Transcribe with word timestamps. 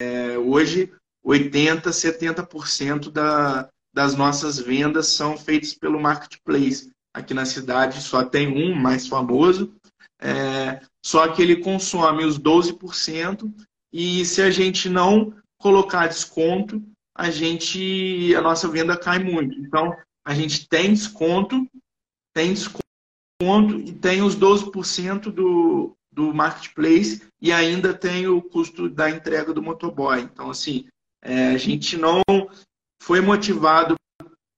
é, 0.00 0.38
hoje 0.38 0.92
80, 1.24 1.90
70% 1.90 3.10
da, 3.10 3.68
das 3.92 4.14
nossas 4.14 4.58
vendas 4.58 5.08
são 5.08 5.36
feitas 5.36 5.74
pelo 5.74 6.00
marketplace. 6.00 6.90
Aqui 7.12 7.34
na 7.34 7.44
cidade 7.44 8.00
só 8.00 8.24
tem 8.24 8.48
um 8.48 8.74
mais 8.74 9.06
famoso, 9.06 9.74
é, 10.20 10.80
só 11.04 11.28
que 11.28 11.42
ele 11.42 11.56
consome 11.56 12.24
os 12.24 12.38
12%, 12.38 13.52
e 13.92 14.24
se 14.24 14.42
a 14.42 14.50
gente 14.50 14.88
não 14.88 15.34
colocar 15.58 16.06
desconto, 16.06 16.82
a 17.14 17.30
gente 17.30 18.34
a 18.34 18.40
nossa 18.40 18.68
venda 18.68 18.96
cai 18.96 19.18
muito. 19.18 19.58
Então, 19.58 19.96
a 20.24 20.34
gente 20.34 20.68
tem 20.68 20.92
desconto, 20.92 21.66
tem 22.34 22.54
desconto 22.54 23.80
e 23.84 23.92
tem 23.92 24.22
os 24.22 24.36
12% 24.36 25.32
do, 25.32 25.96
do 26.18 26.34
marketplace 26.34 27.22
e 27.40 27.52
ainda 27.52 27.94
tem 27.94 28.26
o 28.26 28.42
custo 28.42 28.88
da 28.88 29.08
entrega 29.08 29.52
do 29.52 29.62
motoboy. 29.62 30.20
Então, 30.20 30.50
assim, 30.50 30.88
é, 31.22 31.50
a 31.50 31.56
gente 31.56 31.96
não 31.96 32.22
foi 33.00 33.20
motivado 33.20 33.94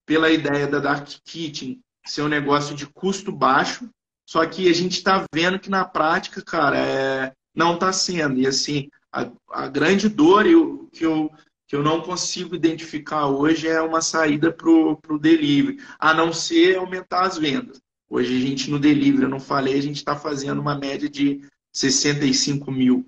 pela 0.07 0.31
ideia 0.31 0.67
da 0.67 0.79
Dark 0.79 1.07
Kitchen 1.23 1.79
ser 2.07 2.23
um 2.23 2.29
negócio 2.29 2.75
de 2.75 2.87
custo 2.87 3.31
baixo, 3.31 3.91
só 4.27 4.47
que 4.47 4.71
a 4.71 4.73
gente 4.73 4.93
está 4.93 5.23
vendo 5.35 5.59
que 5.59 5.69
na 5.69 5.85
prática, 5.85 6.41
cara, 6.41 6.79
é, 6.79 7.33
não 7.55 7.75
está 7.75 7.93
sendo. 7.93 8.41
E 8.41 8.47
assim, 8.47 8.89
a, 9.13 9.31
a 9.51 9.69
grande 9.69 10.09
dor 10.09 10.47
eu, 10.47 10.89
que, 10.91 11.05
eu, 11.05 11.31
que 11.69 11.77
eu 11.77 11.83
não 11.83 12.01
consigo 12.01 12.55
identificar 12.55 13.27
hoje 13.27 13.69
é 13.69 13.83
uma 13.83 14.01
saída 14.01 14.51
para 14.51 14.71
o 14.71 15.19
delivery, 15.21 15.79
a 15.99 16.15
não 16.15 16.33
ser 16.33 16.79
aumentar 16.79 17.27
as 17.27 17.37
vendas. 17.37 17.83
Hoje 18.11 18.37
a 18.37 18.41
gente 18.41 18.69
no 18.69 18.79
delivery, 18.79 19.23
eu 19.23 19.29
não 19.29 19.39
falei, 19.39 19.79
a 19.79 19.83
gente 19.83 19.97
está 19.97 20.17
fazendo 20.17 20.61
uma 20.61 20.77
média 20.77 21.09
de 21.09 21.41
65 21.73 22.71
mil 22.73 23.07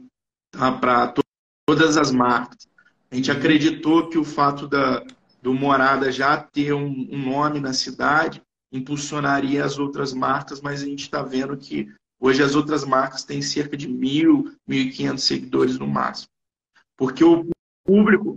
tá, 0.53 0.71
para 0.71 1.09
to 1.09 1.23
todas 1.67 1.97
as 1.97 2.13
marcas. 2.13 2.69
A 3.11 3.17
gente 3.17 3.31
acreditou 3.31 4.09
que 4.09 4.17
o 4.17 4.25
fato 4.25 4.69
da, 4.69 5.05
do 5.43 5.53
Morada 5.53 6.13
já 6.13 6.37
ter 6.37 6.73
um, 6.73 7.09
um 7.11 7.19
nome 7.19 7.59
na 7.59 7.73
cidade 7.73 8.41
impulsionaria 8.73 9.65
as 9.65 9.79
outras 9.79 10.13
marcas, 10.15 10.61
mas 10.61 10.83
a 10.83 10.87
gente 10.87 11.03
está 11.03 11.23
vendo 11.23 11.57
que 11.57 11.93
hoje 12.21 12.43
as 12.43 12.55
outras 12.55 12.85
marcas 12.85 13.25
têm 13.25 13.43
cerca 13.43 13.77
de 13.77 13.89
mil, 13.89 14.55
mil 14.67 14.83
e 14.83 14.91
quinhentos 14.91 15.25
seguidores 15.25 15.79
no 15.79 15.87
máximo. 15.87 16.29
Porque 16.97 17.25
o 17.25 17.47
público, 17.85 18.37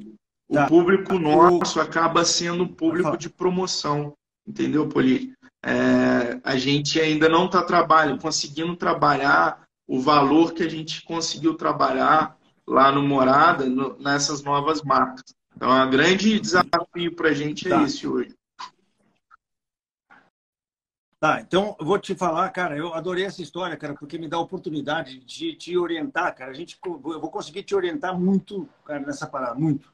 tá. 0.52 0.66
o 0.66 0.68
público 0.68 1.20
nosso 1.20 1.80
acaba 1.80 2.26
sendo 2.26 2.64
um 2.64 2.68
público 2.68 3.16
de 3.16 3.30
promoção, 3.30 4.14
entendeu, 4.46 4.90
Poli? 4.90 5.35
É, 5.68 6.40
a 6.44 6.56
gente 6.58 7.02
ainda 7.02 7.28
não 7.28 7.48
está 7.48 7.64
trabalhando, 7.64 8.22
conseguindo 8.22 8.76
trabalhar 8.76 9.66
o 9.88 10.00
valor 10.00 10.54
que 10.54 10.62
a 10.62 10.70
gente 10.70 11.02
conseguiu 11.04 11.56
trabalhar 11.56 12.38
lá 12.68 12.92
no 12.92 13.02
Morada, 13.02 13.66
no, 13.66 13.98
nessas 13.98 14.44
novas 14.44 14.84
marcas. 14.84 15.24
Então, 15.56 15.76
é 15.76 15.84
um 15.84 15.90
grande 15.90 16.40
desafio 16.40 17.16
para 17.16 17.30
a 17.30 17.34
gente 17.34 17.66
é 17.66 17.72
tá. 17.72 17.84
esse 17.84 18.08
hoje. 18.08 18.36
Tá, 21.20 21.42
então 21.42 21.76
eu 21.80 21.86
vou 21.86 21.98
te 21.98 22.14
falar, 22.14 22.48
cara, 22.52 22.78
eu 22.78 22.94
adorei 22.94 23.26
essa 23.26 23.42
história, 23.42 23.76
cara, 23.76 23.96
porque 23.96 24.18
me 24.18 24.28
dá 24.28 24.38
a 24.38 24.42
oportunidade 24.42 25.18
de 25.20 25.56
te 25.56 25.76
orientar, 25.76 26.36
cara. 26.36 26.52
A 26.52 26.54
gente, 26.54 26.78
eu 26.86 27.00
vou 27.00 27.32
conseguir 27.32 27.64
te 27.64 27.74
orientar 27.74 28.20
muito, 28.20 28.70
cara, 28.86 29.00
nessa 29.00 29.26
parada, 29.26 29.56
muito. 29.56 29.92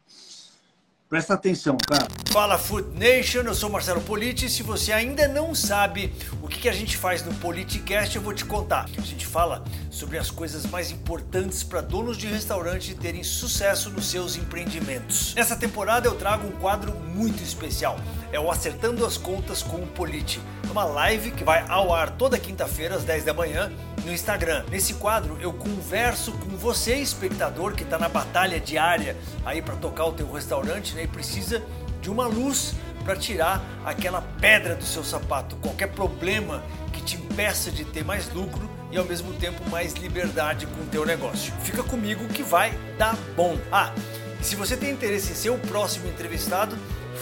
Presta 1.11 1.33
atenção, 1.33 1.75
cara. 1.75 2.07
Fala 2.31 2.57
Food 2.57 2.97
Nation, 2.97 3.41
eu 3.41 3.53
sou 3.53 3.69
Marcelo 3.69 3.99
Politi. 3.99 4.49
Se 4.49 4.63
você 4.63 4.93
ainda 4.93 5.27
não 5.27 5.53
sabe 5.53 6.13
o 6.41 6.47
que 6.47 6.69
a 6.69 6.71
gente 6.71 6.95
faz 6.95 7.21
no 7.21 7.33
Politicast, 7.33 8.15
eu 8.15 8.21
vou 8.21 8.33
te 8.33 8.45
contar. 8.45 8.89
A 8.97 9.01
gente 9.01 9.25
fala 9.25 9.61
sobre 9.89 10.17
as 10.17 10.31
coisas 10.31 10.65
mais 10.65 10.89
importantes 10.89 11.63
para 11.63 11.81
donos 11.81 12.15
de 12.15 12.27
restaurante 12.27 12.95
terem 12.95 13.25
sucesso 13.25 13.89
nos 13.89 14.05
seus 14.09 14.37
empreendimentos. 14.37 15.35
Nessa 15.35 15.57
temporada 15.57 16.07
eu 16.07 16.15
trago 16.15 16.47
um 16.47 16.51
quadro 16.51 16.93
muito 16.93 17.43
especial. 17.43 17.99
É 18.31 18.39
o 18.39 18.49
Acertando 18.49 19.05
as 19.05 19.17
Contas 19.17 19.61
com 19.61 19.77
o 19.77 19.87
Politi. 19.87 20.39
Uma 20.69 20.85
live 20.85 21.31
que 21.31 21.43
vai 21.43 21.65
ao 21.67 21.93
ar 21.93 22.11
toda 22.11 22.39
quinta-feira 22.39 22.95
às 22.95 23.03
10 23.03 23.25
da 23.25 23.33
manhã 23.33 23.71
no 24.05 24.11
Instagram. 24.11 24.63
Nesse 24.69 24.93
quadro 24.93 25.37
eu 25.41 25.51
converso 25.51 26.31
com 26.33 26.55
você, 26.57 26.95
espectador, 26.95 27.73
que 27.73 27.83
está 27.83 27.99
na 27.99 28.07
batalha 28.07 28.59
diária 28.59 29.17
aí 29.45 29.61
para 29.61 29.75
tocar 29.75 30.05
o 30.05 30.13
teu 30.13 30.31
restaurante 30.31 30.95
né, 30.95 31.03
e 31.03 31.07
precisa 31.07 31.61
de 32.01 32.09
uma 32.09 32.25
luz 32.25 32.73
para 33.03 33.15
tirar 33.15 33.61
aquela 33.83 34.21
pedra 34.39 34.75
do 34.75 34.85
seu 34.85 35.03
sapato, 35.03 35.55
qualquer 35.57 35.87
problema 35.87 36.63
que 36.93 37.01
te 37.01 37.17
impeça 37.17 37.71
de 37.71 37.83
ter 37.83 38.05
mais 38.05 38.31
lucro 38.33 38.69
e 38.91 38.97
ao 38.97 39.05
mesmo 39.05 39.33
tempo 39.33 39.67
mais 39.69 39.93
liberdade 39.93 40.65
com 40.67 40.81
o 40.81 40.85
teu 40.85 41.05
negócio. 41.05 41.53
Fica 41.63 41.83
comigo 41.83 42.27
que 42.27 42.43
vai 42.43 42.77
dar 42.97 43.17
bom. 43.35 43.57
Ah, 43.71 43.93
se 44.41 44.55
você 44.55 44.75
tem 44.75 44.91
interesse 44.91 45.31
em 45.31 45.35
ser 45.35 45.49
o 45.49 45.57
próximo 45.57 46.07
entrevistado, 46.07 46.77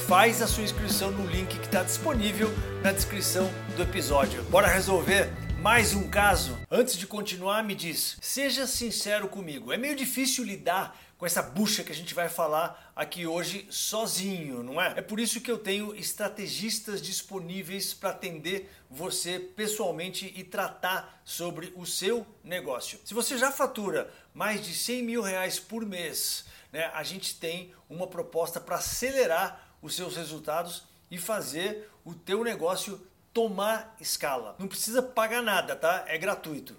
faz 0.07 0.41
a 0.41 0.47
sua 0.47 0.63
inscrição 0.63 1.11
no 1.11 1.27
link 1.27 1.59
que 1.59 1.65
está 1.65 1.83
disponível 1.83 2.49
na 2.83 2.91
descrição 2.91 3.51
do 3.75 3.83
episódio. 3.83 4.43
Bora 4.43 4.67
resolver 4.67 5.29
mais 5.59 5.93
um 5.93 6.09
caso? 6.09 6.57
Antes 6.71 6.97
de 6.97 7.05
continuar, 7.05 7.63
me 7.63 7.75
diz, 7.75 8.17
seja 8.21 8.65
sincero 8.65 9.27
comigo. 9.27 9.73
É 9.73 9.77
meio 9.77 9.95
difícil 9.95 10.43
lidar 10.45 10.97
com 11.17 11.25
essa 11.25 11.41
bucha 11.41 11.83
que 11.83 11.91
a 11.91 11.95
gente 11.95 12.13
vai 12.15 12.29
falar 12.29 12.91
aqui 12.95 13.27
hoje 13.27 13.67
sozinho, 13.69 14.63
não 14.63 14.81
é? 14.81 14.93
É 14.95 15.01
por 15.01 15.19
isso 15.19 15.41
que 15.41 15.51
eu 15.51 15.57
tenho 15.57 15.93
estrategistas 15.93 17.01
disponíveis 17.01 17.93
para 17.93 18.11
atender 18.11 18.71
você 18.89 19.37
pessoalmente 19.37 20.33
e 20.35 20.43
tratar 20.43 21.21
sobre 21.25 21.73
o 21.75 21.85
seu 21.85 22.25
negócio. 22.41 22.99
Se 23.03 23.13
você 23.13 23.37
já 23.37 23.51
fatura 23.51 24.09
mais 24.33 24.65
de 24.65 24.73
100 24.73 25.03
mil 25.03 25.21
reais 25.21 25.59
por 25.59 25.85
mês, 25.85 26.45
né, 26.71 26.89
a 26.93 27.03
gente 27.03 27.35
tem 27.35 27.73
uma 27.89 28.07
proposta 28.07 28.59
para 28.61 28.77
acelerar 28.77 29.68
os 29.81 29.95
seus 29.95 30.15
resultados 30.15 30.83
e 31.09 31.17
fazer 31.17 31.89
o 32.05 32.13
teu 32.13 32.43
negócio 32.43 32.99
tomar 33.33 33.95
escala. 33.99 34.55
Não 34.59 34.67
precisa 34.67 35.01
pagar 35.01 35.41
nada, 35.41 35.75
tá? 35.75 36.03
É 36.07 36.17
gratuito. 36.17 36.75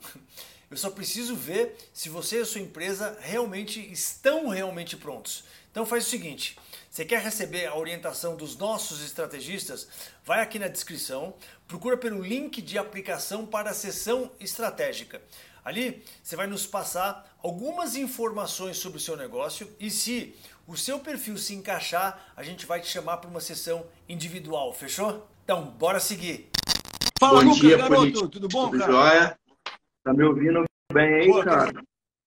Eu 0.70 0.76
só 0.76 0.88
preciso 0.88 1.34
ver 1.34 1.76
se 1.92 2.08
você 2.08 2.38
e 2.38 2.42
a 2.42 2.46
sua 2.46 2.60
empresa 2.60 3.18
realmente 3.20 3.80
estão 3.90 4.48
realmente 4.48 4.96
prontos. 4.96 5.42
Então 5.70 5.84
faz 5.84 6.06
o 6.06 6.10
seguinte, 6.10 6.56
você 6.88 7.04
quer 7.04 7.20
receber 7.20 7.66
a 7.66 7.76
orientação 7.76 8.36
dos 8.36 8.56
nossos 8.56 9.00
estrategistas? 9.02 9.88
Vai 10.24 10.40
aqui 10.40 10.58
na 10.58 10.68
descrição, 10.68 11.34
procura 11.66 11.96
pelo 11.96 12.22
link 12.22 12.62
de 12.62 12.78
aplicação 12.78 13.46
para 13.46 13.70
a 13.70 13.74
sessão 13.74 14.30
estratégica. 14.38 15.20
Ali 15.64 16.04
você 16.22 16.36
vai 16.36 16.46
nos 16.46 16.66
passar 16.66 17.36
algumas 17.42 17.94
informações 17.96 18.76
sobre 18.78 18.98
o 18.98 19.00
seu 19.00 19.16
negócio 19.16 19.68
e 19.78 19.90
se 19.90 20.36
o 20.70 20.76
seu 20.76 21.00
perfil 21.00 21.36
se 21.36 21.52
encaixar, 21.52 22.32
a 22.36 22.44
gente 22.44 22.64
vai 22.64 22.80
te 22.80 22.86
chamar 22.86 23.16
para 23.16 23.28
uma 23.28 23.40
sessão 23.40 23.84
individual, 24.08 24.72
fechou? 24.72 25.26
Então, 25.42 25.64
bora 25.64 25.98
seguir. 25.98 26.48
Fala, 27.18 27.40
bom 27.40 27.46
Lucas, 27.46 27.60
dia, 27.60 27.76
garoto. 27.76 28.00
Político. 28.00 28.28
Tudo 28.28 28.48
bom, 28.48 28.70
Tudo 28.70 28.78
cara? 28.78 28.92
Jóia? 28.92 29.38
Tá 30.04 30.14
me 30.14 30.22
ouvindo 30.22 30.64
bem 30.92 31.14
aí, 31.14 31.26
Pô, 31.26 31.42
cara? 31.42 31.72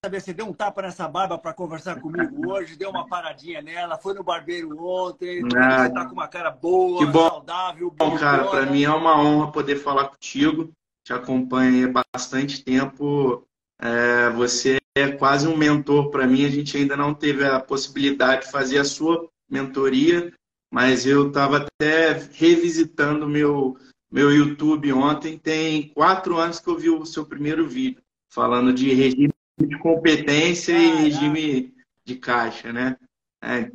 Saber, 0.04 0.20
você 0.20 0.34
deu 0.34 0.46
um 0.46 0.52
tapa 0.52 0.82
nessa 0.82 1.08
barba 1.08 1.38
para 1.38 1.54
conversar 1.54 1.98
comigo 1.98 2.28
hoje, 2.52 2.76
deu 2.76 2.90
uma 2.90 3.06
paradinha 3.06 3.62
nela, 3.62 3.96
foi 3.96 4.12
no 4.12 4.22
barbeiro 4.22 4.78
ontem, 4.78 5.40
ah, 5.56 5.84
você 5.84 5.94
tá 5.94 6.04
com 6.04 6.12
uma 6.12 6.28
cara 6.28 6.50
boa, 6.50 6.98
que 6.98 7.10
bom, 7.10 7.26
saudável, 7.26 7.90
bom, 7.90 8.18
cara, 8.18 8.44
para 8.44 8.66
mim 8.66 8.82
é 8.82 8.90
uma 8.90 9.18
honra 9.18 9.50
poder 9.50 9.76
falar 9.76 10.08
contigo. 10.08 10.70
Te 11.02 11.14
acompanho 11.14 11.90
há 11.96 12.02
bastante 12.12 12.62
tempo. 12.62 13.46
É, 13.80 14.28
você 14.30 14.78
é 14.96 15.10
quase 15.10 15.48
um 15.48 15.56
mentor 15.56 16.10
para 16.10 16.26
mim. 16.26 16.44
A 16.44 16.50
gente 16.50 16.76
ainda 16.76 16.96
não 16.96 17.12
teve 17.12 17.44
a 17.44 17.58
possibilidade 17.60 18.46
de 18.46 18.52
fazer 18.52 18.78
a 18.78 18.84
sua 18.84 19.28
mentoria, 19.50 20.32
mas 20.72 21.04
eu 21.04 21.28
estava 21.28 21.58
até 21.58 22.12
revisitando 22.32 23.28
meu 23.28 23.76
meu 24.10 24.32
YouTube 24.32 24.92
ontem. 24.92 25.36
Tem 25.36 25.88
quatro 25.88 26.36
anos 26.38 26.60
que 26.60 26.68
eu 26.68 26.78
vi 26.78 26.88
o 26.88 27.04
seu 27.04 27.26
primeiro 27.26 27.68
vídeo 27.68 28.00
falando 28.30 28.72
de 28.72 28.92
regime 28.94 29.32
de 29.58 29.78
competência 29.78 30.72
e 30.72 31.02
regime 31.02 31.74
de 32.04 32.16
caixa, 32.16 32.72
né? 32.72 32.96
É. 33.42 33.70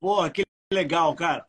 Pô, 0.00 0.28
que 0.30 0.44
legal, 0.72 1.14
cara. 1.14 1.46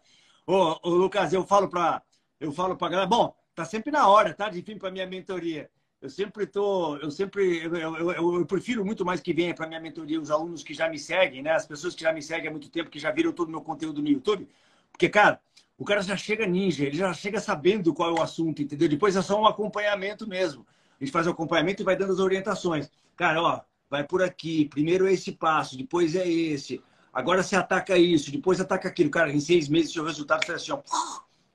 Ô, 0.48 0.80
ô 0.84 0.90
Lucas, 0.90 1.34
eu 1.34 1.46
falo 1.46 1.70
para 1.70 2.02
eu 2.40 2.52
falo 2.52 2.76
para 2.76 2.90
galera, 2.90 3.08
bom, 3.08 3.36
tá 3.54 3.64
sempre 3.64 3.92
na 3.92 4.08
hora, 4.08 4.34
tá? 4.34 4.50
De 4.50 4.62
vir 4.62 4.78
para 4.78 4.92
minha 4.92 5.08
mentoria. 5.08 5.70
Eu 6.06 6.10
sempre 6.12 6.46
tô, 6.46 6.98
eu 6.98 7.10
sempre, 7.10 7.66
eu, 7.66 7.76
eu, 7.76 8.36
eu, 8.36 8.46
prefiro 8.46 8.86
muito 8.86 9.04
mais 9.04 9.20
que 9.22 9.34
venha 9.34 9.56
para 9.56 9.66
minha 9.66 9.80
mentoria 9.80 10.22
os 10.22 10.30
alunos 10.30 10.62
que 10.62 10.72
já 10.72 10.88
me 10.88 11.00
seguem, 11.00 11.42
né? 11.42 11.50
As 11.50 11.66
pessoas 11.66 11.96
que 11.96 12.04
já 12.04 12.14
me 12.14 12.22
seguem 12.22 12.48
há 12.48 12.52
muito 12.52 12.70
tempo, 12.70 12.92
que 12.92 13.00
já 13.00 13.10
viram 13.10 13.32
todo 13.32 13.48
o 13.48 13.52
meu 13.52 13.62
conteúdo 13.62 14.04
no 14.04 14.08
YouTube. 14.08 14.48
Porque, 14.92 15.10
cara, 15.10 15.42
o 15.76 15.84
cara 15.84 16.04
já 16.04 16.16
chega 16.16 16.46
ninja, 16.46 16.86
ele 16.86 16.96
já 16.96 17.12
chega 17.12 17.40
sabendo 17.40 17.92
qual 17.92 18.16
é 18.16 18.20
o 18.20 18.22
assunto, 18.22 18.62
entendeu? 18.62 18.88
Depois 18.88 19.16
é 19.16 19.22
só 19.24 19.42
um 19.42 19.48
acompanhamento 19.48 20.30
mesmo. 20.30 20.64
A 21.02 21.04
gente 21.04 21.12
faz 21.12 21.26
o 21.26 21.32
acompanhamento 21.32 21.82
e 21.82 21.86
vai 21.86 21.96
dando 21.96 22.14
as 22.14 22.20
orientações. 22.20 22.88
Cara, 23.16 23.42
ó, 23.42 23.62
vai 23.90 24.04
por 24.04 24.22
aqui, 24.22 24.66
primeiro 24.66 25.08
é 25.08 25.14
esse 25.14 25.32
passo, 25.32 25.76
depois 25.76 26.16
é 26.16 26.30
esse. 26.30 26.84
Agora 27.12 27.42
você 27.42 27.56
ataca 27.56 27.98
isso, 27.98 28.32
depois 28.32 28.62
ataca 28.62 28.88
aquilo. 28.88 29.10
Cara, 29.10 29.34
em 29.34 29.40
seis 29.40 29.68
meses, 29.68 29.92
seu 29.92 30.06
resultado 30.06 30.46
sai 30.46 30.58
assim, 30.58 30.72
ó, 30.72 30.84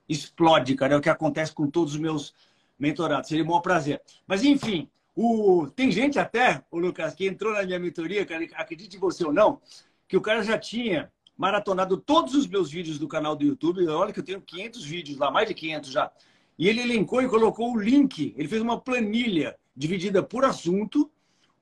explode, 0.08 0.74
cara. 0.74 0.94
É 0.94 0.96
o 0.96 1.00
que 1.00 1.08
acontece 1.08 1.52
com 1.52 1.70
todos 1.70 1.94
os 1.94 2.00
meus 2.00 2.34
mentorado. 2.80 3.28
Seria 3.28 3.44
um 3.44 3.48
bom 3.48 3.60
prazer. 3.60 4.00
Mas, 4.26 4.42
enfim, 4.42 4.88
O... 5.14 5.66
Tem 5.76 5.92
gente 5.92 6.18
até, 6.18 6.64
o 6.70 6.78
Lucas, 6.78 7.14
que 7.14 7.26
entrou 7.26 7.52
na 7.52 7.62
minha 7.62 7.78
mentoria, 7.78 8.24
cara, 8.24 8.46
acredite 8.54 8.96
você 8.96 9.24
ou 9.24 9.32
não, 9.32 9.60
que 10.08 10.16
o 10.16 10.20
cara 10.20 10.42
já 10.42 10.56
tinha 10.58 11.12
maratonado 11.36 11.96
todos 11.96 12.34
os 12.34 12.46
meus 12.46 12.70
vídeos 12.70 12.98
do 12.98 13.08
canal 13.08 13.36
do 13.36 13.44
YouTube. 13.44 13.86
Olha 13.88 14.12
que 14.12 14.20
eu 14.20 14.24
tenho 14.24 14.40
500 14.40 14.84
vídeos 14.84 15.18
lá, 15.18 15.30
mais 15.30 15.48
de 15.48 15.54
500 15.54 15.90
já. 15.90 16.10
E 16.58 16.68
ele 16.68 16.80
elencou 16.80 17.22
e 17.22 17.28
colocou 17.28 17.72
o 17.72 17.80
link. 17.80 18.34
Ele 18.36 18.48
fez 18.48 18.62
uma 18.62 18.80
planilha 18.80 19.56
dividida 19.76 20.22
por 20.22 20.44
assunto, 20.44 21.10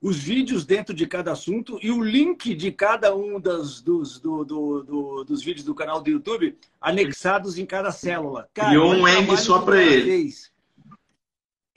os 0.01 0.17
vídeos 0.17 0.65
dentro 0.65 0.93
de 0.93 1.05
cada 1.05 1.31
assunto 1.31 1.77
e 1.81 1.91
o 1.91 2.01
link 2.01 2.55
de 2.55 2.71
cada 2.71 3.15
um 3.15 3.39
das, 3.39 3.81
dos, 3.81 4.19
do, 4.19 4.45
do, 4.45 4.83
do, 4.83 5.23
dos 5.23 5.43
vídeos 5.43 5.65
do 5.65 5.75
canal 5.75 6.01
do 6.01 6.09
YouTube 6.09 6.57
anexados 6.79 7.57
em 7.57 7.65
cada 7.65 7.91
célula. 7.91 8.49
Cara, 8.53 8.69
Criou 8.69 8.93
um 8.93 9.07
Eng 9.07 9.35
só 9.37 9.59
para 9.59 9.81
ele. 9.81 10.29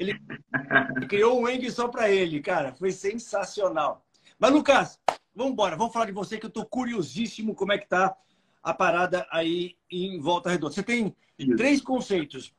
Ele 0.03 1.07
criou 1.09 1.41
um 1.41 1.49
Eng 1.49 1.71
só 1.71 1.89
para 1.89 2.11
ele, 2.11 2.41
cara. 2.41 2.73
Foi 2.73 2.91
sensacional. 2.91 4.05
Mas, 4.39 4.53
Lucas, 4.53 5.01
vamos 5.35 5.53
embora. 5.53 5.77
Vamos 5.77 5.93
falar 5.93 6.07
de 6.07 6.13
você, 6.13 6.39
que 6.39 6.47
eu 6.47 6.49
estou 6.49 6.67
curiosíssimo 6.67 7.55
como 7.55 7.73
é 7.73 7.79
que 7.79 7.89
tá 7.89 8.17
a 8.63 8.73
parada 8.73 9.27
aí 9.31 9.77
em 9.91 10.21
Volta 10.21 10.51
Redonda. 10.51 10.73
Você 10.73 10.83
tem 10.83 11.15
isso. 11.39 11.57
três 11.57 11.81
conceitos. 11.81 12.55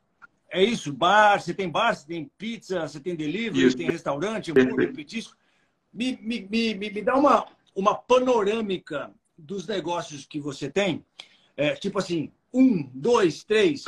É 0.50 0.62
isso? 0.62 0.92
Bar, 0.92 1.40
você 1.40 1.52
tem 1.52 1.68
bar, 1.68 1.94
você 1.94 2.06
tem 2.06 2.30
pizza, 2.38 2.86
você 2.86 3.00
tem 3.00 3.16
delivery, 3.16 3.66
isso. 3.66 3.76
tem 3.76 3.90
restaurante, 3.90 4.52
hambúrguer, 4.52 4.92
petisco. 4.92 5.36
Me, 5.92 6.16
me, 6.22 6.46
me, 6.48 6.74
me 6.74 7.02
dá 7.02 7.16
uma, 7.16 7.46
uma 7.74 7.94
panorâmica 7.94 9.12
dos 9.36 9.66
negócios 9.66 10.26
que 10.26 10.38
você 10.38 10.70
tem. 10.70 11.04
É, 11.56 11.74
tipo 11.74 11.98
assim, 11.98 12.32
um, 12.54 12.88
dois, 12.94 13.42
três, 13.42 13.84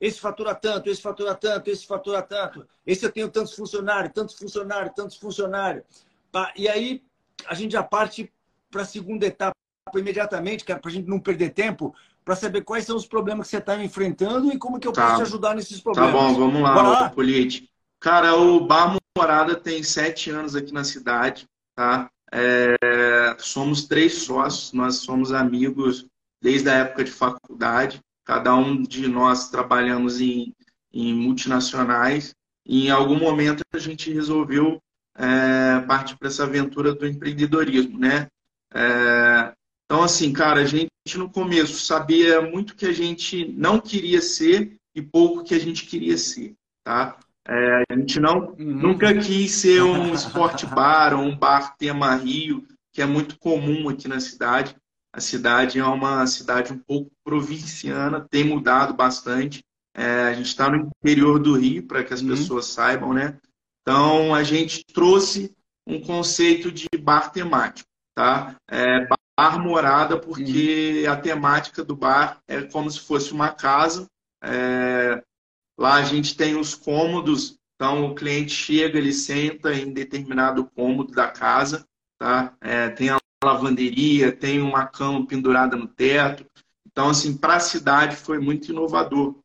esse 0.00 0.18
fatura 0.18 0.54
tanto, 0.54 0.88
esse 0.88 1.02
fatura 1.02 1.34
tanto, 1.34 1.68
esse 1.68 1.86
fatura 1.86 2.22
tanto, 2.22 2.66
esse 2.86 3.04
eu 3.04 3.12
tenho 3.12 3.28
tantos 3.28 3.52
funcionários, 3.54 4.12
tantos 4.14 4.34
funcionários, 4.36 4.94
tantos 4.96 5.16
funcionários. 5.18 5.84
E 6.56 6.66
aí 6.66 7.02
a 7.46 7.54
gente 7.54 7.72
já 7.72 7.82
parte 7.82 8.32
para 8.70 8.82
a 8.82 8.86
segunda 8.86 9.26
etapa 9.26 9.54
imediatamente, 9.94 10.64
para 10.64 10.80
a 10.82 10.90
gente 10.90 11.08
não 11.08 11.20
perder 11.20 11.50
tempo, 11.50 11.94
para 12.24 12.34
saber 12.34 12.62
quais 12.62 12.84
são 12.84 12.96
os 12.96 13.06
problemas 13.06 13.46
que 13.46 13.50
você 13.50 13.58
está 13.58 13.82
enfrentando 13.82 14.52
e 14.52 14.58
como 14.58 14.80
que 14.80 14.88
eu 14.88 14.92
tá. 14.92 15.02
posso 15.02 15.16
te 15.16 15.22
ajudar 15.22 15.54
nesses 15.54 15.80
problemas. 15.80 16.10
Tá 16.10 16.18
bom, 16.18 16.34
vamos 16.34 16.62
lá, 16.62 16.82
lá? 16.82 17.10
Polite. 17.10 17.70
Cara, 18.00 18.34
o 18.34 18.66
Bar 18.66 18.96
Morada 19.16 19.54
tem 19.54 19.82
sete 19.82 20.30
anos 20.30 20.56
aqui 20.56 20.72
na 20.72 20.84
cidade, 20.84 21.46
tá? 21.74 22.10
É, 22.32 23.36
somos 23.38 23.84
três 23.86 24.22
sócios, 24.24 24.72
nós 24.72 24.96
somos 24.96 25.32
amigos 25.32 26.06
desde 26.42 26.68
a 26.68 26.74
época 26.74 27.04
de 27.04 27.10
faculdade. 27.10 28.00
Cada 28.26 28.54
um 28.56 28.82
de 28.82 29.06
nós 29.06 29.48
trabalhamos 29.48 30.20
em, 30.20 30.52
em 30.92 31.14
multinacionais. 31.14 32.34
E 32.66 32.88
em 32.88 32.90
algum 32.90 33.18
momento 33.18 33.62
a 33.72 33.78
gente 33.78 34.12
resolveu 34.12 34.82
é, 35.16 35.80
partir 35.86 36.16
para 36.18 36.28
essa 36.28 36.42
aventura 36.42 36.92
do 36.92 37.06
empreendedorismo, 37.06 37.98
né? 37.98 38.26
É, 38.74 39.54
então, 39.84 40.02
assim, 40.02 40.32
cara, 40.32 40.60
a 40.60 40.64
gente 40.64 40.90
no 41.16 41.30
começo 41.30 41.78
sabia 41.78 42.42
muito 42.42 42.74
que 42.74 42.86
a 42.86 42.92
gente 42.92 43.46
não 43.52 43.80
queria 43.80 44.20
ser 44.20 44.76
e 44.92 45.00
pouco 45.00 45.44
que 45.44 45.54
a 45.54 45.60
gente 45.60 45.86
queria 45.86 46.18
ser, 46.18 46.54
tá? 46.84 47.16
É, 47.48 47.84
a 47.88 47.94
gente 47.96 48.18
não, 48.18 48.48
uhum. 48.48 48.56
nunca 48.58 49.14
quis 49.14 49.52
ser 49.52 49.80
um 49.82 50.12
esporte 50.12 50.66
bar 50.66 51.14
ou 51.14 51.20
um 51.20 51.36
bar 51.36 51.76
tema 51.76 52.16
Rio, 52.16 52.66
que 52.92 53.00
é 53.00 53.06
muito 53.06 53.38
comum 53.38 53.88
aqui 53.88 54.08
na 54.08 54.18
cidade. 54.18 54.74
A 55.16 55.20
cidade 55.20 55.78
é 55.78 55.84
uma 55.84 56.26
cidade 56.26 56.74
um 56.74 56.78
pouco 56.78 57.10
provinciana, 57.24 58.20
tem 58.28 58.44
mudado 58.44 58.92
bastante. 58.92 59.64
É, 59.94 60.24
a 60.24 60.34
gente 60.34 60.48
está 60.48 60.68
no 60.68 60.90
interior 61.00 61.38
do 61.38 61.56
Rio, 61.56 61.86
para 61.86 62.04
que 62.04 62.12
as 62.12 62.20
uhum. 62.20 62.28
pessoas 62.28 62.66
saibam, 62.66 63.14
né? 63.14 63.40
Então, 63.80 64.34
a 64.34 64.42
gente 64.42 64.84
trouxe 64.84 65.56
um 65.86 66.02
conceito 66.02 66.70
de 66.70 66.86
bar 67.00 67.32
temático, 67.32 67.88
tá? 68.14 68.56
É, 68.70 69.06
bar 69.38 69.58
morada, 69.58 70.20
porque 70.20 71.04
uhum. 71.06 71.10
a 71.10 71.16
temática 71.16 71.82
do 71.82 71.96
bar 71.96 72.38
é 72.46 72.60
como 72.64 72.90
se 72.90 73.00
fosse 73.00 73.32
uma 73.32 73.48
casa. 73.48 74.06
É, 74.44 75.22
lá 75.78 75.94
a 75.94 76.02
gente 76.02 76.36
tem 76.36 76.56
os 76.58 76.74
cômodos, 76.74 77.56
então 77.74 78.04
o 78.04 78.14
cliente 78.14 78.52
chega, 78.52 78.98
ele 78.98 79.14
senta 79.14 79.72
em 79.72 79.94
determinado 79.94 80.70
cômodo 80.74 81.14
da 81.14 81.30
casa, 81.30 81.86
tá? 82.18 82.54
É, 82.60 82.90
tem 82.90 83.08
a 83.08 83.16
lavanderia, 83.42 84.32
tem 84.32 84.60
uma 84.60 84.86
cama 84.86 85.26
pendurada 85.26 85.76
no 85.76 85.86
teto. 85.86 86.46
Então, 86.86 87.10
assim, 87.10 87.36
para 87.36 87.56
a 87.56 87.60
cidade 87.60 88.16
foi 88.16 88.38
muito 88.38 88.70
inovador. 88.70 89.38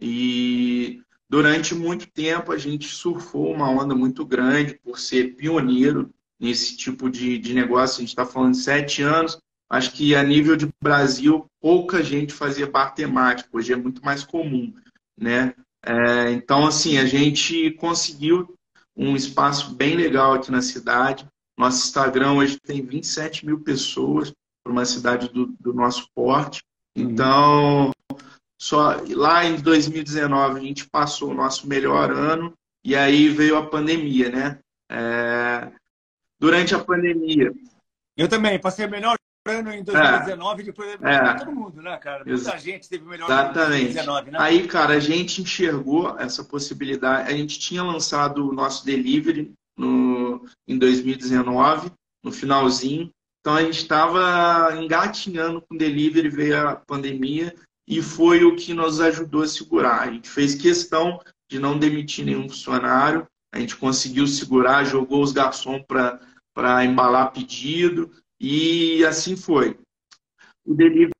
E 0.00 1.02
durante 1.28 1.74
muito 1.74 2.06
tempo 2.10 2.52
a 2.52 2.58
gente 2.58 2.88
surfou 2.88 3.52
uma 3.52 3.68
onda 3.68 3.94
muito 3.94 4.24
grande 4.24 4.78
por 4.82 4.98
ser 4.98 5.34
pioneiro 5.36 6.10
nesse 6.38 6.76
tipo 6.76 7.10
de, 7.10 7.38
de 7.38 7.54
negócio. 7.54 7.96
A 7.96 8.00
gente 8.00 8.08
está 8.10 8.24
falando 8.24 8.52
de 8.52 8.60
sete 8.60 9.02
anos. 9.02 9.38
Acho 9.68 9.92
que 9.92 10.14
a 10.14 10.22
nível 10.22 10.56
de 10.56 10.68
Brasil, 10.80 11.46
pouca 11.60 12.02
gente 12.02 12.32
fazia 12.32 12.70
bar 12.70 12.94
temático. 12.94 13.58
Hoje 13.58 13.72
é 13.72 13.76
muito 13.76 14.04
mais 14.04 14.24
comum, 14.24 14.72
né? 15.18 15.54
É, 15.84 16.32
então, 16.32 16.66
assim, 16.66 16.98
a 16.98 17.06
gente 17.06 17.72
conseguiu 17.72 18.56
um 18.96 19.14
espaço 19.14 19.74
bem 19.74 19.96
legal 19.96 20.34
aqui 20.34 20.50
na 20.50 20.62
cidade. 20.62 21.26
Nosso 21.58 21.86
Instagram 21.86 22.32
hoje 22.32 22.58
tem 22.60 22.84
27 22.84 23.46
mil 23.46 23.60
pessoas 23.60 24.32
para 24.62 24.72
uma 24.72 24.84
cidade 24.84 25.28
do, 25.28 25.46
do 25.58 25.72
nosso 25.72 26.08
porte. 26.14 26.62
Uhum. 26.96 27.04
Então, 27.04 27.90
só 28.60 29.00
lá 29.10 29.44
em 29.44 29.56
2019 29.60 30.58
a 30.58 30.62
gente 30.62 30.88
passou 30.88 31.30
o 31.30 31.34
nosso 31.34 31.66
melhor 31.66 32.10
ano 32.10 32.52
e 32.84 32.94
aí 32.94 33.28
veio 33.28 33.56
a 33.56 33.66
pandemia, 33.66 34.30
né? 34.30 34.58
É, 34.90 35.72
durante 36.38 36.74
a 36.74 36.78
pandemia. 36.78 37.52
Eu 38.16 38.28
também, 38.28 38.58
passei 38.58 38.86
o 38.86 38.90
melhor 38.90 39.16
ano 39.46 39.72
em 39.72 39.82
2019, 39.82 40.60
é, 40.60 40.64
depois 40.64 40.98
é, 41.02 41.34
todo 41.34 41.52
mundo, 41.52 41.82
né, 41.82 41.96
cara? 41.98 42.24
Muita 42.24 42.58
gente 42.58 42.88
teve 42.88 43.04
o 43.04 43.08
melhor 43.08 43.26
exatamente. 43.26 43.58
ano 43.60 43.74
em 43.74 43.92
2019, 43.92 44.30
né? 44.30 44.38
Aí, 44.40 44.66
cara, 44.66 44.94
a 44.94 45.00
gente 45.00 45.42
enxergou 45.42 46.18
essa 46.18 46.44
possibilidade. 46.44 47.30
A 47.30 47.36
gente 47.36 47.58
tinha 47.58 47.82
lançado 47.82 48.48
o 48.48 48.52
nosso 48.52 48.84
delivery 48.84 49.52
no, 49.76 50.44
em 50.66 50.78
2019, 50.78 51.90
no 52.22 52.32
finalzinho. 52.32 53.10
Então 53.40 53.54
a 53.54 53.62
gente 53.62 53.78
estava 53.78 54.76
engatinhando 54.76 55.62
com 55.62 55.76
delivery, 55.76 56.28
veio 56.28 56.68
a 56.68 56.76
pandemia 56.76 57.54
e 57.86 58.02
foi 58.02 58.44
o 58.44 58.56
que 58.56 58.74
nos 58.74 59.00
ajudou 59.00 59.42
a 59.42 59.48
segurar. 59.48 60.00
A 60.00 60.10
gente 60.10 60.28
fez 60.28 60.54
questão 60.54 61.20
de 61.48 61.58
não 61.58 61.78
demitir 61.78 62.24
nenhum 62.24 62.48
funcionário, 62.48 63.26
a 63.54 63.60
gente 63.60 63.76
conseguiu 63.76 64.26
segurar, 64.26 64.84
jogou 64.84 65.22
os 65.22 65.32
garçons 65.32 65.84
para 65.86 66.84
embalar 66.84 67.32
pedido 67.32 68.10
e 68.40 69.04
assim 69.04 69.36
foi. 69.36 69.78
O 70.64 70.74
delivery. 70.74 71.12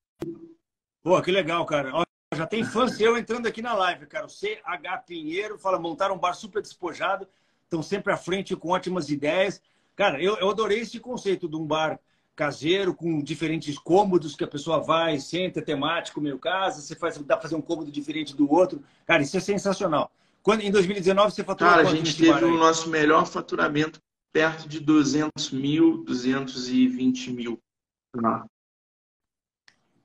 Pô, 1.03 1.23
que 1.23 1.31
legal, 1.31 1.65
cara. 1.65 1.93
Ó, 1.95 2.05
já 2.35 2.47
tem 2.47 2.65
fã 2.65 2.89
seu 2.89 3.17
entrando 3.17 3.47
aqui 3.47 3.63
na 3.63 3.75
live, 3.75 4.07
cara. 4.07 4.27
O 4.27 4.29
CH 4.29 5.05
Pinheiro 5.07 5.57
fala: 5.57 5.79
montaram 5.79 6.17
um 6.17 6.19
bar 6.19 6.35
super 6.35 6.61
despojado, 6.61 7.29
estão 7.67 7.83
sempre 7.83 8.13
à 8.13 8.17
frente 8.17 8.57
com 8.57 8.71
ótimas 8.71 9.11
ideias. 9.11 9.61
Cara, 9.95 10.23
eu, 10.23 10.37
eu 10.37 10.51
adorei 10.51 10.81
esse 10.81 10.99
conceito 10.99 11.49
de 11.49 11.57
um 11.57 11.67
bar 11.67 11.99
caseiro, 12.35 12.95
com 12.95 13.23
diferentes 13.23 13.79
cômodos 13.79 14.37
que 14.37 14.45
a 14.45 14.49
pessoa 14.49 14.79
vai, 14.79 15.19
senta, 15.19 15.63
temático, 15.63 16.21
meio 16.21 16.39
casa, 16.39 16.83
você 16.83 16.95
faz, 16.95 17.17
dá 17.19 17.35
para 17.35 17.43
fazer 17.43 17.57
um 17.57 17.63
cômodo 17.63 17.91
diferente 17.91 18.37
do 18.37 18.51
outro. 18.53 18.83
Cara, 19.07 19.23
isso 19.23 19.37
é 19.37 19.41
sensacional. 19.41 20.13
Quando, 20.43 20.61
em 20.61 20.71
2019 20.71 21.33
você 21.33 21.43
faturou 21.43 21.73
Cara, 21.73 21.89
a 21.89 21.95
gente 21.95 22.17
teve 22.17 22.45
o 22.45 22.59
nosso 22.59 22.91
melhor 22.91 23.27
faturamento 23.27 24.01
perto 24.33 24.69
de 24.69 24.79
200 24.79 25.51
mil, 25.51 26.05
220 26.05 27.33
mil. 27.33 27.59
Tá, 28.13 28.47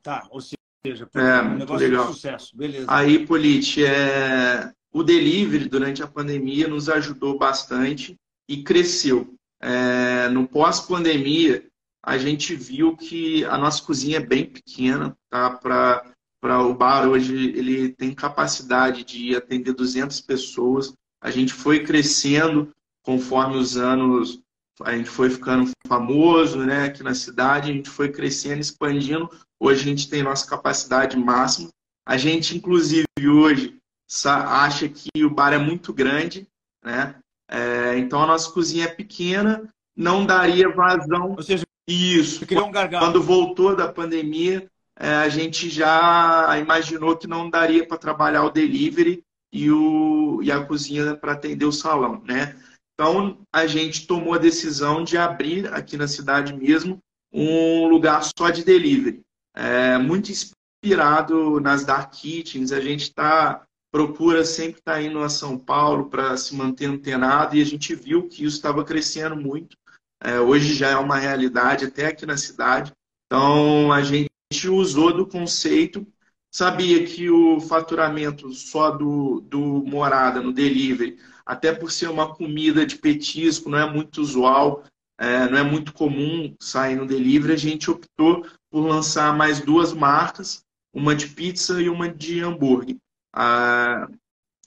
tá 0.01 0.27
ou 0.31 0.39
seja, 0.39 1.09
é, 1.13 1.41
um 1.41 1.57
negócio 1.57 1.85
legal. 1.85 2.07
de 2.07 2.13
sucesso. 2.13 2.55
Beleza. 2.55 2.85
Aí, 2.87 3.27
Polite, 3.27 3.85
é... 3.85 4.73
o 4.93 5.03
delivery 5.03 5.67
durante 5.67 6.03
a 6.03 6.07
pandemia 6.07 6.67
nos 6.67 6.89
ajudou 6.89 7.37
bastante 7.37 8.15
e 8.47 8.63
cresceu. 8.63 9.33
É... 9.61 10.27
No 10.29 10.47
pós-pandemia, 10.47 11.65
a 12.03 12.17
gente 12.17 12.55
viu 12.55 12.97
que 12.97 13.45
a 13.45 13.57
nossa 13.57 13.83
cozinha 13.83 14.17
é 14.17 14.25
bem 14.25 14.45
pequena, 14.45 15.15
tá? 15.29 15.51
Para 15.51 16.65
o 16.65 16.73
bar 16.73 17.07
hoje 17.07 17.35
ele 17.35 17.89
tem 17.89 18.13
capacidade 18.13 19.03
de 19.03 19.35
atender 19.35 19.73
200 19.73 20.19
pessoas. 20.21 20.93
A 21.21 21.29
gente 21.29 21.53
foi 21.53 21.83
crescendo 21.83 22.73
conforme 23.03 23.57
os 23.57 23.77
anos, 23.77 24.41
a 24.81 24.95
gente 24.95 25.09
foi 25.09 25.29
ficando 25.29 25.69
famoso, 25.87 26.57
né? 26.59 26.85
Aqui 26.85 27.03
na 27.03 27.13
cidade 27.13 27.69
a 27.69 27.73
gente 27.73 27.89
foi 27.89 28.09
crescendo, 28.09 28.61
expandindo. 28.61 29.29
Hoje 29.59 29.81
a 29.81 29.85
gente 29.85 30.09
tem 30.09 30.23
nossa 30.23 30.49
capacidade 30.49 31.15
máxima. 31.15 31.69
A 32.07 32.17
gente 32.17 32.57
inclusive 32.57 33.05
hoje 33.27 33.77
acha 34.25 34.89
que 34.89 35.23
o 35.23 35.29
bar 35.29 35.53
é 35.53 35.57
muito 35.57 35.93
grande, 35.93 36.47
né? 36.83 37.15
É, 37.49 37.97
então 37.97 38.21
a 38.21 38.27
nossa 38.27 38.49
cozinha 38.51 38.85
é 38.85 38.87
pequena, 38.87 39.67
não 39.95 40.25
daria 40.25 40.69
vazão. 40.69 41.31
Ou 41.31 41.43
seja, 41.43 41.63
isso. 41.87 42.45
Um 42.45 42.71
Quando 42.99 43.21
voltou 43.21 43.75
da 43.75 43.91
pandemia, 43.91 44.69
é, 44.97 45.15
a 45.15 45.29
gente 45.29 45.69
já 45.69 46.57
imaginou 46.59 47.17
que 47.17 47.27
não 47.27 47.49
daria 47.49 47.85
para 47.85 47.97
trabalhar 47.97 48.43
o 48.43 48.51
delivery 48.51 49.23
e, 49.51 49.69
o, 49.69 50.41
e 50.41 50.51
a 50.51 50.63
cozinha 50.65 51.15
para 51.15 51.33
atender 51.33 51.65
o 51.65 51.71
salão, 51.71 52.21
né? 52.23 52.55
Então, 52.93 53.39
a 53.51 53.65
gente 53.65 54.05
tomou 54.05 54.33
a 54.33 54.37
decisão 54.37 55.03
de 55.03 55.17
abrir 55.17 55.73
aqui 55.73 55.97
na 55.97 56.07
cidade 56.07 56.53
mesmo 56.53 56.99
um 57.33 57.87
lugar 57.87 58.23
só 58.37 58.49
de 58.49 58.63
delivery. 58.63 59.21
É, 59.55 59.97
muito 59.97 60.31
inspirado 60.31 61.59
nas 61.59 61.83
dark 61.83 62.13
kitchens, 62.13 62.71
a 62.71 62.79
gente 62.79 63.03
está 63.03 63.65
procura 63.91 64.45
sempre 64.45 64.79
estar 64.79 65.01
indo 65.01 65.19
a 65.19 65.29
São 65.29 65.57
Paulo 65.57 66.09
para 66.09 66.37
se 66.37 66.55
manter 66.55 66.85
antenado 66.85 67.55
e 67.55 67.61
a 67.61 67.65
gente 67.65 67.93
viu 67.93 68.27
que 68.27 68.45
isso 68.45 68.55
estava 68.55 68.85
crescendo 68.85 69.35
muito. 69.35 69.77
É, 70.23 70.39
hoje 70.39 70.73
já 70.73 70.89
é 70.89 70.95
uma 70.95 71.17
realidade 71.17 71.85
até 71.85 72.07
aqui 72.07 72.25
na 72.25 72.37
cidade. 72.37 72.93
Então 73.25 73.91
a 73.91 74.01
gente 74.01 74.29
usou 74.69 75.13
do 75.13 75.27
conceito, 75.27 76.07
sabia 76.49 77.05
que 77.05 77.29
o 77.29 77.59
faturamento 77.59 78.53
só 78.53 78.91
do, 78.91 79.41
do 79.41 79.83
morada 79.85 80.41
no 80.41 80.53
delivery, 80.53 81.17
até 81.45 81.73
por 81.73 81.91
ser 81.91 82.09
uma 82.09 82.33
comida 82.33 82.85
de 82.85 82.97
petisco, 82.97 83.69
não 83.69 83.77
é 83.77 83.91
muito 83.91 84.21
usual, 84.21 84.83
é, 85.19 85.49
não 85.49 85.57
é 85.57 85.63
muito 85.63 85.91
comum 85.93 86.55
sair 86.59 86.95
no 86.95 87.05
delivery, 87.05 87.53
a 87.53 87.57
gente 87.57 87.91
optou 87.91 88.45
por 88.69 88.85
lançar 88.85 89.35
mais 89.35 89.59
duas 89.59 89.91
marcas, 89.91 90.63
uma 90.93 91.15
de 91.15 91.27
pizza 91.27 91.81
e 91.81 91.89
uma 91.89 92.07
de 92.07 92.41
hambúrguer. 92.41 92.97
Ah, 93.33 94.07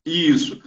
isso. 0.04 0.62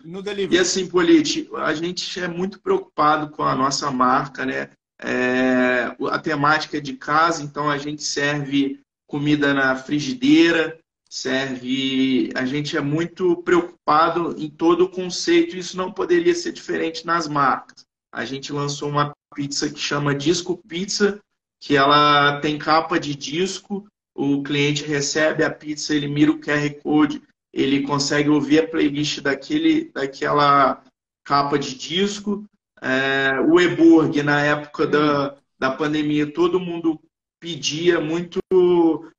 E 0.51 0.57
assim, 0.57 0.87
Polite, 0.87 1.49
a 1.55 1.73
gente 1.73 2.19
é 2.19 2.27
muito 2.27 2.59
preocupado 2.59 3.29
com 3.29 3.43
a 3.43 3.55
nossa 3.55 3.91
marca, 3.91 4.45
né? 4.45 4.69
É, 4.99 5.95
a 6.09 6.17
temática 6.17 6.77
é 6.77 6.81
de 6.81 6.93
casa, 6.93 7.43
então 7.43 7.69
a 7.69 7.77
gente 7.77 8.03
serve 8.03 8.79
comida 9.05 9.53
na 9.53 9.75
frigideira, 9.75 10.79
serve. 11.09 12.31
A 12.35 12.45
gente 12.45 12.75
é 12.75 12.81
muito 12.81 13.37
preocupado 13.43 14.35
em 14.37 14.49
todo 14.49 14.85
o 14.85 14.89
conceito, 14.89 15.55
isso 15.55 15.77
não 15.77 15.91
poderia 15.91 16.33
ser 16.33 16.51
diferente 16.51 17.05
nas 17.05 17.27
marcas. 17.27 17.85
A 18.11 18.25
gente 18.25 18.51
lançou 18.51 18.89
uma 18.89 19.13
pizza 19.35 19.69
que 19.69 19.79
chama 19.79 20.15
Disco 20.15 20.57
Pizza, 20.67 21.19
que 21.61 21.75
ela 21.75 22.39
tem 22.39 22.57
capa 22.57 22.99
de 22.99 23.13
disco, 23.15 23.87
o 24.15 24.41
cliente 24.41 24.83
recebe 24.83 25.43
a 25.43 25.51
pizza, 25.51 25.93
ele 25.93 26.07
mira 26.07 26.31
o 26.31 26.39
QR 26.39 26.69
Code, 26.81 27.21
ele 27.57 27.81
consegue 27.81 28.29
ouvir 28.29 28.59
a 28.59 28.67
playlist 28.67 29.19
daquele, 29.19 29.85
daquela 29.91 30.83
capa 31.25 31.57
de 31.57 31.75
disco. 31.75 32.45
É, 32.79 33.39
o 33.39 33.59
e-burg, 33.59 34.21
na 34.21 34.39
época 34.41 34.85
da, 34.85 35.35
da 35.57 35.71
pandemia, 35.71 36.31
todo 36.31 36.59
mundo 36.59 37.01
pedia 37.39 37.99
muito, 37.99 38.37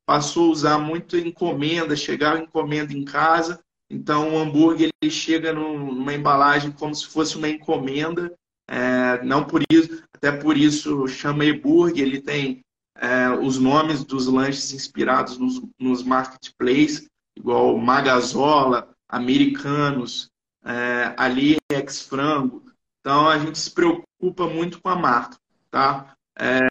passou 0.06 0.46
a 0.46 0.52
usar 0.52 0.78
muito 0.78 1.16
encomenda, 1.16 1.96
chegava 1.96 2.38
encomenda 2.38 2.92
em 2.92 3.04
casa. 3.04 3.58
Então, 3.90 4.34
o 4.34 4.38
hambúrguer 4.38 4.90
ele 5.02 5.10
chega 5.10 5.52
numa 5.52 6.14
embalagem 6.14 6.70
como 6.70 6.94
se 6.94 7.06
fosse 7.06 7.36
uma 7.36 7.48
encomenda. 7.48 8.32
É, 8.70 9.20
não 9.24 9.44
por 9.44 9.64
isso, 9.68 10.04
até 10.14 10.30
por 10.30 10.56
isso 10.56 11.08
chama 11.08 11.44
e-burger. 11.44 12.06
Ele 12.06 12.20
tem 12.20 12.60
é, 12.96 13.30
os 13.30 13.58
nomes 13.58 14.04
dos 14.04 14.28
lanches 14.28 14.72
inspirados 14.72 15.38
nos, 15.38 15.60
nos 15.80 16.04
marketplaces 16.04 17.08
igual 17.38 17.76
Magazola, 17.78 18.88
Americanos, 19.08 20.30
é, 20.64 21.14
Ali 21.16 21.56
Ex 21.70 22.02
Frango. 22.02 22.62
Então 23.00 23.28
a 23.28 23.38
gente 23.38 23.58
se 23.58 23.70
preocupa 23.70 24.46
muito 24.46 24.80
com 24.80 24.88
a 24.88 24.96
marca, 24.96 25.38
tá? 25.70 26.14
É... 26.38 26.68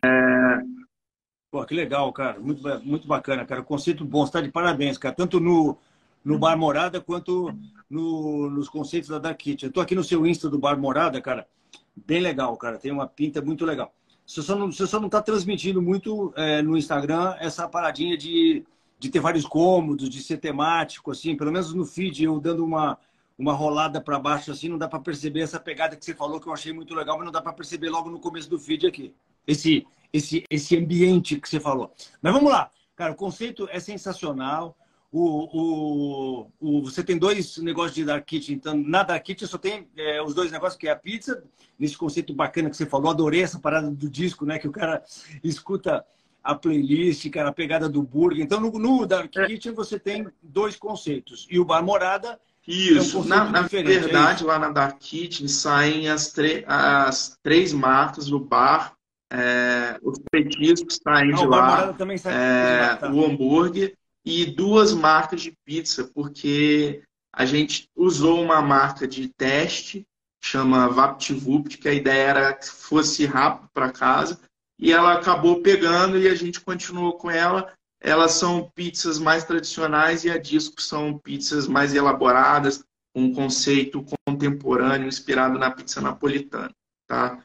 Pô, 1.49 1.65
que 1.65 1.73
legal, 1.73 2.11
cara. 2.11 2.39
Muito, 2.39 2.61
muito 2.83 3.07
bacana, 3.07 3.45
cara. 3.45 3.63
Conceito 3.63 4.03
bom. 4.05 4.21
Você 4.21 4.29
está 4.29 4.41
de 4.41 4.51
parabéns, 4.51 4.97
cara. 4.97 5.15
Tanto 5.15 5.39
no, 5.39 5.77
no 6.23 6.37
Bar 6.37 6.57
Morada 6.57 6.99
quanto 7.01 7.53
no, 7.89 8.49
nos 8.49 8.69
conceitos 8.69 9.09
da 9.09 9.17
Dark 9.17 9.37
Kitchen. 9.37 9.69
Eu 9.69 9.73
tô 9.73 9.81
aqui 9.81 9.95
no 9.95 10.03
seu 10.03 10.25
Insta 10.27 10.49
do 10.49 10.59
Bar 10.59 10.77
Morada, 10.77 11.21
cara. 11.21 11.47
Bem 11.95 12.19
legal, 12.19 12.55
cara. 12.57 12.77
Tem 12.77 12.91
uma 12.91 13.07
pinta 13.07 13.41
muito 13.41 13.65
legal. 13.65 13.93
Você 14.25 14.41
só 14.41 14.55
não, 14.55 14.71
você 14.71 14.85
só 14.85 14.99
não 14.99 15.07
tá 15.07 15.21
transmitindo 15.21 15.81
muito 15.81 16.33
é, 16.35 16.61
no 16.61 16.77
Instagram 16.77 17.35
essa 17.39 17.67
paradinha 17.67 18.17
de 18.17 18.65
de 18.99 19.09
ter 19.09 19.19
vários 19.19 19.45
cômodos, 19.45 20.09
de 20.09 20.21
ser 20.21 20.37
temático, 20.37 21.11
assim, 21.11 21.35
pelo 21.35 21.51
menos 21.51 21.73
no 21.73 21.85
feed, 21.85 22.23
eu 22.23 22.39
dando 22.39 22.65
uma, 22.65 22.97
uma 23.37 23.53
rolada 23.53 24.01
para 24.01 24.17
baixo, 24.17 24.51
assim, 24.51 24.69
não 24.69 24.77
dá 24.77 24.87
para 24.87 24.99
perceber 24.99 25.41
essa 25.41 25.59
pegada 25.59 25.95
que 25.95 26.03
você 26.03 26.13
falou, 26.13 26.39
que 26.39 26.47
eu 26.47 26.53
achei 26.53 26.73
muito 26.73 26.95
legal, 26.95 27.17
mas 27.17 27.25
não 27.25 27.31
dá 27.31 27.41
para 27.41 27.53
perceber 27.53 27.89
logo 27.89 28.09
no 28.09 28.19
começo 28.19 28.49
do 28.49 28.59
feed 28.59 28.87
aqui. 28.87 29.13
Esse, 29.45 29.85
esse, 30.11 30.43
esse 30.49 30.75
ambiente 30.75 31.39
que 31.39 31.47
você 31.47 31.59
falou. 31.59 31.93
Mas 32.21 32.33
vamos 32.33 32.51
lá. 32.51 32.71
Cara, 32.95 33.11
o 33.11 33.15
conceito 33.15 33.67
é 33.71 33.79
sensacional. 33.79 34.75
O, 35.11 35.21
o, 35.21 36.51
o, 36.59 36.81
você 36.81 37.03
tem 37.03 37.17
dois 37.17 37.57
negócios 37.57 37.95
de 37.95 38.03
Dark 38.03 38.25
Kitchen. 38.25 38.55
Então, 38.55 38.75
na 38.75 39.03
Dark 39.03 39.23
Kitchen 39.23 39.47
só 39.47 39.57
tem 39.57 39.87
é, 39.95 40.21
os 40.21 40.33
dois 40.33 40.51
negócios, 40.51 40.77
que 40.77 40.87
é 40.87 40.91
a 40.91 40.95
pizza, 40.95 41.43
nesse 41.79 41.97
conceito 41.97 42.33
bacana 42.33 42.69
que 42.69 42.75
você 42.75 42.85
falou. 42.85 43.09
Adorei 43.09 43.41
essa 43.41 43.59
parada 43.59 43.89
do 43.89 44.09
disco, 44.09 44.45
né? 44.45 44.59
Que 44.59 44.67
o 44.67 44.71
cara 44.71 45.03
escuta 45.43 46.03
a 46.47 46.55
playlist, 46.55 47.29
cara, 47.29 47.49
a 47.49 47.53
pegada 47.53 47.89
do 47.89 48.01
burger. 48.01 48.41
Então, 48.41 48.61
no, 48.61 48.71
no 48.71 49.05
Dark 49.05 49.35
é. 49.35 49.45
Kitchen 49.45 49.73
você 49.73 49.99
tem 49.99 50.25
dois 50.41 50.77
conceitos. 50.77 51.45
E 51.51 51.59
o 51.59 51.65
Bar 51.65 51.83
Morada 51.83 52.39
isso, 52.65 53.17
é 53.17 53.19
um 53.21 53.23
na, 53.25 53.45
na 53.45 53.59
é 53.59 53.63
verdade, 53.63 54.43
é 54.43 54.45
lá 54.45 54.57
na 54.57 54.69
Dark 54.69 54.97
Kitchen 54.99 55.47
saem 55.47 56.09
as, 56.09 56.33
as 56.65 57.37
três 57.43 57.71
marcas 57.73 58.27
do 58.27 58.39
bar, 58.39 58.93
é, 59.31 59.97
os 60.01 60.19
petiscos 60.31 60.99
saem 61.01 61.33
de 61.33 61.45
lá, 61.45 61.93
também 61.93 62.17
sai 62.17 62.33
é, 62.33 62.75
de 62.75 62.87
lá, 62.87 62.97
tá. 62.97 63.11
o 63.11 63.25
hambúrguer 63.25 63.93
e 64.25 64.45
duas 64.45 64.93
marcas 64.93 65.41
de 65.41 65.53
pizza, 65.65 66.09
porque 66.13 67.01
a 67.33 67.45
gente 67.45 67.89
usou 67.95 68.41
uma 68.41 68.61
marca 68.61 69.07
de 69.07 69.29
teste, 69.29 70.05
chama 70.41 70.89
VaptVupt, 70.89 71.77
que 71.77 71.87
a 71.87 71.93
ideia 71.93 72.27
era 72.29 72.53
que 72.53 72.67
fosse 72.67 73.25
rápido 73.25 73.69
para 73.73 73.91
casa, 73.91 74.39
e 74.79 74.91
ela 74.91 75.13
acabou 75.13 75.61
pegando 75.61 76.17
e 76.17 76.27
a 76.27 76.35
gente 76.35 76.61
continuou 76.61 77.13
com 77.17 77.31
ela. 77.31 77.73
Elas 77.99 78.33
são 78.33 78.69
pizzas 78.75 79.17
mais 79.17 79.43
tradicionais 79.43 80.23
e 80.23 80.29
a 80.29 80.37
Disco 80.37 80.81
são 80.81 81.17
pizzas 81.17 81.67
mais 81.67 81.95
elaboradas, 81.95 82.83
com 83.13 83.23
um 83.23 83.33
conceito 83.33 84.05
contemporâneo 84.27 85.07
inspirado 85.07 85.57
na 85.57 85.71
pizza 85.71 85.99
napolitana, 85.99 86.71
tá? 87.07 87.43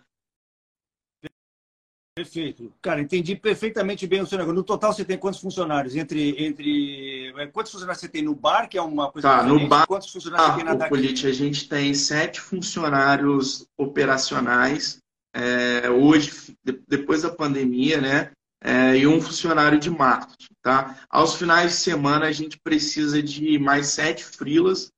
Perfeito. 2.14 2.70
Cara, 2.82 3.00
entendi 3.00 3.34
perfeitamente 3.34 4.06
bem 4.06 4.20
o 4.20 4.26
seu 4.26 4.36
negócio. 4.36 4.54
No 4.54 4.62
total, 4.62 4.92
você 4.92 5.02
tem 5.02 5.16
quantos 5.16 5.40
funcionários? 5.40 5.96
Entre, 5.96 6.44
entre... 6.44 7.32
É, 7.38 7.46
quantos 7.46 7.72
funcionários 7.72 8.02
você 8.02 8.08
tem 8.08 8.20
no 8.20 8.34
bar, 8.34 8.68
que 8.68 8.76
é 8.76 8.82
uma 8.82 9.10
coisa 9.10 9.26
tá, 9.26 9.38
diferente? 9.38 9.62
No 9.62 9.68
bar, 9.68 9.86
quantos 9.86 10.12
funcionários 10.12 10.46
ah, 10.46 10.52
você 10.52 10.64
tem 10.64 10.76
na 10.76 10.88
Polite, 10.90 11.26
A 11.26 11.32
gente 11.32 11.66
tem 11.66 11.94
sete 11.94 12.38
funcionários 12.38 13.66
operacionais 13.78 15.01
é, 15.34 15.90
hoje, 15.90 16.56
depois 16.86 17.22
da 17.22 17.30
pandemia, 17.30 18.00
né? 18.00 18.30
É, 18.64 18.96
e 18.96 19.06
um 19.08 19.20
funcionário 19.20 19.78
de 19.78 19.90
marketing, 19.90 20.54
tá? 20.62 21.00
Aos 21.10 21.34
finais 21.34 21.72
de 21.72 21.78
semana, 21.78 22.26
a 22.26 22.32
gente 22.32 22.60
precisa 22.60 23.20
de 23.20 23.58
mais 23.58 23.88
sete 23.88 24.24
frilas 24.24 24.92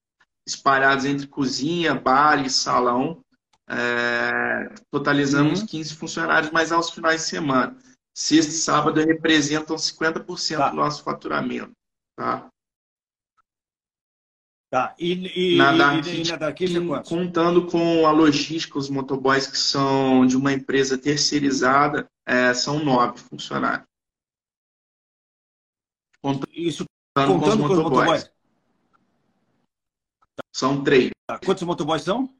espalhados 0.46 1.06
entre 1.06 1.26
cozinha, 1.26 1.94
bar 1.94 2.44
e 2.44 2.50
salão. 2.50 3.22
É, 3.66 4.74
totalizamos 4.90 5.60
uhum. 5.60 5.66
15 5.66 5.94
funcionários, 5.94 6.52
mas 6.52 6.72
aos 6.72 6.90
finais 6.90 7.22
de 7.22 7.28
semana. 7.28 7.76
Sexta 8.14 8.52
e 8.52 8.56
sábado 8.56 9.00
representam 9.00 9.76
50% 9.76 10.56
tá. 10.58 10.68
do 10.68 10.76
nosso 10.76 11.02
faturamento, 11.02 11.72
tá? 12.16 12.48
Tá. 14.74 14.92
E, 14.98 15.52
e, 15.52 15.56
na 15.56 15.70
Dark, 15.70 16.04
e, 16.04 16.28
na 16.28 16.36
Dark 16.36 16.58
contando 17.06 17.64
com 17.64 18.04
a 18.08 18.10
logística, 18.10 18.76
os 18.76 18.90
motoboys 18.90 19.46
que 19.46 19.56
são 19.56 20.26
de 20.26 20.36
uma 20.36 20.52
empresa 20.52 20.98
terceirizada, 20.98 22.10
é, 22.26 22.52
são 22.52 22.84
nove 22.84 23.20
funcionários. 23.20 23.86
Contando, 26.20 26.50
Isso 26.52 26.84
contando, 27.16 27.38
com 27.38 27.46
os 27.46 27.54
motoboys. 27.54 27.68
Com 27.68 27.72
os 27.72 27.82
motoboys. 27.84 28.32
São 30.52 30.82
três. 30.82 31.10
Tá. 31.24 31.38
Quantos 31.38 31.62
motoboys 31.62 32.02
são? 32.02 32.34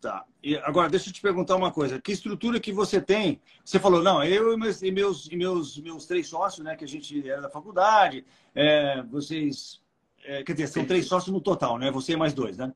Tá. 0.00 0.24
E 0.42 0.56
agora, 0.56 0.88
deixa 0.88 1.10
eu 1.10 1.12
te 1.12 1.20
perguntar 1.20 1.56
uma 1.56 1.70
coisa. 1.70 2.00
Que 2.00 2.12
estrutura 2.12 2.58
que 2.58 2.72
você 2.72 3.00
tem? 3.00 3.40
Você 3.64 3.78
falou, 3.78 4.02
não, 4.02 4.24
eu 4.24 4.54
e 4.54 4.56
meus, 4.56 4.82
e 4.82 4.90
meus, 4.90 5.26
e 5.30 5.36
meus, 5.36 5.78
meus 5.78 6.06
três 6.06 6.28
sócios, 6.28 6.64
né, 6.64 6.74
que 6.76 6.84
a 6.84 6.88
gente 6.88 7.28
era 7.28 7.42
da 7.42 7.50
faculdade, 7.50 8.24
é, 8.54 9.02
vocês... 9.02 9.80
É, 10.24 10.42
quer 10.42 10.52
dizer, 10.52 10.68
são 10.68 10.84
três 10.84 11.06
sócios 11.06 11.32
no 11.32 11.40
total, 11.40 11.78
né? 11.78 11.90
Você 11.90 12.12
e 12.12 12.16
mais 12.16 12.34
dois, 12.34 12.58
né? 12.58 12.74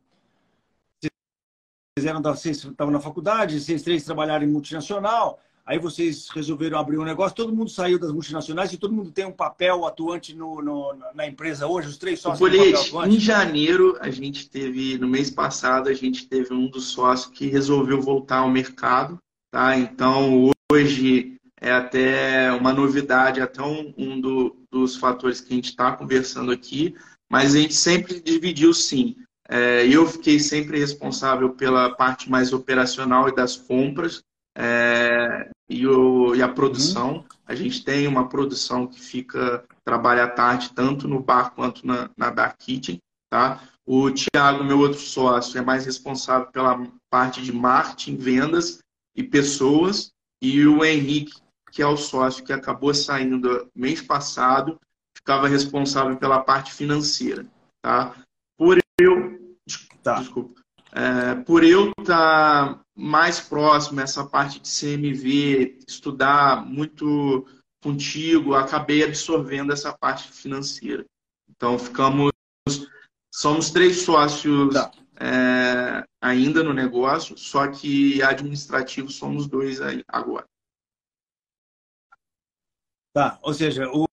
Vocês, 1.03 2.07
eram 2.07 2.23
da, 2.23 2.35
vocês 2.35 2.65
estavam 2.65 2.93
na 2.93 3.01
faculdade, 3.01 3.61
vocês 3.61 3.83
três 3.83 4.03
trabalharam 4.03 4.47
em 4.47 4.51
multinacional, 4.51 5.39
Aí 5.67 5.79
vocês 5.79 6.29
resolveram 6.29 6.79
abrir 6.79 6.99
um 6.99 7.05
negócio, 7.05 7.35
todo 7.35 7.55
mundo 7.55 7.71
saiu 7.71 7.99
das 7.99 8.13
multinacionais 8.13 8.71
e 8.73 8.77
todo 8.77 8.93
mundo 8.93 9.11
tem 9.11 9.25
um 9.25 9.33
papel 9.33 9.87
atuante 9.87 10.35
no, 10.35 10.61
no 10.61 10.95
na 11.15 11.27
empresa 11.27 11.67
hoje, 11.67 11.89
os 11.89 11.97
três 11.97 12.21
sócios. 12.21 12.39
Polete, 12.39 12.95
em 13.09 13.19
janeiro, 13.19 13.97
a 13.99 14.11
gente 14.11 14.49
teve, 14.51 14.99
no 14.99 15.09
mês 15.09 15.31
passado, 15.31 15.89
a 15.89 15.95
gente 15.95 16.29
teve 16.29 16.53
um 16.53 16.69
dos 16.69 16.89
sócios 16.89 17.33
que 17.35 17.47
resolveu 17.47 17.99
voltar 18.01 18.39
ao 18.39 18.51
mercado. 18.51 19.19
Tá? 19.51 19.79
Então, 19.79 20.51
hoje 20.71 21.37
é 21.59 21.73
até 21.73 22.53
uma 22.53 22.73
novidade, 22.73 23.41
até 23.41 23.63
um, 23.63 23.95
um 23.97 24.21
do, 24.21 24.57
dos 24.71 24.97
fatores 24.97 25.41
que 25.41 25.53
a 25.55 25.57
gente 25.57 25.71
está 25.71 25.93
conversando 25.93 26.53
aqui, 26.53 26.95
mas 27.31 27.55
a 27.55 27.59
gente 27.59 27.75
sempre 27.75 28.21
dividiu 28.21 28.75
sim. 28.75 29.17
É, 29.49 29.87
eu 29.87 30.07
fiquei 30.07 30.39
sempre 30.39 30.79
responsável 30.79 31.55
pela 31.55 31.89
parte 31.95 32.31
mais 32.31 32.53
operacional 32.53 33.29
e 33.29 33.35
das 33.35 33.57
compras 33.57 34.23
é, 34.57 35.51
e, 35.69 35.87
o, 35.87 36.35
e, 36.35 36.43
a 36.43 36.49
produção. 36.49 37.17
Uhum. 37.17 37.25
A 37.47 37.55
gente 37.55 37.85
tem 37.85 38.07
uma 38.07 38.29
produção 38.29 38.87
que 38.87 39.01
fica 39.01 39.65
trabalha 39.85 40.25
à 40.25 40.29
tarde 40.29 40.73
tanto 40.75 41.07
no 41.07 41.21
bar 41.21 41.51
quanto 41.55 41.87
na, 41.87 42.11
na 42.17 42.31
Dark 42.31 42.57
Kitchen, 42.59 42.99
tá? 43.31 43.61
O 43.87 44.11
Thiago, 44.11 44.65
meu 44.65 44.79
outro 44.79 44.99
sócio, 44.99 45.59
é 45.59 45.61
mais 45.61 45.85
responsável 45.85 46.47
pela 46.51 46.87
parte 47.11 47.43
de 47.43 47.53
marketing, 47.53 48.17
vendas 48.17 48.79
e 49.15 49.23
pessoas. 49.23 50.11
E 50.41 50.67
o 50.67 50.85
Henrique, 50.85 51.39
que 51.71 51.83
é 51.83 51.87
o 51.87 51.97
sócio 51.97 52.45
que 52.45 52.53
acabou 52.53 52.95
saindo 52.95 53.69
mês 53.75 54.01
passado, 54.01 54.79
ficava 55.17 55.49
responsável 55.49 56.17
pela 56.17 56.41
parte 56.41 56.73
financeira, 56.73 57.47
tá? 57.83 58.15
Por 58.59 58.79
eu, 58.99 59.57
tá. 60.03 60.21
desculpa, 60.21 60.61
é, 60.93 61.35
por 61.35 61.65
eu 61.65 61.91
estar 61.99 62.75
tá 62.75 62.84
mais 62.97 63.41
próximo 63.41 64.01
essa 64.01 64.25
parte 64.25 64.61
de 64.61 64.69
CMV, 64.69 65.79
estudar 65.87 66.65
muito 66.65 67.47
contigo, 67.83 68.55
acabei 68.55 69.05
absorvendo 69.05 69.73
essa 69.73 69.93
parte 69.93 70.31
financeira. 70.33 71.05
Então 71.49 71.79
ficamos 71.79 72.35
Somos 73.35 73.71
três 73.71 74.03
sócios 74.03 74.73
tá. 74.73 74.93
é, 75.21 76.07
ainda 76.21 76.63
no 76.63 76.73
negócio, 76.73 77.37
só 77.37 77.69
que 77.69 78.23
administrativo 78.23 79.11
somos 79.11 79.49
dois 79.49 79.81
aí 79.81 80.05
agora. 80.07 80.47
Tá, 83.13 83.37
ou 83.43 83.53
seja, 83.53 83.89
o, 83.91 84.05
o, 84.05 84.07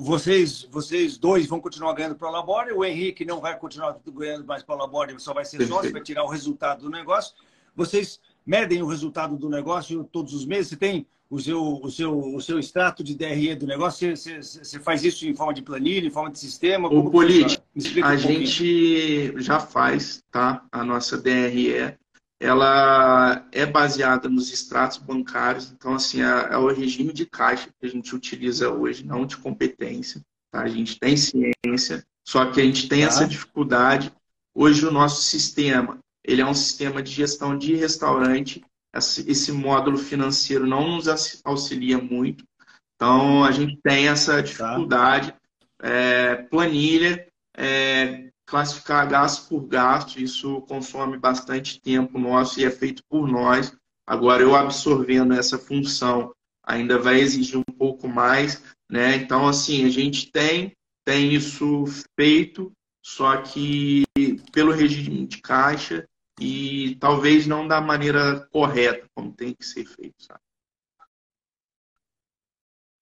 vocês, 0.00 0.68
vocês 0.70 1.16
dois 1.16 1.46
vão 1.46 1.58
continuar 1.60 1.94
ganhando 1.94 2.14
para 2.14 2.28
o 2.28 2.30
Labore, 2.30 2.72
o 2.72 2.84
Henrique 2.84 3.24
não 3.24 3.40
vai 3.40 3.58
continuar 3.58 3.98
ganhando 4.06 4.44
mais 4.44 4.62
para 4.62 4.74
o 4.74 4.78
Labore, 4.78 5.18
só 5.18 5.32
vai 5.32 5.46
ser 5.46 5.56
Perfeito. 5.56 5.74
sócio, 5.74 5.92
vai 5.92 6.02
tirar 6.02 6.24
o 6.24 6.28
resultado 6.28 6.82
do 6.82 6.90
negócio. 6.90 7.34
Vocês 7.74 8.20
medem 8.44 8.82
o 8.82 8.86
resultado 8.86 9.34
do 9.36 9.48
negócio 9.48 10.04
todos 10.12 10.34
os 10.34 10.44
meses? 10.44 10.68
Você 10.68 10.76
tem 10.76 11.06
o 11.30 11.40
seu, 11.40 11.80
o 11.82 11.90
seu, 11.90 12.34
o 12.34 12.40
seu 12.42 12.58
extrato 12.58 13.02
de 13.02 13.14
DRE 13.14 13.54
do 13.54 13.66
negócio? 13.66 14.14
Você, 14.14 14.42
você, 14.42 14.62
você 14.62 14.78
faz 14.78 15.02
isso 15.02 15.26
em 15.26 15.34
forma 15.34 15.54
de 15.54 15.62
planilha, 15.62 16.06
em 16.06 16.10
forma 16.10 16.30
de 16.30 16.38
sistema? 16.38 16.88
O 16.88 17.10
Polite, 17.10 17.62
a 18.02 18.12
um 18.12 18.16
gente 18.18 19.40
já 19.40 19.58
faz, 19.58 20.22
tá? 20.30 20.66
A 20.70 20.84
nossa 20.84 21.16
DRE, 21.16 21.96
ela 22.42 23.46
é 23.52 23.64
baseada 23.64 24.28
nos 24.28 24.52
extratos 24.52 24.98
bancários, 24.98 25.70
então, 25.70 25.94
assim, 25.94 26.22
é, 26.22 26.48
é 26.50 26.56
o 26.56 26.66
regime 26.68 27.12
de 27.12 27.24
caixa 27.24 27.68
que 27.78 27.86
a 27.86 27.88
gente 27.88 28.14
utiliza 28.14 28.70
hoje, 28.70 29.06
não 29.06 29.24
de 29.24 29.36
competência, 29.36 30.20
tá? 30.50 30.62
A 30.62 30.68
gente 30.68 30.98
tem 30.98 31.16
ciência, 31.16 32.04
só 32.26 32.50
que 32.50 32.60
a 32.60 32.64
gente 32.64 32.88
tem 32.88 33.02
tá. 33.02 33.06
essa 33.06 33.26
dificuldade. 33.26 34.12
Hoje, 34.54 34.84
o 34.86 34.90
nosso 34.90 35.22
sistema, 35.22 35.98
ele 36.24 36.42
é 36.42 36.46
um 36.46 36.54
sistema 36.54 37.02
de 37.02 37.12
gestão 37.12 37.56
de 37.56 37.74
restaurante 37.74 38.62
esse 38.94 39.50
módulo 39.52 39.96
financeiro 39.96 40.66
não 40.66 40.96
nos 40.96 41.08
auxilia 41.44 41.96
muito. 41.96 42.44
Então, 42.94 43.42
a 43.42 43.50
gente 43.50 43.78
tem 43.82 44.08
essa 44.08 44.34
tá. 44.34 44.40
dificuldade. 44.42 45.34
É, 45.84 46.36
planilha, 46.36 47.26
é, 47.56 48.30
classificar 48.46 49.08
gasto 49.08 49.48
por 49.48 49.66
gasto, 49.66 50.18
isso 50.18 50.60
consome 50.62 51.16
bastante 51.16 51.80
tempo 51.80 52.18
nosso 52.18 52.60
e 52.60 52.64
é 52.64 52.70
feito 52.70 53.02
por 53.08 53.26
nós. 53.26 53.74
Agora, 54.06 54.42
eu 54.42 54.54
absorvendo 54.54 55.32
essa 55.32 55.58
função 55.58 56.34
ainda 56.64 56.98
vai 56.98 57.20
exigir 57.20 57.58
um 57.58 57.74
pouco 57.76 58.08
mais. 58.08 58.62
Né? 58.90 59.16
Então, 59.16 59.48
assim, 59.48 59.84
a 59.84 59.88
gente 59.88 60.30
tem, 60.30 60.76
tem 61.04 61.34
isso 61.34 61.84
feito, 62.18 62.72
só 63.04 63.40
que 63.42 64.04
pelo 64.52 64.72
regime 64.72 65.26
de 65.26 65.40
caixa 65.40 66.06
e 66.40 66.96
talvez 66.96 67.46
não 67.46 67.66
da 67.66 67.80
maneira 67.80 68.46
correta, 68.52 69.06
como 69.14 69.32
tem 69.32 69.54
que 69.54 69.64
ser 69.64 69.84
feito, 69.84 70.22
sabe? 70.22 70.40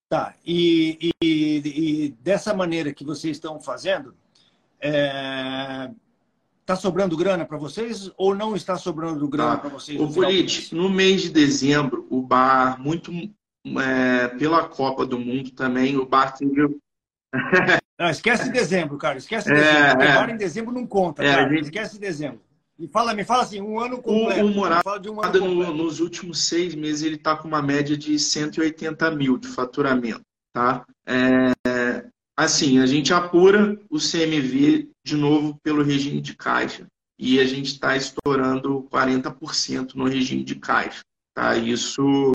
Tá, 0.09 0.35
e, 0.45 1.13
e, 1.23 1.61
e 1.63 2.09
dessa 2.19 2.53
maneira 2.53 2.93
que 2.93 3.05
vocês 3.05 3.37
estão 3.37 3.61
fazendo, 3.61 4.13
é... 4.81 5.89
Está 6.61 6.75
sobrando 6.75 7.17
grana 7.17 7.43
para 7.43 7.57
vocês 7.57 8.11
ou 8.17 8.35
não 8.35 8.55
está 8.55 8.77
sobrando 8.77 9.27
grana 9.27 9.55
tá. 9.55 9.61
para 9.61 9.69
vocês? 9.69 9.99
O 9.99 10.07
Polite, 10.07 10.73
no 10.73 10.89
mês 10.89 11.23
de 11.23 11.29
dezembro, 11.29 12.07
o 12.09 12.21
bar, 12.21 12.79
muito 12.79 13.11
é, 13.65 14.27
pela 14.29 14.67
Copa 14.67 15.05
do 15.05 15.19
Mundo 15.19 15.51
também, 15.51 15.97
o 15.97 16.05
bar 16.05 16.37
teve. 16.37 16.77
não, 17.99 18.09
esquece 18.09 18.51
dezembro, 18.51 18.97
cara. 18.97 19.17
Esquece 19.17 19.51
é, 19.51 19.55
dezembro. 19.55 20.03
É, 20.03 20.11
o 20.11 20.15
bar 20.15 20.29
em 20.29 20.37
dezembro 20.37 20.73
não 20.73 20.85
conta, 20.85 21.23
é, 21.23 21.35
cara. 21.35 21.49
Gente... 21.49 21.63
Esquece 21.63 21.99
dezembro. 21.99 22.41
Me 22.77 22.87
fala, 22.87 23.13
me 23.13 23.23
fala 23.23 23.43
assim, 23.43 23.61
um 23.61 23.79
ano 23.79 24.01
completo. 24.01 24.43
O, 24.43 24.47
o 24.47 24.53
Morada, 24.55 25.11
um 25.11 25.23
ano 25.23 25.55
no, 25.55 25.73
nos 25.73 25.99
últimos 25.99 26.47
seis 26.47 26.73
meses, 26.73 27.03
ele 27.03 27.15
está 27.15 27.35
com 27.35 27.47
uma 27.47 27.61
média 27.61 27.97
de 27.97 28.17
180 28.17 29.11
mil 29.11 29.37
de 29.37 29.47
faturamento. 29.47 30.21
Tá? 30.53 30.85
É, 31.05 31.51
assim, 32.45 32.79
a 32.79 32.85
gente 32.85 33.13
apura 33.13 33.79
o 33.89 33.97
CMV 33.97 34.89
de 35.05 35.15
novo 35.15 35.57
pelo 35.63 35.83
regime 35.83 36.21
de 36.21 36.35
caixa. 36.35 36.87
E 37.19 37.39
a 37.39 37.45
gente 37.45 37.67
está 37.67 37.95
estourando 37.95 38.87
40% 38.91 39.93
no 39.93 40.07
regime 40.07 40.43
de 40.43 40.55
caixa. 40.55 41.01
Tá? 41.35 41.55
Isso 41.55 42.31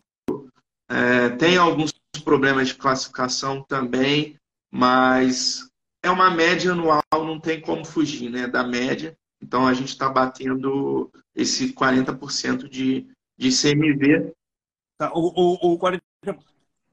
é, 0.89 1.31
tem 1.31 1.57
alguns 1.57 1.93
problemas 2.25 2.69
de 2.69 2.75
classificação 2.77 3.63
também, 3.63 4.37
mas 4.71 5.69
é 6.03 6.11
uma 6.11 6.31
média 6.31 6.73
anual, 6.73 7.03
não 7.13 7.41
tem 7.41 7.61
como 7.61 7.85
fugir 7.85 8.31
né, 8.31 8.47
da 8.47 8.63
média. 8.63 9.17
Então, 9.43 9.67
a 9.67 9.75
gente 9.75 9.89
está 9.89 10.09
batendo 10.09 11.11
esse 11.35 11.73
40% 11.73 12.69
de, 12.69 13.07
de 13.37 13.51
CMV. 13.51 14.33
Tá, 14.99 15.13
o, 15.13 15.33
o, 15.35 15.75
o 15.75 15.79
40%, 15.79 16.01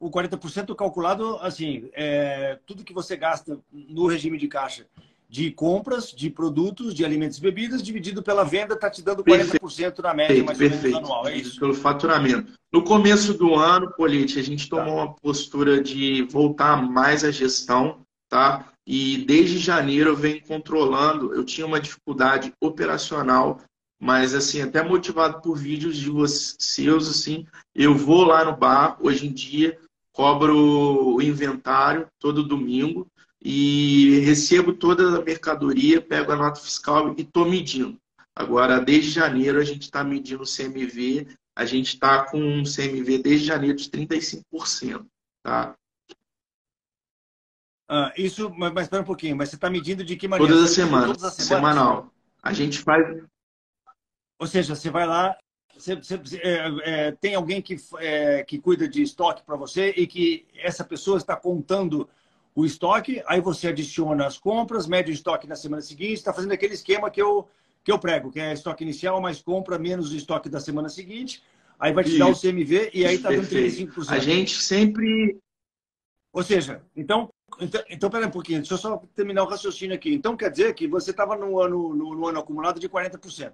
o 0.06 0.12
40% 0.12 0.76
calculado, 0.76 1.38
assim, 1.38 1.90
é, 1.94 2.58
tudo 2.66 2.84
que 2.84 2.94
você 2.94 3.16
gasta 3.16 3.60
no 3.72 4.08
regime 4.08 4.38
de 4.38 4.48
caixa 4.48 4.86
de 5.30 5.50
compras, 5.50 6.12
de 6.12 6.30
produtos, 6.30 6.94
de 6.94 7.04
alimentos 7.04 7.40
e 7.40 7.42
bebidas, 7.42 7.82
dividido 7.82 8.22
pela 8.22 8.44
venda, 8.44 8.76
está 8.76 8.88
te 8.88 9.02
dando 9.02 9.24
40% 9.24 9.60
perfeito, 9.60 10.02
na 10.04 10.14
média, 10.14 10.44
mais 10.44 10.60
perfeito, 10.60 10.98
anual. 10.98 11.28
É 11.28 11.36
isso? 11.36 11.60
Pelo 11.60 11.74
faturamento. 11.74 12.54
No 12.72 12.84
começo 12.84 13.34
do 13.34 13.56
ano, 13.56 13.92
Polite, 13.94 14.38
a 14.38 14.44
gente 14.44 14.70
tomou 14.70 14.86
tá. 14.86 14.92
uma 14.92 15.14
postura 15.16 15.82
de 15.82 16.22
voltar 16.30 16.84
mais 16.84 17.24
à 17.24 17.32
gestão, 17.32 18.06
tá? 18.30 18.74
e 18.86 19.20
desde 19.26 19.58
janeiro 19.58 20.12
eu 20.12 20.16
venho 20.16 20.42
controlando. 20.46 21.34
Eu 21.34 21.44
tinha 21.44 21.66
uma 21.66 21.80
dificuldade 21.80 22.54
operacional, 22.62 23.62
mas 24.00 24.36
assim, 24.36 24.62
até 24.62 24.84
motivado 24.84 25.42
por 25.42 25.58
vídeos 25.58 25.98
de 25.98 26.10
vocês, 26.10 27.08
assim, 27.08 27.46
eu 27.74 27.96
vou 27.96 28.24
lá 28.24 28.44
no 28.44 28.56
bar 28.56 28.98
hoje 29.02 29.28
em 29.28 29.34
dia, 29.34 29.78
cobro 30.14 31.16
o 31.16 31.22
inventário 31.22 32.08
todo 32.20 32.48
domingo 32.48 33.08
e 33.42 34.22
recebo 34.22 34.74
toda 34.74 35.20
a 35.20 35.24
mercadoria, 35.24 36.02
pego 36.02 36.32
a 36.32 36.36
nota 36.36 36.62
fiscal 36.62 37.14
e 37.18 37.22
estou 37.22 37.46
medindo. 37.46 38.00
Agora, 38.36 38.80
desde 38.80 39.12
janeiro, 39.12 39.60
a 39.60 39.64
gente 39.64 39.84
está 39.84 40.04
medindo 40.04 40.44
o 40.44 40.48
CMV, 40.48 41.28
a 41.56 41.66
gente 41.66 41.90
está 41.90 42.26
com 42.26 42.40
um 42.40 42.64
CMV 42.64 43.18
desde 43.20 43.48
janeiro 43.48 43.78
de 43.78 43.90
35%. 43.90 45.06
Tá? 45.44 45.76
Ah, 47.90 48.14
isso, 48.18 48.50
mas, 48.52 48.72
mas 48.74 48.86
espera 48.86 49.04
um 49.04 49.06
pouquinho, 49.06 49.36
mas 49.36 49.50
você 49.50 49.56
está 49.56 49.70
medindo 49.70 50.04
de 50.04 50.16
que 50.16 50.28
maneira? 50.28 50.54
Todas 50.54 50.70
as 50.70 50.76
semanas, 50.76 51.08
todas 51.08 51.24
as 51.26 51.34
semanas, 51.34 51.76
semanal. 51.76 52.14
A 52.42 52.54
gente 52.54 52.80
faz. 52.80 53.06
Ou 54.40 54.48
seja, 54.48 54.76
você 54.76 54.90
vai 54.90 55.06
lá, 55.06 55.38
você, 55.84 56.18
você, 56.18 56.38
é, 56.38 56.68
é, 56.84 57.12
tem 57.12 57.36
alguém 57.36 57.62
que, 57.62 57.76
é, 58.00 58.44
que 58.44 58.58
cuida 58.58 58.88
de 58.88 59.02
estoque 59.02 59.44
para 59.44 59.56
você 59.56 59.90
e 59.98 60.08
que 60.08 60.46
essa 60.56 60.84
pessoa 60.84 61.18
está 61.18 61.36
contando 61.36 62.08
o 62.56 62.66
estoque, 62.66 63.22
aí 63.26 63.42
você 63.42 63.68
adiciona 63.68 64.26
as 64.26 64.38
compras, 64.38 64.88
mede 64.88 65.12
o 65.12 65.14
estoque 65.14 65.48
na 65.48 65.56
semana 65.56 65.82
seguinte, 65.82 66.14
está 66.14 66.34
fazendo 66.34 66.52
aquele 66.52 66.74
esquema 66.74 67.10
que 67.10 67.22
eu, 67.22 67.48
que 67.84 67.92
eu 67.92 68.00
prego, 68.00 68.32
que 68.32 68.40
é 68.40 68.54
estoque 68.54 68.84
inicial 68.84 69.20
mais 69.20 69.42
compra 69.42 69.78
menos 69.78 70.12
o 70.12 70.16
estoque 70.16 70.48
da 70.48 70.60
semana 70.60 70.88
seguinte, 70.88 71.44
aí 71.80 71.92
vai 71.92 72.04
te 72.04 72.18
dar 72.18 72.28
o 72.28 72.40
CMV 72.40 72.92
e 72.94 73.06
aí 73.06 73.16
está 73.16 73.30
dando 73.30 73.48
35%. 73.48 74.10
A 74.10 74.20
gente 74.20 74.62
sempre. 74.62 75.38
Ou 76.32 76.44
seja, 76.44 76.82
então 76.96 77.30
então, 77.60 77.84
então, 77.90 78.10
pera 78.10 78.28
um 78.28 78.32
pouquinho, 78.32 78.60
deixa 78.60 78.74
eu 78.74 78.78
só 78.78 78.98
terminar 79.16 79.44
o 79.44 79.48
raciocínio 79.48 79.96
aqui. 79.96 80.14
Então, 80.14 80.36
quer 80.36 80.50
dizer 80.50 80.74
que 80.74 80.88
você 80.88 81.12
estava 81.12 81.36
no 81.36 81.60
ano, 81.60 81.94
no, 81.94 82.16
no, 82.16 82.28
ano 82.28 82.40
acumulado 82.40 82.80
de 82.80 82.90
40%. 82.90 83.54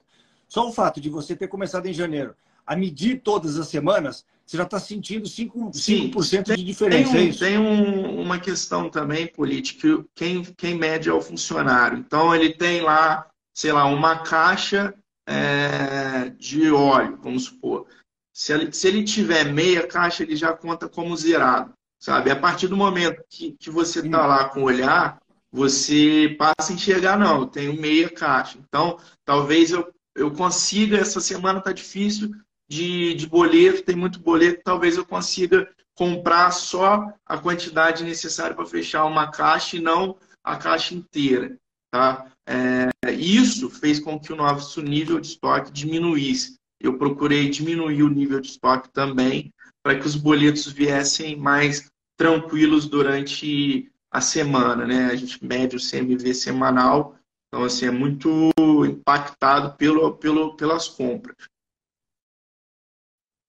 Só 0.49 0.67
o 0.67 0.73
fato 0.73 0.99
de 0.99 1.09
você 1.09 1.33
ter 1.33 1.47
começado 1.47 1.85
em 1.85 1.93
janeiro 1.93 2.35
a 2.67 2.75
medir 2.75 3.21
todas 3.21 3.57
as 3.57 3.69
semanas, 3.69 4.25
você 4.45 4.57
já 4.57 4.63
está 4.63 4.79
sentindo 4.79 5.25
5%, 5.25 5.73
5 5.73 6.21
de 6.55 6.63
diferença. 6.63 7.13
Tem, 7.13 7.21
um, 7.21 7.29
é 7.29 7.33
tem 7.33 7.57
um, 7.57 8.21
uma 8.21 8.39
questão 8.39 8.89
também 8.89 9.27
política, 9.27 10.03
quem, 10.13 10.43
quem 10.43 10.75
mede 10.75 11.07
é 11.07 11.13
o 11.13 11.21
funcionário. 11.21 11.97
Então, 11.97 12.35
ele 12.35 12.53
tem 12.53 12.81
lá, 12.81 13.25
sei 13.53 13.71
lá, 13.71 13.85
uma 13.85 14.19
caixa 14.19 14.93
é, 15.25 16.29
de 16.37 16.69
óleo, 16.69 17.17
vamos 17.23 17.45
supor. 17.45 17.87
Se 18.33 18.53
ele, 18.53 18.71
se 18.73 18.87
ele 18.87 19.03
tiver 19.03 19.45
meia 19.45 19.87
caixa, 19.87 20.23
ele 20.23 20.35
já 20.35 20.53
conta 20.53 20.89
como 20.89 21.15
zerado 21.15 21.73
sabe? 21.99 22.31
A 22.31 22.35
partir 22.35 22.67
do 22.67 22.77
momento 22.77 23.21
que, 23.29 23.51
que 23.59 23.69
você 23.69 23.99
está 23.99 24.25
lá 24.25 24.45
com 24.49 24.61
o 24.61 24.65
olhar, 24.65 25.21
você 25.51 26.35
passa 26.39 26.71
a 26.71 26.73
enxergar, 26.73 27.17
não, 27.17 27.41
eu 27.41 27.47
tenho 27.47 27.79
meia 27.79 28.09
caixa. 28.09 28.57
Então, 28.57 28.97
talvez 29.25 29.71
eu, 29.71 29.91
eu 30.19 30.31
consiga, 30.31 30.97
essa 30.97 31.21
semana 31.21 31.59
está 31.59 31.71
difícil 31.71 32.31
de, 32.69 33.13
de 33.15 33.25
boleto, 33.25 33.83
tem 33.83 33.95
muito 33.95 34.19
boleto, 34.19 34.61
talvez 34.63 34.97
eu 34.97 35.05
consiga 35.05 35.67
comprar 35.95 36.51
só 36.51 37.11
a 37.25 37.37
quantidade 37.37 38.03
necessária 38.03 38.55
para 38.55 38.65
fechar 38.65 39.05
uma 39.05 39.31
caixa 39.31 39.77
e 39.77 39.81
não 39.81 40.17
a 40.43 40.57
caixa 40.57 40.93
inteira. 40.93 41.57
Tá? 41.91 42.31
É, 42.47 42.89
isso 43.13 43.69
fez 43.69 43.99
com 43.99 44.19
que 44.19 44.31
o 44.31 44.35
nosso 44.35 44.81
nível 44.81 45.19
de 45.19 45.27
estoque 45.27 45.71
diminuísse. 45.71 46.55
Eu 46.79 46.97
procurei 46.97 47.49
diminuir 47.49 48.03
o 48.03 48.09
nível 48.09 48.39
de 48.39 48.49
estoque 48.49 48.89
também 48.91 49.51
para 49.83 49.97
que 49.97 50.05
os 50.05 50.15
boletos 50.15 50.67
viessem 50.67 51.35
mais 51.35 51.89
tranquilos 52.17 52.87
durante 52.87 53.89
a 54.11 54.21
semana, 54.21 54.85
né? 54.85 55.05
A 55.05 55.15
gente 55.15 55.43
mede 55.43 55.75
o 55.75 55.79
CMV 55.79 56.33
semanal, 56.33 57.15
então 57.49 57.65
assim 57.65 57.87
é 57.87 57.91
muito 57.91 58.51
impactado 58.87 59.75
pelo, 59.75 60.15
pelo, 60.15 60.55
pelas 60.55 60.87
compras. 60.87 61.35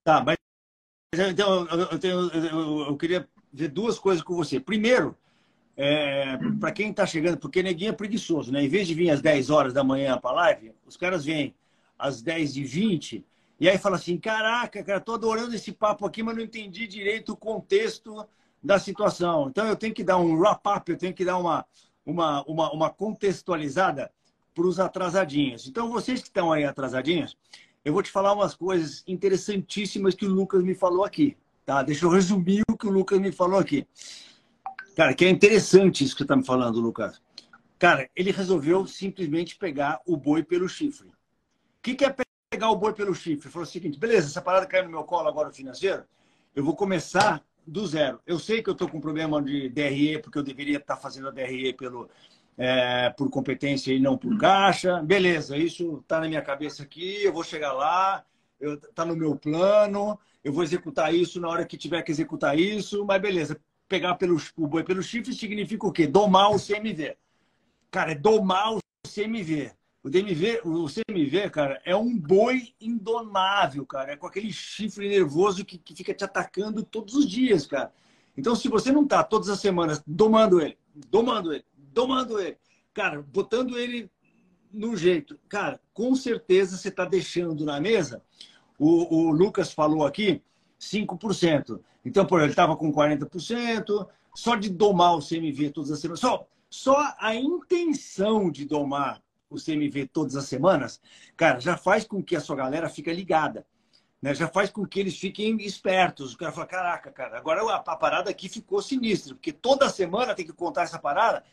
Tá, 0.03 0.23
mas 0.23 0.37
então 1.13 1.67
eu, 1.67 1.99
tenho, 1.99 2.29
eu, 2.31 2.79
eu 2.87 2.97
queria 2.97 3.29
ver 3.53 3.67
duas 3.67 3.99
coisas 3.99 4.23
com 4.23 4.35
você. 4.35 4.59
Primeiro, 4.59 5.15
é, 5.77 6.37
para 6.59 6.71
quem 6.71 6.89
está 6.89 7.05
chegando, 7.05 7.37
porque 7.37 7.61
neguinho 7.61 7.89
é 7.89 7.93
preguiçoso, 7.93 8.51
né? 8.51 8.63
Em 8.63 8.69
vez 8.69 8.87
de 8.87 8.93
vir 8.93 9.11
às 9.11 9.21
10 9.21 9.49
horas 9.49 9.73
da 9.73 9.83
manhã 9.83 10.17
para 10.17 10.35
live, 10.35 10.73
os 10.85 10.97
caras 10.97 11.23
vêm 11.23 11.55
às 11.97 12.21
10 12.21 12.57
e 12.57 12.63
20 12.63 13.25
e 13.59 13.69
aí 13.69 13.77
fala 13.77 13.95
assim: 13.95 14.17
caraca, 14.17 14.83
cara, 14.83 14.99
tô 14.99 15.13
adorando 15.13 15.53
esse 15.53 15.71
papo 15.71 16.05
aqui, 16.05 16.23
mas 16.23 16.35
não 16.35 16.43
entendi 16.43 16.87
direito 16.87 17.33
o 17.33 17.37
contexto 17.37 18.27
da 18.63 18.79
situação. 18.79 19.49
Então 19.49 19.67
eu 19.67 19.75
tenho 19.75 19.93
que 19.93 20.03
dar 20.03 20.17
um 20.17 20.33
wrap-up, 20.33 20.91
eu 20.91 20.97
tenho 20.97 21.13
que 21.13 21.23
dar 21.23 21.37
uma, 21.37 21.65
uma, 22.05 22.43
uma, 22.43 22.71
uma 22.71 22.89
contextualizada 22.89 24.11
para 24.53 24.65
os 24.65 24.79
atrasadinhos. 24.79 25.67
Então, 25.67 25.89
vocês 25.89 26.21
que 26.21 26.27
estão 26.27 26.51
aí 26.51 26.65
atrasadinhos, 26.65 27.37
eu 27.83 27.93
vou 27.93 28.03
te 28.03 28.11
falar 28.11 28.33
umas 28.33 28.53
coisas 28.53 29.03
interessantíssimas 29.07 30.13
que 30.13 30.25
o 30.25 30.29
Lucas 30.29 30.63
me 30.63 30.75
falou 30.75 31.03
aqui. 31.03 31.37
Tá? 31.65 31.83
Deixa 31.83 32.05
eu 32.05 32.09
resumir 32.09 32.63
o 32.69 32.77
que 32.77 32.87
o 32.87 32.91
Lucas 32.91 33.19
me 33.19 33.31
falou 33.31 33.59
aqui. 33.59 33.87
Cara, 34.95 35.13
que 35.13 35.25
é 35.25 35.29
interessante 35.29 36.03
isso 36.03 36.13
que 36.13 36.19
você 36.19 36.23
está 36.23 36.35
me 36.35 36.45
falando, 36.45 36.79
Lucas. 36.79 37.21
Cara, 37.79 38.09
ele 38.15 38.31
resolveu 38.31 38.85
simplesmente 38.85 39.55
pegar 39.55 40.01
o 40.05 40.15
boi 40.15 40.43
pelo 40.43 40.67
chifre. 40.67 41.07
O 41.07 41.13
que, 41.81 41.95
que 41.95 42.05
é 42.05 42.15
pegar 42.49 42.69
o 42.69 42.75
boi 42.75 42.93
pelo 42.93 43.15
chifre? 43.15 43.45
Ele 43.45 43.53
falou 43.53 43.67
o 43.67 43.71
seguinte: 43.71 43.97
beleza, 43.97 44.27
essa 44.27 44.41
parada 44.41 44.67
caiu 44.67 44.83
no 44.83 44.91
meu 44.91 45.03
colo 45.03 45.27
agora 45.27 45.51
financeiro, 45.51 46.03
eu 46.55 46.63
vou 46.63 46.75
começar 46.75 47.43
do 47.65 47.85
zero. 47.85 48.19
Eu 48.25 48.39
sei 48.39 48.61
que 48.61 48.69
eu 48.69 48.73
estou 48.73 48.89
com 48.89 48.99
problema 48.99 49.41
de 49.41 49.69
DRE, 49.69 50.19
porque 50.21 50.37
eu 50.37 50.43
deveria 50.43 50.77
estar 50.77 50.95
tá 50.95 51.01
fazendo 51.01 51.27
a 51.27 51.31
DRE 51.31 51.73
pelo, 51.73 52.09
é, 52.57 53.09
por 53.11 53.29
competência 53.29 53.93
e 53.93 53.99
não 53.99 54.17
por 54.17 54.37
caixa. 54.37 55.01
Beleza, 55.01 55.57
isso 55.57 55.99
está 56.01 56.19
na 56.19 56.27
minha 56.27 56.41
cabeça 56.41 56.83
aqui, 56.83 57.23
eu 57.23 57.33
vou 57.33 57.43
chegar 57.43 57.73
lá, 57.73 58.23
está 58.59 59.05
no 59.05 59.15
meu 59.15 59.35
plano, 59.35 60.19
eu 60.43 60.53
vou 60.53 60.63
executar 60.63 61.13
isso 61.13 61.39
na 61.39 61.49
hora 61.49 61.65
que 61.65 61.77
tiver 61.77 62.01
que 62.01 62.11
executar 62.11 62.57
isso, 62.57 63.05
mas 63.05 63.21
beleza, 63.21 63.59
pegar 63.87 64.15
pelo, 64.15 64.37
o 64.57 64.67
boi 64.67 64.83
pelo 64.83 65.03
chifre 65.03 65.33
significa 65.33 65.85
o 65.85 65.91
quê? 65.91 66.07
Domar 66.07 66.51
o 66.51 66.59
CMV. 66.59 67.17
Cara, 67.89 68.11
é 68.13 68.15
domar 68.15 68.73
o 68.73 68.79
CMV. 69.07 69.71
O 70.03 70.09
DMV, 70.09 70.61
o 70.65 70.87
CMV, 70.87 71.49
cara, 71.51 71.79
é 71.85 71.95
um 71.95 72.17
boi 72.17 72.73
indomável, 72.81 73.85
cara. 73.85 74.13
É 74.13 74.17
com 74.17 74.25
aquele 74.25 74.51
chifre 74.51 75.07
nervoso 75.07 75.63
que, 75.63 75.77
que 75.77 75.95
fica 75.95 76.13
te 76.13 76.23
atacando 76.23 76.83
todos 76.83 77.13
os 77.13 77.29
dias, 77.29 77.67
cara. 77.67 77.93
Então, 78.35 78.55
se 78.55 78.67
você 78.67 78.91
não 78.91 79.05
tá 79.05 79.23
todas 79.23 79.47
as 79.49 79.59
semanas 79.59 80.01
domando 80.07 80.59
ele, 80.59 80.75
domando 81.09 81.53
ele, 81.53 81.63
domando 81.75 82.39
ele, 82.39 82.57
cara, 82.93 83.21
botando 83.21 83.77
ele 83.77 84.09
no 84.71 84.95
jeito, 84.95 85.37
cara, 85.47 85.79
com 85.93 86.15
certeza 86.15 86.77
você 86.77 86.87
está 86.87 87.05
deixando 87.05 87.63
na 87.63 87.79
mesa. 87.79 88.23
O, 88.79 89.15
o 89.15 89.31
Lucas 89.31 89.71
falou 89.71 90.05
aqui 90.05 90.41
5%. 90.79 91.79
Então, 92.03 92.25
por 92.25 92.41
ele 92.41 92.49
estava 92.49 92.75
com 92.75 92.91
40%, 92.91 94.07
só 94.33 94.55
de 94.55 94.69
domar 94.69 95.15
o 95.15 95.21
CMV 95.21 95.69
todas 95.69 95.91
as 95.91 95.99
semanas, 95.99 96.21
só, 96.21 96.47
só 96.67 97.13
a 97.19 97.35
intenção 97.35 98.49
de 98.49 98.65
domar 98.65 99.21
o 99.51 99.61
CMV 99.61 100.07
todas 100.07 100.35
as 100.35 100.45
semanas, 100.45 101.01
cara, 101.35 101.59
já 101.59 101.77
faz 101.77 102.05
com 102.05 102.23
que 102.23 102.35
a 102.35 102.39
sua 102.39 102.55
galera 102.55 102.89
fique 102.89 103.11
ligada. 103.11 103.65
Né? 104.21 104.33
Já 104.33 104.47
faz 104.47 104.69
com 104.69 104.85
que 104.85 104.99
eles 104.99 105.17
fiquem 105.17 105.57
espertos. 105.57 106.33
O 106.33 106.37
cara 106.37 106.51
fala, 106.51 106.67
caraca, 106.67 107.11
cara, 107.11 107.37
agora 107.37 107.61
a, 107.63 107.75
a 107.75 107.95
parada 107.95 108.29
aqui 108.29 108.47
ficou 108.47 108.81
sinistra, 108.81 109.35
porque 109.35 109.51
toda 109.51 109.89
semana 109.89 110.33
tem 110.33 110.45
que 110.45 110.53
contar 110.53 110.83
essa 110.83 110.99
parada. 110.99 111.43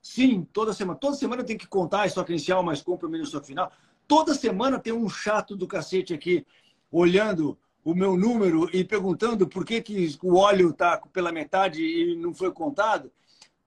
Sim, 0.00 0.46
toda 0.52 0.72
semana. 0.72 0.98
Toda 0.98 1.16
semana 1.16 1.44
tem 1.44 1.58
que 1.58 1.66
contar 1.66 2.02
a 2.02 2.06
estoque 2.06 2.32
inicial, 2.32 2.62
mais 2.62 2.80
compra, 2.80 3.08
menos 3.08 3.28
estoque 3.28 3.48
final. 3.48 3.70
Toda 4.08 4.34
semana 4.34 4.78
tem 4.78 4.92
um 4.92 5.08
chato 5.08 5.54
do 5.54 5.66
cacete 5.66 6.14
aqui 6.14 6.46
olhando 6.90 7.58
o 7.84 7.94
meu 7.94 8.16
número 8.16 8.68
e 8.72 8.84
perguntando 8.84 9.46
por 9.48 9.64
que, 9.64 9.80
que 9.82 10.16
o 10.22 10.36
óleo 10.36 10.70
está 10.70 10.98
pela 11.12 11.32
metade 11.32 11.82
e 11.82 12.16
não 12.16 12.34
foi 12.34 12.52
contado. 12.52 13.12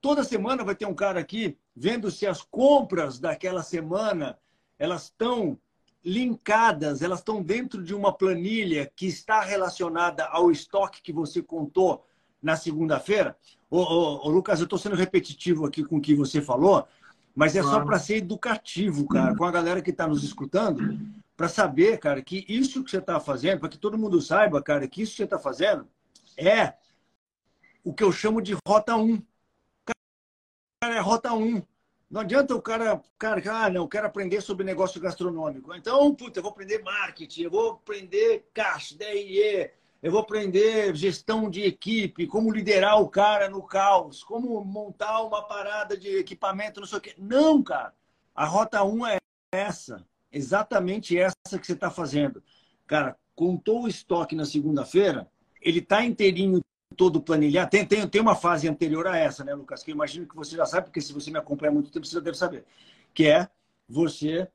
Toda 0.00 0.24
semana 0.24 0.64
vai 0.64 0.74
ter 0.74 0.86
um 0.86 0.94
cara 0.94 1.20
aqui 1.20 1.56
vendo 1.74 2.10
se 2.10 2.26
as 2.26 2.42
compras 2.42 3.18
daquela 3.18 3.62
semana 3.62 4.38
elas 4.78 5.04
estão 5.04 5.58
linkadas, 6.04 7.02
elas 7.02 7.18
estão 7.18 7.42
dentro 7.42 7.82
de 7.82 7.94
uma 7.94 8.12
planilha 8.12 8.90
que 8.94 9.06
está 9.06 9.40
relacionada 9.40 10.24
ao 10.26 10.52
estoque 10.52 11.02
que 11.02 11.12
você 11.12 11.42
contou 11.42 12.06
na 12.40 12.54
segunda-feira. 12.54 13.36
Ô, 13.68 13.78
ô, 13.78 14.26
ô, 14.26 14.30
Lucas, 14.30 14.60
eu 14.60 14.64
estou 14.64 14.78
sendo 14.78 14.94
repetitivo 14.94 15.66
aqui 15.66 15.82
com 15.82 15.96
o 15.96 16.00
que 16.00 16.14
você 16.14 16.40
falou, 16.40 16.86
mas 17.34 17.56
é 17.56 17.62
só 17.62 17.84
para 17.84 17.98
ser 17.98 18.18
educativo, 18.18 19.06
cara, 19.08 19.34
com 19.34 19.44
a 19.44 19.50
galera 19.50 19.82
que 19.82 19.90
está 19.90 20.06
nos 20.06 20.22
escutando, 20.22 20.96
para 21.36 21.48
saber, 21.48 21.98
cara, 21.98 22.22
que 22.22 22.46
isso 22.48 22.84
que 22.84 22.90
você 22.90 22.98
está 22.98 23.18
fazendo, 23.18 23.60
para 23.60 23.68
que 23.68 23.76
todo 23.76 23.98
mundo 23.98 24.22
saiba, 24.22 24.62
cara, 24.62 24.86
que 24.86 25.02
isso 25.02 25.12
que 25.12 25.16
você 25.18 25.24
está 25.24 25.38
fazendo 25.38 25.86
é 26.36 26.74
o 27.82 27.92
que 27.92 28.04
eu 28.04 28.12
chamo 28.12 28.40
de 28.40 28.56
rota 28.66 28.96
1 28.96 29.20
cara 30.86 30.94
é 30.94 31.00
rota 31.00 31.32
1. 31.34 31.62
Não 32.08 32.20
adianta 32.20 32.54
o 32.54 32.62
cara, 32.62 33.02
cara, 33.18 33.42
ah, 33.50 33.68
não, 33.68 33.82
eu 33.82 33.88
quero 33.88 34.06
aprender 34.06 34.40
sobre 34.40 34.64
negócio 34.64 35.00
gastronômico. 35.00 35.74
Então, 35.74 36.14
puta, 36.14 36.38
eu 36.38 36.42
vou 36.42 36.52
aprender 36.52 36.78
marketing, 36.82 37.42
eu 37.42 37.50
vou 37.50 37.70
aprender 37.72 38.48
caixa, 38.54 38.96
DIE, 38.96 39.70
eu 40.00 40.12
vou 40.12 40.20
aprender 40.20 40.94
gestão 40.94 41.50
de 41.50 41.62
equipe, 41.62 42.28
como 42.28 42.52
liderar 42.52 43.02
o 43.02 43.08
cara 43.08 43.48
no 43.48 43.60
caos, 43.62 44.22
como 44.22 44.64
montar 44.64 45.20
uma 45.22 45.42
parada 45.42 45.96
de 45.96 46.18
equipamento, 46.18 46.78
não 46.78 46.86
sei 46.86 46.98
o 46.98 47.00
quê. 47.00 47.14
Não, 47.18 47.60
cara. 47.60 47.92
A 48.32 48.44
rota 48.44 48.84
1 48.84 49.06
é 49.06 49.16
essa, 49.52 50.06
exatamente 50.30 51.18
essa 51.18 51.58
que 51.58 51.66
você 51.66 51.72
está 51.72 51.90
fazendo. 51.90 52.40
Cara, 52.86 53.16
contou 53.34 53.82
o 53.82 53.88
estoque 53.88 54.36
na 54.36 54.44
segunda-feira, 54.44 55.28
ele 55.60 55.80
está 55.80 56.04
inteirinho 56.04 56.62
todo 56.96 57.20
planilhar. 57.20 57.68
Tem, 57.68 57.84
tem, 57.84 58.08
tem 58.08 58.20
uma 58.20 58.34
fase 58.34 58.68
anterior 58.68 59.06
a 59.06 59.16
essa, 59.16 59.44
né, 59.44 59.54
Lucas? 59.54 59.82
Que 59.82 59.90
eu 59.90 59.94
imagino 59.94 60.26
que 60.26 60.34
você 60.34 60.56
já 60.56 60.66
sabe, 60.66 60.86
porque 60.86 61.00
se 61.00 61.12
você 61.12 61.30
me 61.30 61.38
acompanha 61.38 61.70
há 61.70 61.74
muito 61.74 61.90
tempo, 61.90 62.06
você 62.06 62.14
já 62.14 62.20
deve 62.20 62.36
saber. 62.36 62.64
Que 63.12 63.26
é 63.26 63.48
você 63.88 64.48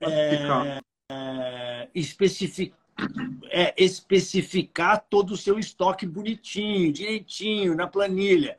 é, 0.00 0.80
é, 1.10 1.88
especificar, 1.94 2.78
é, 3.50 3.74
especificar 3.76 5.04
todo 5.08 5.32
o 5.32 5.36
seu 5.36 5.58
estoque 5.58 6.06
bonitinho, 6.06 6.92
direitinho, 6.92 7.74
na 7.74 7.86
planilha. 7.86 8.58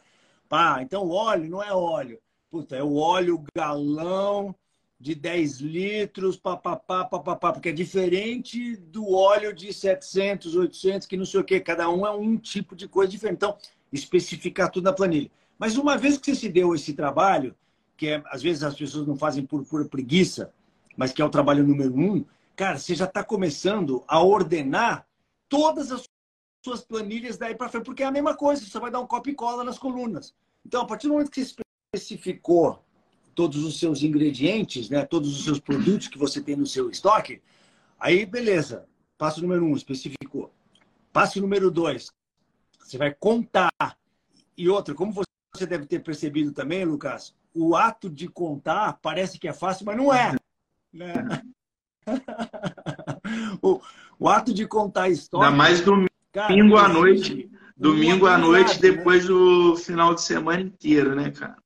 Pá, 0.50 0.82
então, 0.82 1.10
óleo 1.10 1.50
não 1.50 1.64
é 1.64 1.74
óleo. 1.74 2.20
Puta, 2.50 2.76
é 2.76 2.84
o 2.84 2.96
óleo 2.96 3.44
galão 3.56 4.56
de 5.00 5.14
10 5.14 5.60
litros, 5.60 6.38
papapá, 6.38 7.06
papapá, 7.06 7.54
porque 7.54 7.70
é 7.70 7.72
diferente 7.72 8.76
do 8.76 9.12
óleo 9.12 9.54
de 9.54 9.72
700, 9.72 10.56
800, 10.56 11.08
que 11.08 11.16
não 11.16 11.26
sei 11.26 11.40
o 11.40 11.44
quê. 11.44 11.60
Cada 11.60 11.90
um 11.90 12.06
é 12.06 12.12
um 12.12 12.36
tipo 12.38 12.76
de 12.76 12.88
coisa 12.88 13.12
diferente. 13.12 13.38
Então, 13.38 13.58
especificar 13.94 14.72
tudo 14.72 14.86
na 14.86 14.94
planilha. 14.94 15.30
Mas 15.58 15.78
uma 15.78 15.98
vez 15.98 16.18
que 16.18 16.26
você 16.26 16.36
se 16.36 16.50
deu 16.50 16.74
esse 16.74 16.94
trabalho, 16.94 17.56
que 17.96 18.08
é, 18.08 18.24
às 18.28 18.42
vezes 18.42 18.64
as 18.64 18.76
pessoas 18.76 19.08
não 19.08 19.16
fazem 19.16 19.46
por 19.46 19.64
pura 19.66 19.86
preguiça, 19.86 20.52
mas 20.96 21.12
que 21.12 21.22
é 21.22 21.26
o 21.26 21.30
trabalho 21.30 21.66
número 21.66 21.96
um, 21.96 22.26
cara, 22.56 22.78
você 22.78 22.96
já 22.96 23.06
está 23.06 23.24
começando 23.24 24.04
a 24.08 24.22
ordenar 24.22 25.08
todas 25.48 25.92
as 25.92 26.04
suas 26.66 26.82
planilhas 26.82 27.38
daí 27.38 27.56
para 27.56 27.70
frente, 27.70 27.86
porque 27.86 28.04
é 28.04 28.08
a 28.08 28.12
mesma 28.12 28.36
coisa, 28.36 28.66
você 28.66 28.80
vai 28.80 28.92
dar 28.92 29.00
um 29.00 29.08
copy 29.08 29.32
e 29.32 29.36
cola 29.36 29.64
nas 29.64 29.78
colunas. 29.78 30.36
Então, 30.66 30.82
a 30.82 30.86
partir 30.86 31.08
do 31.08 31.14
momento 31.14 31.32
que 31.32 31.44
você 31.44 31.56
especificou 31.96 32.84
todos 33.38 33.64
os 33.64 33.80
seus 33.80 34.02
ingredientes, 34.02 34.90
né, 34.90 35.06
todos 35.06 35.38
os 35.38 35.44
seus 35.44 35.60
produtos 35.60 36.08
que 36.08 36.18
você 36.18 36.42
tem 36.42 36.56
no 36.56 36.66
seu 36.66 36.90
estoque, 36.90 37.40
aí 38.00 38.26
beleza. 38.26 38.88
Passo 39.16 39.44
número 39.44 39.64
um, 39.64 39.76
especificou. 39.76 40.52
Passo 41.14 41.40
número 41.40 41.70
dois, 41.70 42.12
você 42.80 42.98
vai 42.98 43.14
contar. 43.14 43.72
E 44.58 44.68
outra, 44.68 44.96
como 44.96 45.14
você 45.14 45.68
deve 45.68 45.86
ter 45.86 46.00
percebido 46.00 46.52
também, 46.52 46.84
Lucas, 46.84 47.36
o 47.54 47.76
ato 47.76 48.10
de 48.10 48.28
contar 48.28 48.98
parece 49.04 49.38
que 49.38 49.48
é 49.48 49.54
fácil, 49.54 49.86
mas 49.86 49.98
não 49.98 50.12
é. 50.12 50.36
Né? 50.92 51.14
o, 53.62 53.80
o, 54.18 54.30
ato 54.30 54.52
de 54.52 54.66
contar 54.66 55.10
história. 55.10 55.46
Ainda 55.46 55.58
mais 55.58 55.82
domingo 55.82 56.10
cara, 56.32 56.56
à 56.56 56.88
noite. 56.88 57.52
Domingo 57.76 58.26
à 58.26 58.36
noite, 58.36 58.82
né? 58.82 58.82
depois 58.82 59.26
né? 59.26 59.30
do 59.30 59.76
final 59.76 60.16
de 60.16 60.24
semana 60.24 60.62
inteiro, 60.62 61.14
né, 61.14 61.30
cara? 61.30 61.58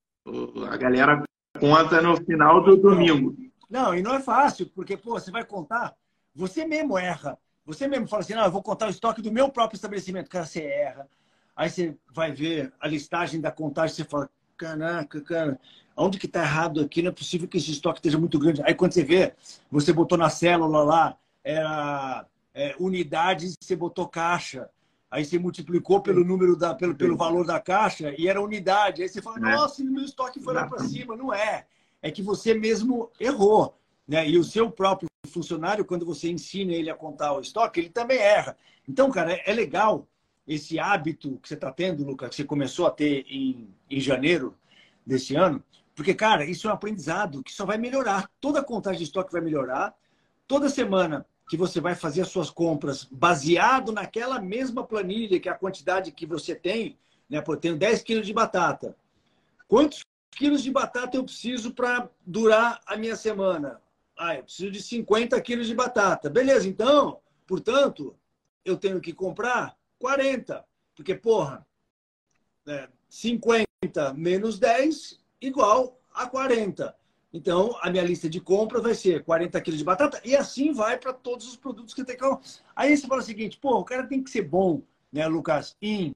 A 0.70 0.78
galera 0.78 1.24
conta 1.62 2.02
no 2.02 2.18
final 2.18 2.64
do 2.64 2.76
domingo. 2.76 3.36
Não, 3.70 3.96
e 3.96 4.02
não 4.02 4.16
é 4.16 4.20
fácil, 4.20 4.66
porque, 4.76 4.98
pô, 4.98 5.12
você 5.12 5.32
vai 5.32 5.46
contar, 5.46 5.96
você 6.36 6.66
mesmo 6.66 6.98
erra. 6.98 7.38
Você 7.66 7.88
mesmo 7.88 8.08
fala 8.08 8.24
assim, 8.24 8.34
não, 8.34 8.44
eu 8.44 8.52
vou 8.52 8.64
contar 8.64 8.88
o 8.88 8.90
estoque 8.90 9.22
do 9.22 9.32
meu 9.32 9.48
próprio 9.48 9.78
estabelecimento. 9.78 10.30
Cara, 10.30 10.46
você 10.46 10.62
erra. 10.64 11.08
Aí 11.56 11.70
você 11.70 11.96
vai 12.14 12.32
ver 12.32 12.74
a 12.82 12.88
listagem 12.88 13.40
da 13.40 13.52
contagem, 13.52 13.96
você 13.96 14.04
fala, 14.04 14.30
caraca, 14.58 15.22
cara, 15.22 15.60
onde 15.96 16.18
que 16.18 16.26
está 16.26 16.42
errado 16.42 16.82
aqui? 16.82 17.02
Não 17.02 17.10
é 17.10 17.14
possível 17.14 17.48
que 17.48 17.58
esse 17.58 17.72
estoque 17.72 18.00
esteja 18.00 18.18
muito 18.18 18.40
grande. 18.40 18.62
Aí 18.66 18.74
quando 18.74 18.94
você 18.94 19.04
vê, 19.04 19.34
você 19.70 19.94
botou 19.94 20.18
na 20.18 20.30
célula 20.30 20.84
lá, 20.84 21.18
era 21.44 22.26
é, 22.54 22.76
unidades, 22.80 23.56
você 23.62 23.76
botou 23.76 24.08
caixa. 24.08 24.70
Aí 25.12 25.26
você 25.26 25.38
multiplicou 25.38 26.02
pelo 26.02 26.24
número 26.24 26.56
da, 26.56 26.74
pelo, 26.74 26.96
pelo 26.96 27.18
valor 27.18 27.46
da 27.46 27.60
caixa 27.60 28.16
e 28.18 28.30
era 28.30 28.42
unidade. 28.42 29.04
Aí 29.04 29.10
você 29.10 29.22
fala, 29.22 29.38
é. 29.40 29.56
nossa, 29.56 29.84
meu 29.84 30.06
estoque 30.06 30.40
foi 30.40 30.54
lá 30.54 30.66
para 30.66 30.80
cima. 30.80 31.18
Não 31.18 31.34
é. 31.34 31.68
É 32.02 32.10
que 32.10 32.24
você 32.24 32.54
mesmo 32.54 33.12
errou. 33.20 33.78
Né? 34.08 34.30
E 34.30 34.38
o 34.38 34.44
seu 34.44 34.72
próprio 34.72 35.10
funcionário, 35.28 35.84
quando 35.84 36.06
você 36.06 36.32
ensina 36.32 36.72
ele 36.72 36.90
a 36.90 36.96
contar 36.96 37.34
o 37.34 37.42
estoque, 37.42 37.82
ele 37.82 37.90
também 37.90 38.18
erra. 38.18 38.56
Então, 38.88 39.12
cara, 39.12 39.34
é, 39.34 39.44
é 39.46 39.54
legal 39.54 40.08
esse 40.48 40.80
hábito 40.80 41.38
que 41.42 41.48
você 41.48 41.56
está 41.56 41.72
tendo, 41.72 42.06
Lucas, 42.06 42.30
que 42.30 42.36
você 42.38 42.46
começou 42.46 42.88
a 42.88 42.92
ter 42.92 43.26
em, 43.28 43.68
em 43.90 44.00
janeiro 44.00 44.56
desse 45.06 45.36
ano, 45.36 45.62
porque, 45.94 46.14
cara, 46.14 46.46
isso 46.46 46.68
é 46.68 46.72
um 46.72 46.74
aprendizado 46.74 47.44
que 47.44 47.52
só 47.52 47.66
vai 47.66 47.78
melhorar. 47.78 48.32
Toda 48.40 48.62
a 48.62 48.64
contagem 48.64 49.00
de 49.00 49.04
estoque 49.04 49.32
vai 49.32 49.42
melhorar. 49.42 49.94
Toda 50.48 50.70
semana 50.70 51.26
que 51.52 51.58
você 51.58 51.82
vai 51.82 51.96
fazer 51.96 52.22
as 52.22 52.30
suas 52.30 52.50
compras 52.50 53.04
baseado 53.12 53.92
naquela 53.92 54.40
mesma 54.40 54.88
planilha, 54.88 55.38
que 55.38 55.50
é 55.50 55.52
a 55.52 55.58
quantidade 55.58 56.10
que 56.14 56.26
você 56.26 56.56
tem, 56.56 56.98
né? 57.30 57.42
Pô, 57.42 57.56
eu 57.56 57.58
tenho 57.58 57.76
10 57.76 58.04
quilos 58.04 58.26
de 58.26 58.32
batata. 58.32 58.96
Quantos 59.68 60.06
quilos 60.32 60.64
de 60.64 60.72
batata 60.72 61.18
eu 61.18 61.26
preciso 61.26 61.74
para 61.74 62.10
durar 62.26 62.80
a 62.86 62.96
minha 62.96 63.18
semana? 63.18 63.82
Ah, 64.18 64.36
eu 64.36 64.44
preciso 64.44 64.72
de 64.72 64.82
50 64.82 65.42
quilos 65.42 65.68
de 65.68 65.76
batata. 65.76 66.30
Beleza, 66.30 66.70
então, 66.70 67.20
portanto, 67.46 68.16
eu 68.64 68.78
tenho 68.78 69.02
que 69.02 69.12
comprar 69.12 69.76
40. 70.00 70.64
Porque, 70.96 71.16
porra, 71.16 71.68
é, 72.66 72.88
50 73.10 73.66
menos 74.16 74.58
10 74.58 75.20
igual 75.42 76.00
a 76.14 76.28
40. 76.28 76.96
Então, 77.34 77.78
a 77.82 77.90
minha 77.90 78.04
lista 78.04 78.30
de 78.30 78.42
compra 78.42 78.82
vai 78.82 78.94
ser 78.94 79.24
40 79.24 79.60
quilos 79.62 79.80
de 79.80 79.86
batata 79.86 80.22
e 80.26 80.36
assim 80.36 80.74
vai 80.74 80.98
para 80.98 81.14
todos 81.14 81.48
os 81.48 81.56
produtos 81.56 81.94
que 81.94 82.04
tem 82.04 82.18
que. 82.18 82.24
Aí 82.76 82.96
você 82.96 83.08
fala 83.08 83.22
o 83.22 83.26
seguinte, 83.26 83.58
pô, 83.58 83.78
o 83.78 83.86
cara 83.86 84.06
tem 84.06 84.22
que 84.22 84.30
ser 84.30 84.42
bom, 84.42 84.82
né, 85.12 85.26
Lucas, 85.28 85.78
em 85.82 86.12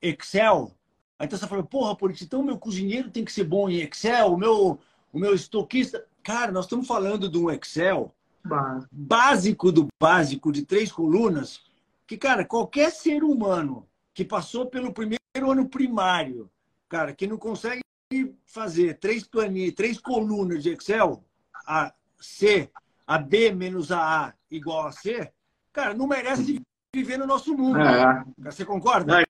Excel. 0.00 0.72
Aí 1.18 1.26
então 1.26 1.38
você 1.38 1.46
fala, 1.46 1.62
porra, 1.62 1.94
por 1.94 2.10
isso, 2.10 2.24
então 2.24 2.42
meu 2.42 2.58
cozinheiro 2.58 3.10
tem 3.10 3.24
que 3.24 3.32
ser 3.32 3.44
bom 3.44 3.68
em 3.68 3.80
Excel, 3.80 4.32
o 4.32 4.38
meu, 4.38 4.78
o 5.12 5.18
meu 5.18 5.34
estoquista. 5.34 6.06
Cara, 6.22 6.50
nós 6.50 6.64
estamos 6.64 6.86
falando 6.86 7.28
de 7.28 7.36
um 7.36 7.50
Excel 7.50 8.14
básico 8.90 9.70
do 9.70 9.88
básico, 10.00 10.50
de 10.50 10.64
três 10.64 10.90
colunas, 10.90 11.60
que, 12.06 12.16
cara, 12.16 12.46
qualquer 12.46 12.90
ser 12.90 13.22
humano 13.22 13.86
que 14.14 14.24
passou 14.24 14.66
pelo 14.66 14.92
primeiro 14.92 15.20
ano 15.38 15.68
primário, 15.68 16.50
cara, 16.88 17.14
que 17.14 17.26
não 17.26 17.36
consegue 17.36 17.82
fazer 18.44 18.98
três 18.98 19.24
planilhas, 19.24 19.74
três 19.74 19.98
colunas 19.98 20.62
de 20.62 20.70
Excel, 20.70 21.24
a 21.66 21.92
C, 22.20 22.68
a 23.06 23.18
B 23.18 23.52
menos 23.52 23.92
a 23.92 24.26
A 24.26 24.34
igual 24.50 24.86
a 24.86 24.92
C, 24.92 25.30
cara, 25.72 25.94
não 25.94 26.06
merece 26.06 26.60
viver 26.94 27.16
no 27.16 27.26
nosso 27.26 27.56
mundo. 27.56 27.80
É. 27.80 28.24
Você 28.38 28.64
concorda? 28.64 29.22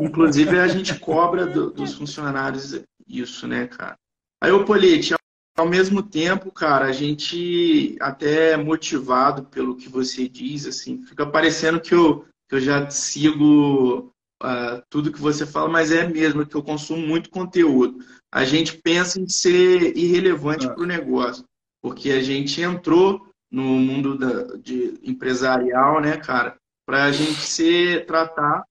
Inclusive, 0.00 0.58
a 0.58 0.68
gente 0.68 0.98
cobra 0.98 1.46
do, 1.46 1.70
dos 1.70 1.94
funcionários 1.94 2.80
isso, 3.06 3.46
né, 3.46 3.66
cara? 3.66 3.96
Aí, 4.42 4.50
o 4.50 4.64
Polite, 4.64 5.14
ao 5.58 5.68
mesmo 5.68 6.02
tempo, 6.02 6.50
cara, 6.50 6.86
a 6.86 6.92
gente 6.92 7.96
até 8.00 8.56
motivado 8.56 9.44
pelo 9.44 9.76
que 9.76 9.88
você 9.88 10.26
diz, 10.26 10.66
assim, 10.66 11.02
fica 11.02 11.26
parecendo 11.26 11.80
que 11.80 11.94
eu, 11.94 12.24
que 12.48 12.54
eu 12.54 12.60
já 12.60 12.88
sigo 12.88 14.10
uh, 14.42 14.82
tudo 14.88 15.12
que 15.12 15.20
você 15.20 15.46
fala, 15.46 15.68
mas 15.68 15.90
é 15.90 16.06
mesmo 16.06 16.46
que 16.46 16.56
eu 16.56 16.62
consumo 16.62 17.06
muito 17.06 17.30
conteúdo. 17.30 17.98
A 18.32 18.44
gente 18.44 18.78
pensa 18.78 19.20
em 19.20 19.28
ser 19.28 19.96
irrelevante 19.96 20.66
é. 20.66 20.70
para 20.70 20.82
o 20.82 20.86
negócio, 20.86 21.44
porque 21.82 22.10
a 22.10 22.22
gente 22.22 22.60
entrou 22.60 23.26
no 23.50 23.62
mundo 23.62 24.16
da, 24.16 24.56
de 24.56 24.98
empresarial, 25.02 26.00
né, 26.00 26.16
cara, 26.16 26.56
para 26.86 27.04
a 27.04 27.12
gente 27.12 27.40
ser 27.40 28.06
tratar. 28.06 28.64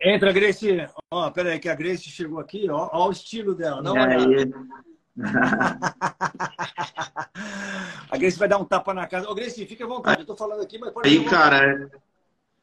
Entra, 0.00 0.32
Grace. 0.32 0.68
Ó, 1.12 1.30
peraí, 1.30 1.58
que 1.58 1.68
a 1.68 1.74
Grace 1.74 2.04
chegou 2.04 2.38
aqui, 2.38 2.70
ó, 2.70 2.88
ó 2.92 3.08
o 3.08 3.12
estilo 3.12 3.54
dela. 3.54 3.82
Não, 3.82 3.96
é, 3.96 4.16
a 8.10 8.16
Grace 8.16 8.38
vai 8.38 8.48
dar 8.48 8.58
um 8.58 8.64
tapa 8.64 8.94
na 8.94 9.06
casa. 9.06 9.28
Ô, 9.28 9.34
Grace, 9.34 9.66
fica 9.66 9.84
à 9.84 9.88
vontade. 9.88 10.20
Eu 10.20 10.26
tô 10.26 10.36
falando 10.36 10.62
aqui, 10.62 10.78
mas 10.78 10.92
pode 10.92 11.08
Aí, 11.08 11.24
cara, 11.24 11.90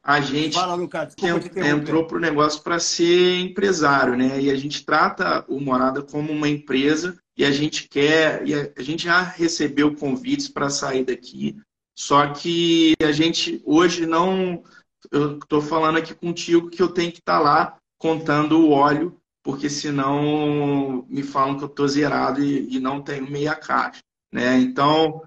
a 0.06 0.20
gente 0.20 0.54
Fala, 0.54 0.76
Lucas, 0.76 1.16
entrou 1.56 2.06
para 2.06 2.16
o 2.16 2.20
negócio 2.20 2.62
para 2.62 2.78
ser 2.78 3.40
empresário, 3.40 4.16
né? 4.16 4.40
E 4.40 4.52
a 4.52 4.54
gente 4.54 4.84
trata 4.84 5.44
o 5.48 5.60
Morada 5.60 6.00
como 6.00 6.32
uma 6.32 6.48
empresa 6.48 7.18
e 7.36 7.44
a 7.44 7.50
gente 7.50 7.88
quer, 7.88 8.46
e 8.46 8.54
a 8.54 8.82
gente 8.82 9.02
já 9.02 9.20
recebeu 9.20 9.96
convites 9.96 10.48
para 10.48 10.70
sair 10.70 11.04
daqui, 11.04 11.56
só 11.98 12.28
que 12.28 12.94
a 13.02 13.10
gente 13.10 13.60
hoje 13.64 14.06
não. 14.06 14.62
Eu 15.10 15.38
estou 15.38 15.60
falando 15.60 15.98
aqui 15.98 16.14
contigo 16.14 16.70
que 16.70 16.80
eu 16.80 16.88
tenho 16.88 17.10
que 17.10 17.18
estar 17.18 17.38
tá 17.38 17.42
lá 17.42 17.76
contando 17.98 18.60
o 18.60 18.70
óleo 18.70 19.20
porque 19.42 19.68
senão 19.68 21.04
me 21.08 21.22
falam 21.22 21.56
que 21.56 21.64
eu 21.64 21.68
estou 21.68 21.86
zerado 21.86 22.42
e, 22.42 22.76
e, 22.76 22.80
não 22.80 23.00
tenho 23.00 23.30
meia 23.30 23.54
caixa. 23.54 24.00
Né? 24.32 24.58
Então, 24.58 25.22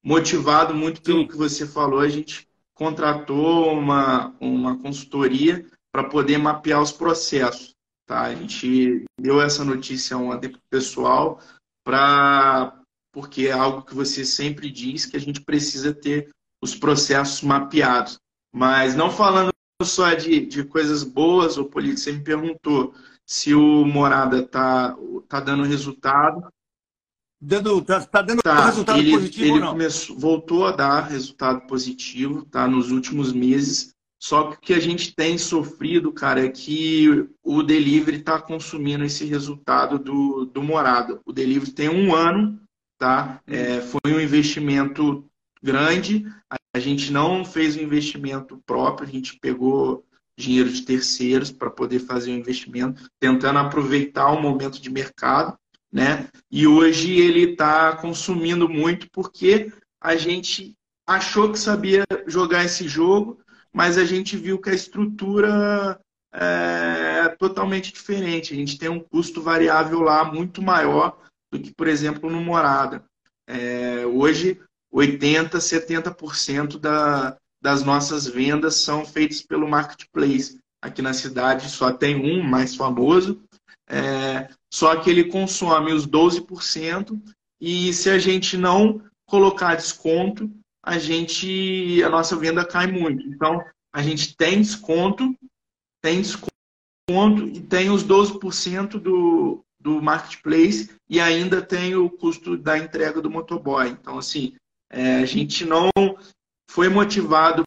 motivado 0.00 0.72
muito 0.72 1.02
pelo 1.02 1.22
Sim. 1.22 1.26
que 1.26 1.36
você 1.36 1.66
falou, 1.66 1.98
a 1.98 2.08
gente 2.08 2.46
contratou 2.74 3.72
uma, 3.72 4.34
uma 4.40 4.76
consultoria 4.78 5.64
para 5.92 6.04
poder 6.04 6.38
mapear 6.38 6.82
os 6.82 6.92
processos. 6.92 7.74
Tá? 8.06 8.22
A 8.22 8.34
gente 8.34 9.04
deu 9.18 9.40
essa 9.40 9.64
notícia 9.64 10.16
ontem 10.16 10.50
para 10.50 10.58
o 10.58 10.70
pessoal, 10.70 11.40
pra, 11.84 12.80
porque 13.12 13.46
é 13.46 13.52
algo 13.52 13.82
que 13.82 13.94
você 13.94 14.24
sempre 14.24 14.70
diz 14.70 15.06
que 15.06 15.16
a 15.16 15.20
gente 15.20 15.40
precisa 15.40 15.94
ter 15.94 16.30
os 16.62 16.74
processos 16.74 17.42
mapeados. 17.42 18.18
Mas 18.54 18.94
não 18.94 19.10
falando 19.10 19.50
só 19.82 20.14
de, 20.14 20.46
de 20.46 20.64
coisas 20.64 21.02
boas, 21.02 21.56
o 21.56 21.68
você 21.68 22.12
me 22.12 22.22
perguntou 22.22 22.94
se 23.26 23.54
o 23.54 23.84
Morada 23.84 24.40
está 24.40 24.96
tá 25.28 25.40
dando 25.40 25.64
resultado. 25.64 26.46
Dando, 27.46 27.82
tá, 27.82 28.00
tá 28.00 28.22
dando 28.22 28.42
tá, 28.42 28.64
resultado 28.64 28.98
ele, 28.98 29.10
positivo 29.10 29.44
ele 29.44 29.52
ou 29.52 29.60
não? 29.60 29.72
Começou, 29.72 30.18
voltou 30.18 30.66
a 30.66 30.72
dar 30.72 31.02
resultado 31.02 31.66
positivo 31.66 32.46
tá, 32.46 32.66
nos 32.66 32.90
últimos 32.90 33.34
meses. 33.34 33.92
Só 34.18 34.44
que 34.44 34.56
o 34.56 34.60
que 34.60 34.72
a 34.72 34.80
gente 34.80 35.14
tem 35.14 35.36
sofrido, 35.36 36.10
cara, 36.10 36.42
é 36.42 36.48
que 36.48 37.28
o 37.42 37.62
delivery 37.62 38.16
está 38.16 38.40
consumindo 38.40 39.04
esse 39.04 39.26
resultado 39.26 39.98
do, 39.98 40.46
do 40.46 40.62
Morada. 40.62 41.20
O 41.26 41.32
delivery 41.32 41.72
tem 41.72 41.90
um 41.90 42.14
ano, 42.14 42.58
tá? 42.98 43.42
É, 43.46 43.82
foi 43.82 44.00
um 44.06 44.20
investimento 44.20 45.28
grande. 45.62 46.24
A 46.74 46.78
gente 46.78 47.12
não 47.12 47.44
fez 47.44 47.76
um 47.76 47.82
investimento 47.82 48.58
próprio, 48.64 49.06
a 49.06 49.12
gente 49.12 49.38
pegou 49.38 50.02
dinheiro 50.38 50.70
de 50.70 50.80
terceiros 50.80 51.52
para 51.52 51.70
poder 51.70 51.98
fazer 51.98 52.30
o 52.30 52.34
um 52.34 52.38
investimento, 52.38 53.06
tentando 53.20 53.58
aproveitar 53.58 54.30
o 54.32 54.40
momento 54.40 54.80
de 54.80 54.90
mercado, 54.90 55.56
né? 55.94 56.28
E 56.50 56.66
hoje 56.66 57.12
ele 57.20 57.52
está 57.52 57.96
consumindo 57.96 58.68
muito 58.68 59.08
porque 59.12 59.72
a 60.00 60.16
gente 60.16 60.74
achou 61.06 61.52
que 61.52 61.58
sabia 61.58 62.04
jogar 62.26 62.64
esse 62.64 62.88
jogo, 62.88 63.38
mas 63.72 63.96
a 63.96 64.04
gente 64.04 64.36
viu 64.36 64.60
que 64.60 64.70
a 64.70 64.74
estrutura 64.74 66.00
é 66.32 67.28
totalmente 67.38 67.92
diferente. 67.92 68.52
A 68.52 68.56
gente 68.56 68.76
tem 68.76 68.88
um 68.88 68.98
custo 68.98 69.40
variável 69.40 70.00
lá 70.00 70.24
muito 70.24 70.60
maior 70.60 71.16
do 71.52 71.60
que, 71.60 71.72
por 71.72 71.86
exemplo, 71.86 72.28
no 72.28 72.40
Morada. 72.40 73.04
É, 73.46 74.04
hoje, 74.04 74.60
80%, 74.92 75.52
70% 75.58 76.76
da, 76.76 77.36
das 77.62 77.84
nossas 77.84 78.26
vendas 78.26 78.76
são 78.76 79.06
feitas 79.06 79.42
pelo 79.42 79.68
marketplace. 79.68 80.58
Aqui 80.82 81.00
na 81.00 81.12
cidade 81.12 81.70
só 81.70 81.92
tem 81.92 82.16
um 82.16 82.42
mais 82.42 82.74
famoso, 82.74 83.40
é, 83.88 84.48
só 84.72 84.96
que 84.96 85.10
ele 85.10 85.24
consome 85.24 85.92
os 85.92 86.06
12%, 86.06 87.20
e 87.60 87.92
se 87.92 88.10
a 88.10 88.18
gente 88.18 88.56
não 88.56 89.02
colocar 89.26 89.74
desconto, 89.74 90.50
a 90.82 90.98
gente 90.98 92.02
a 92.02 92.08
nossa 92.08 92.36
venda 92.36 92.64
cai 92.64 92.86
muito. 92.86 93.26
Então, 93.26 93.64
a 93.92 94.02
gente 94.02 94.36
tem 94.36 94.60
desconto, 94.60 95.34
tem 96.02 96.20
desconto 96.20 97.48
e 97.48 97.60
tem 97.60 97.90
os 97.90 98.04
12% 98.04 98.98
do, 98.98 99.64
do 99.80 100.02
marketplace 100.02 100.94
e 101.08 101.20
ainda 101.20 101.62
tem 101.62 101.94
o 101.94 102.10
custo 102.10 102.56
da 102.56 102.78
entrega 102.78 103.20
do 103.20 103.30
motoboy. 103.30 103.88
Então, 103.88 104.18
assim, 104.18 104.54
é, 104.90 105.16
a 105.16 105.26
gente 105.26 105.64
não 105.64 105.90
foi 106.70 106.88
motivado 106.88 107.62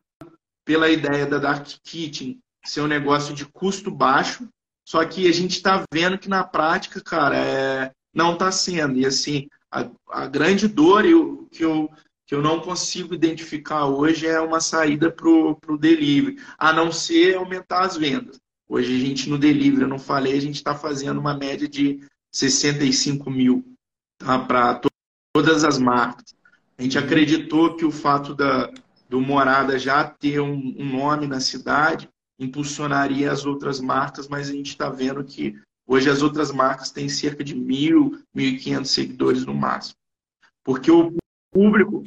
pela 0.65 0.89
ideia 0.89 1.25
da 1.25 1.37
Dark 1.37 1.65
Kitchen 1.83 2.39
ser 2.65 2.81
um 2.81 2.87
negócio 2.87 3.33
de 3.33 3.45
custo 3.45 3.89
baixo, 3.89 4.47
Só 4.87 5.03
que 5.03 5.27
a 5.27 5.33
gente 5.33 5.57
está 5.57 5.83
vendo 5.93 6.17
que 6.17 6.29
na 6.29 6.45
prática, 6.45 7.01
cara, 7.01 7.35
é, 7.35 7.91
não 8.13 8.31
está 8.33 8.49
sendo. 8.53 8.97
E 8.97 9.05
assim, 9.05 9.49
a, 9.69 9.85
a 10.09 10.25
grande 10.27 10.65
dor 10.65 11.05
eu, 11.05 11.45
que, 11.51 11.65
eu, 11.65 11.91
que 12.25 12.33
eu 12.33 12.41
não 12.41 12.61
consigo 12.61 13.13
identificar 13.13 13.85
hoje 13.85 14.25
é 14.25 14.39
uma 14.39 14.61
saída 14.61 15.11
para 15.11 15.27
o 15.27 15.77
delivery, 15.77 16.41
a 16.57 16.71
não 16.71 16.89
ser 16.89 17.35
aumentar 17.35 17.81
as 17.81 17.97
vendas. 17.97 18.39
Hoje 18.65 18.95
a 18.95 19.05
gente 19.05 19.29
no 19.29 19.37
delivery, 19.37 19.81
eu 19.81 19.89
não 19.89 19.99
falei, 19.99 20.37
a 20.37 20.41
gente 20.41 20.55
está 20.55 20.73
fazendo 20.73 21.19
uma 21.19 21.35
média 21.35 21.67
de 21.67 21.99
65 22.33 23.29
mil 23.29 23.65
tá, 24.17 24.39
para 24.39 24.75
to 24.75 24.87
todas 25.35 25.65
as 25.65 25.77
marcas. 25.77 26.33
A 26.77 26.83
gente 26.83 26.97
acreditou 26.97 27.75
que 27.75 27.83
o 27.83 27.91
fato 27.91 28.33
da, 28.33 28.71
do 29.09 29.19
Morada 29.19 29.77
já 29.77 30.05
ter 30.05 30.39
um, 30.39 30.75
um 30.79 30.97
nome 30.97 31.27
na 31.27 31.41
cidade 31.41 32.07
impulsionaria 32.39 33.31
as 33.31 33.45
outras 33.45 33.79
marcas, 33.79 34.27
mas 34.27 34.49
a 34.49 34.53
gente 34.53 34.69
está 34.69 34.89
vendo 34.89 35.23
que 35.23 35.59
hoje 35.85 36.09
as 36.09 36.21
outras 36.21 36.51
marcas 36.51 36.91
têm 36.91 37.09
cerca 37.09 37.43
de 37.43 37.55
mil, 37.55 38.19
mil 38.33 38.49
e 38.49 38.57
quinhentos 38.57 38.91
seguidores 38.91 39.45
no 39.45 39.53
máximo. 39.53 39.95
Porque 40.63 40.91
o 40.91 41.13
público, 41.51 42.03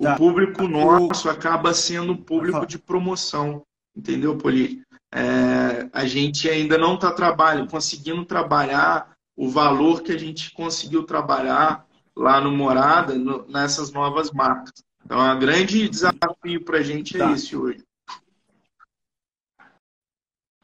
tá. 0.00 0.14
o 0.14 0.16
público 0.16 0.68
nosso 0.68 1.28
acaba 1.28 1.74
sendo 1.74 2.12
um 2.12 2.16
público 2.16 2.66
de 2.66 2.78
promoção, 2.78 3.62
entendeu, 3.96 4.36
Poli? 4.36 4.82
É, 5.14 5.88
a 5.92 6.06
gente 6.06 6.48
ainda 6.48 6.78
não 6.78 6.94
está 6.94 7.12
trabalhando, 7.12 7.70
conseguindo 7.70 8.24
trabalhar 8.24 9.12
o 9.36 9.48
valor 9.48 10.02
que 10.02 10.12
a 10.12 10.18
gente 10.18 10.52
conseguiu 10.52 11.04
trabalhar 11.04 11.86
lá 12.16 12.40
no 12.40 12.50
Morada, 12.50 13.14
no, 13.14 13.46
nessas 13.48 13.90
novas 13.92 14.30
marcas. 14.30 14.72
Então, 15.04 15.18
o 15.18 15.38
grande 15.38 15.88
desafio 15.88 16.64
para 16.64 16.78
a 16.78 16.82
gente 16.82 17.16
é 17.16 17.18
tá. 17.18 17.32
esse 17.32 17.56
hoje. 17.56 17.82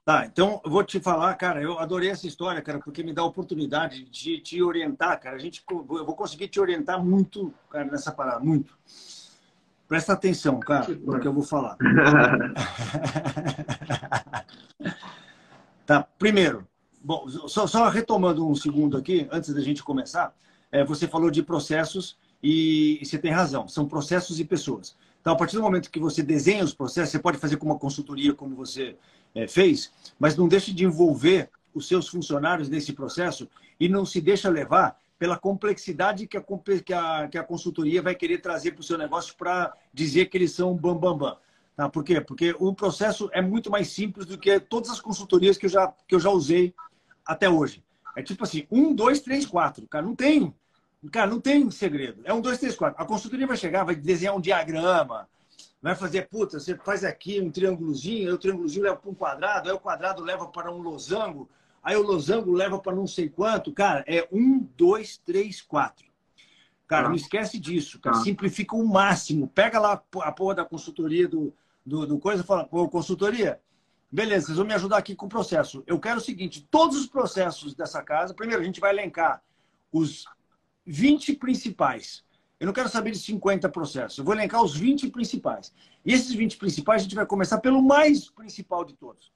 Tá, 0.08 0.24
então 0.24 0.58
eu 0.64 0.70
vou 0.70 0.82
te 0.82 0.98
falar, 0.98 1.34
cara, 1.34 1.60
eu 1.60 1.78
adorei 1.78 2.08
essa 2.08 2.26
história, 2.26 2.62
cara, 2.62 2.78
porque 2.78 3.02
me 3.02 3.12
dá 3.12 3.20
a 3.20 3.26
oportunidade 3.26 4.04
de 4.04 4.40
te 4.40 4.62
orientar, 4.62 5.20
cara. 5.20 5.36
A 5.36 5.38
gente, 5.38 5.62
eu 5.70 5.84
vou 5.84 6.16
conseguir 6.16 6.48
te 6.48 6.58
orientar 6.58 7.04
muito, 7.04 7.52
cara, 7.68 7.84
nessa 7.84 8.10
parada, 8.10 8.42
muito. 8.42 8.72
Presta 9.86 10.14
atenção, 10.14 10.58
cara, 10.60 10.88
no 10.88 11.20
que 11.20 11.28
eu 11.28 11.32
vou 11.34 11.42
falar. 11.42 11.76
tá, 15.84 16.08
primeiro, 16.18 16.66
bom, 17.04 17.28
só, 17.46 17.66
só, 17.66 17.90
retomando 17.90 18.48
um 18.48 18.54
segundo 18.54 18.96
aqui, 18.96 19.28
antes 19.30 19.52
da 19.52 19.60
gente 19.60 19.82
começar, 19.82 20.34
é, 20.72 20.82
você 20.82 21.06
falou 21.06 21.30
de 21.30 21.42
processos 21.42 22.16
e, 22.42 22.98
e 23.02 23.04
você 23.04 23.18
tem 23.18 23.30
razão, 23.30 23.68
são 23.68 23.86
processos 23.86 24.40
e 24.40 24.44
pessoas. 24.46 24.96
Então, 25.20 25.34
a 25.34 25.36
partir 25.36 25.56
do 25.56 25.62
momento 25.62 25.90
que 25.90 26.00
você 26.00 26.22
desenha 26.22 26.64
os 26.64 26.72
processos, 26.72 27.10
você 27.10 27.18
pode 27.18 27.36
fazer 27.36 27.58
com 27.58 27.66
uma 27.66 27.78
consultoria, 27.78 28.32
como 28.32 28.56
você 28.56 28.96
fez, 29.48 29.92
mas 30.18 30.36
não 30.36 30.48
deixe 30.48 30.72
de 30.72 30.84
envolver 30.84 31.50
os 31.74 31.86
seus 31.86 32.08
funcionários 32.08 32.68
nesse 32.68 32.92
processo 32.92 33.48
e 33.78 33.88
não 33.88 34.04
se 34.04 34.20
deixa 34.20 34.48
levar 34.48 34.98
pela 35.18 35.36
complexidade 35.36 36.26
que 36.26 36.36
a, 36.36 36.44
que 36.84 36.92
a, 36.92 37.28
que 37.28 37.38
a 37.38 37.42
consultoria 37.42 38.00
vai 38.00 38.14
querer 38.14 38.38
trazer 38.38 38.72
para 38.72 38.80
o 38.80 38.84
seu 38.84 38.96
negócio 38.96 39.34
para 39.36 39.72
dizer 39.92 40.26
que 40.26 40.38
eles 40.38 40.52
são 40.52 40.74
bam, 40.74 40.96
bam, 40.96 41.16
bam. 41.16 41.36
Tá? 41.76 41.88
Por 41.88 42.04
quê? 42.04 42.20
Porque 42.20 42.54
o 42.58 42.74
processo 42.74 43.28
é 43.32 43.42
muito 43.42 43.70
mais 43.70 43.88
simples 43.88 44.26
do 44.26 44.38
que 44.38 44.58
todas 44.60 44.90
as 44.90 45.00
consultorias 45.00 45.56
que 45.56 45.66
eu 45.66 45.70
já, 45.70 45.92
que 46.06 46.14
eu 46.14 46.20
já 46.20 46.30
usei 46.30 46.74
até 47.26 47.48
hoje. 47.48 47.84
É 48.16 48.22
tipo 48.22 48.42
assim, 48.44 48.66
um, 48.70 48.94
dois, 48.94 49.20
três, 49.20 49.46
quatro. 49.46 49.86
Cara, 49.86 50.04
não 50.04 50.14
tem, 50.14 50.52
cara, 51.12 51.30
não 51.30 51.40
tem 51.40 51.70
segredo. 51.70 52.20
É 52.24 52.32
um, 52.32 52.40
dois, 52.40 52.58
três, 52.58 52.74
quatro. 52.74 53.00
A 53.00 53.06
consultoria 53.06 53.46
vai 53.46 53.56
chegar, 53.56 53.84
vai 53.84 53.94
desenhar 53.94 54.36
um 54.36 54.40
diagrama, 54.40 55.28
vai 55.80 55.94
fazer, 55.94 56.28
puta, 56.28 56.58
você 56.58 56.76
faz 56.76 57.04
aqui 57.04 57.40
um 57.40 57.50
triângulozinho, 57.50 58.28
aí 58.28 58.34
o 58.34 58.38
triângulozinho 58.38 58.82
leva 58.82 58.96
para 58.96 59.10
um 59.10 59.14
quadrado, 59.14 59.68
aí 59.68 59.74
o 59.74 59.80
quadrado 59.80 60.22
leva 60.22 60.46
para 60.48 60.72
um 60.72 60.78
losango, 60.78 61.48
aí 61.82 61.96
o 61.96 62.02
losango 62.02 62.52
leva 62.52 62.78
para 62.78 62.94
não 62.94 63.06
sei 63.06 63.28
quanto. 63.28 63.72
Cara, 63.72 64.04
é 64.06 64.28
um, 64.32 64.66
dois, 64.76 65.18
três, 65.18 65.62
quatro. 65.62 66.06
Cara, 66.86 67.06
ah. 67.06 67.08
não 67.10 67.16
esquece 67.16 67.58
disso, 67.58 68.00
cara. 68.00 68.16
Ah. 68.16 68.20
Simplifica 68.20 68.74
o 68.74 68.86
máximo. 68.86 69.48
Pega 69.48 69.78
lá 69.78 70.02
a 70.22 70.32
porra 70.32 70.56
da 70.56 70.64
consultoria 70.64 71.28
do, 71.28 71.54
do, 71.84 72.06
do 72.06 72.18
coisa 72.18 72.42
e 72.42 72.46
fala, 72.46 72.64
pô, 72.64 72.88
consultoria, 72.88 73.60
beleza, 74.10 74.46
vocês 74.46 74.58
vão 74.58 74.66
me 74.66 74.74
ajudar 74.74 74.96
aqui 74.96 75.14
com 75.14 75.26
o 75.26 75.28
processo. 75.28 75.84
Eu 75.86 76.00
quero 76.00 76.18
o 76.18 76.22
seguinte, 76.22 76.66
todos 76.70 76.96
os 76.96 77.06
processos 77.06 77.74
dessa 77.74 78.02
casa, 78.02 78.34
primeiro 78.34 78.62
a 78.62 78.64
gente 78.64 78.80
vai 78.80 78.90
elencar 78.90 79.42
os 79.92 80.24
20 80.86 81.34
principais. 81.34 82.24
Eu 82.60 82.66
não 82.66 82.72
quero 82.72 82.88
saber 82.88 83.12
de 83.12 83.18
50 83.18 83.68
processos. 83.68 84.18
Eu 84.18 84.24
vou 84.24 84.34
elencar 84.34 84.62
os 84.62 84.76
20 84.76 85.08
principais. 85.10 85.72
E 86.04 86.12
esses 86.12 86.32
20 86.34 86.56
principais, 86.56 87.02
a 87.02 87.04
gente 87.04 87.14
vai 87.14 87.26
começar 87.26 87.58
pelo 87.58 87.82
mais 87.82 88.28
principal 88.28 88.84
de 88.84 88.94
todos. 88.94 89.30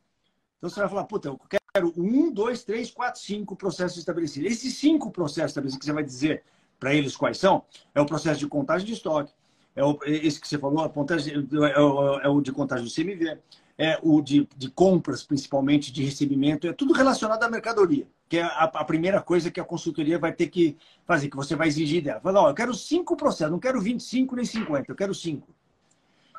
Então 0.59 0.69
você 0.69 0.81
vai 0.81 0.89
falar, 0.89 1.05
puta, 1.05 1.29
eu 1.29 1.41
quero 1.49 1.93
um, 1.97 2.33
dois, 2.33 2.65
três, 2.65 2.91
quatro, 2.91 3.21
cinco 3.21 3.57
processos 3.57 3.99
estabelecidos. 3.99 4.51
Esses 4.51 4.75
cinco 4.75 5.11
processos 5.11 5.51
estabelecidos 5.51 5.81
que 5.81 5.87
você 5.87 5.93
vai 5.93 6.05
dizer 6.05 6.45
para 6.79 6.95
eles 6.95 7.17
quais 7.17 7.39
são, 7.39 7.65
é 7.95 8.01
o 8.01 8.07
processo 8.07 8.41
de 8.41 8.47
contagem 8.49 8.85
de 8.85 8.93
estoque, 8.93 9.33
é 9.77 9.85
o, 9.85 9.99
esse 10.05 10.41
que 10.41 10.49
você 10.49 10.59
falou, 10.59 10.85
a 10.85 10.89
contagem, 10.89 11.33
é, 11.33 11.81
o, 11.81 12.19
é 12.19 12.29
o 12.29 12.41
de 12.41 12.51
contagem 12.51 12.85
do 12.85 12.93
CMV, 12.93 13.39
é 13.79 13.99
o 14.03 14.21
de, 14.21 14.49
de 14.57 14.71
compras, 14.71 15.23
principalmente, 15.23 15.93
de 15.93 16.03
recebimento, 16.03 16.67
é 16.67 16.73
tudo 16.73 16.93
relacionado 16.93 17.43
à 17.43 17.51
mercadoria 17.51 18.07
que 18.33 18.39
é 18.39 18.45
a, 18.45 18.65
a, 18.65 18.83
primeira 18.83 19.21
coisa 19.21 19.51
que 19.51 19.61
a 19.61 19.65
consultoria 19.65 20.19
vai 20.19 20.33
ter 20.33 20.47
que 20.47 20.79
fazer, 21.05 21.29
que 21.29 21.37
você 21.37 21.55
vai 21.55 21.69
exigir 21.69 22.03
dela. 22.03 22.19
Fala, 22.19 22.41
ó, 22.41 22.49
eu 22.49 22.55
quero 22.55 22.73
cinco 22.73 23.15
processos, 23.15 23.53
não 23.53 23.59
quero 23.59 23.79
25 23.79 24.35
nem 24.37 24.45
50, 24.47 24.91
eu 24.91 24.97
quero 24.97 25.15
cinco. 25.15 25.55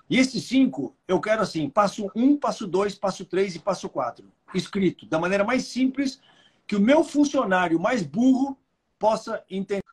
E 0.09 0.17
esses 0.17 0.43
cinco, 0.43 0.95
eu 1.07 1.21
quero 1.21 1.43
assim, 1.43 1.69
passo 1.69 2.09
um, 2.15 2.35
passo 2.35 2.65
dois, 2.65 2.95
passo 2.95 3.23
três 3.25 3.55
e 3.55 3.59
passo 3.59 3.87
quatro. 3.87 4.25
Escrito, 4.55 5.05
da 5.05 5.19
maneira 5.19 5.43
mais 5.43 5.65
simples 5.65 6.19
que 6.65 6.75
o 6.75 6.79
meu 6.79 7.03
funcionário 7.03 7.79
mais 7.79 8.01
burro 8.01 8.57
possa 8.97 9.43
entender. 9.47 9.83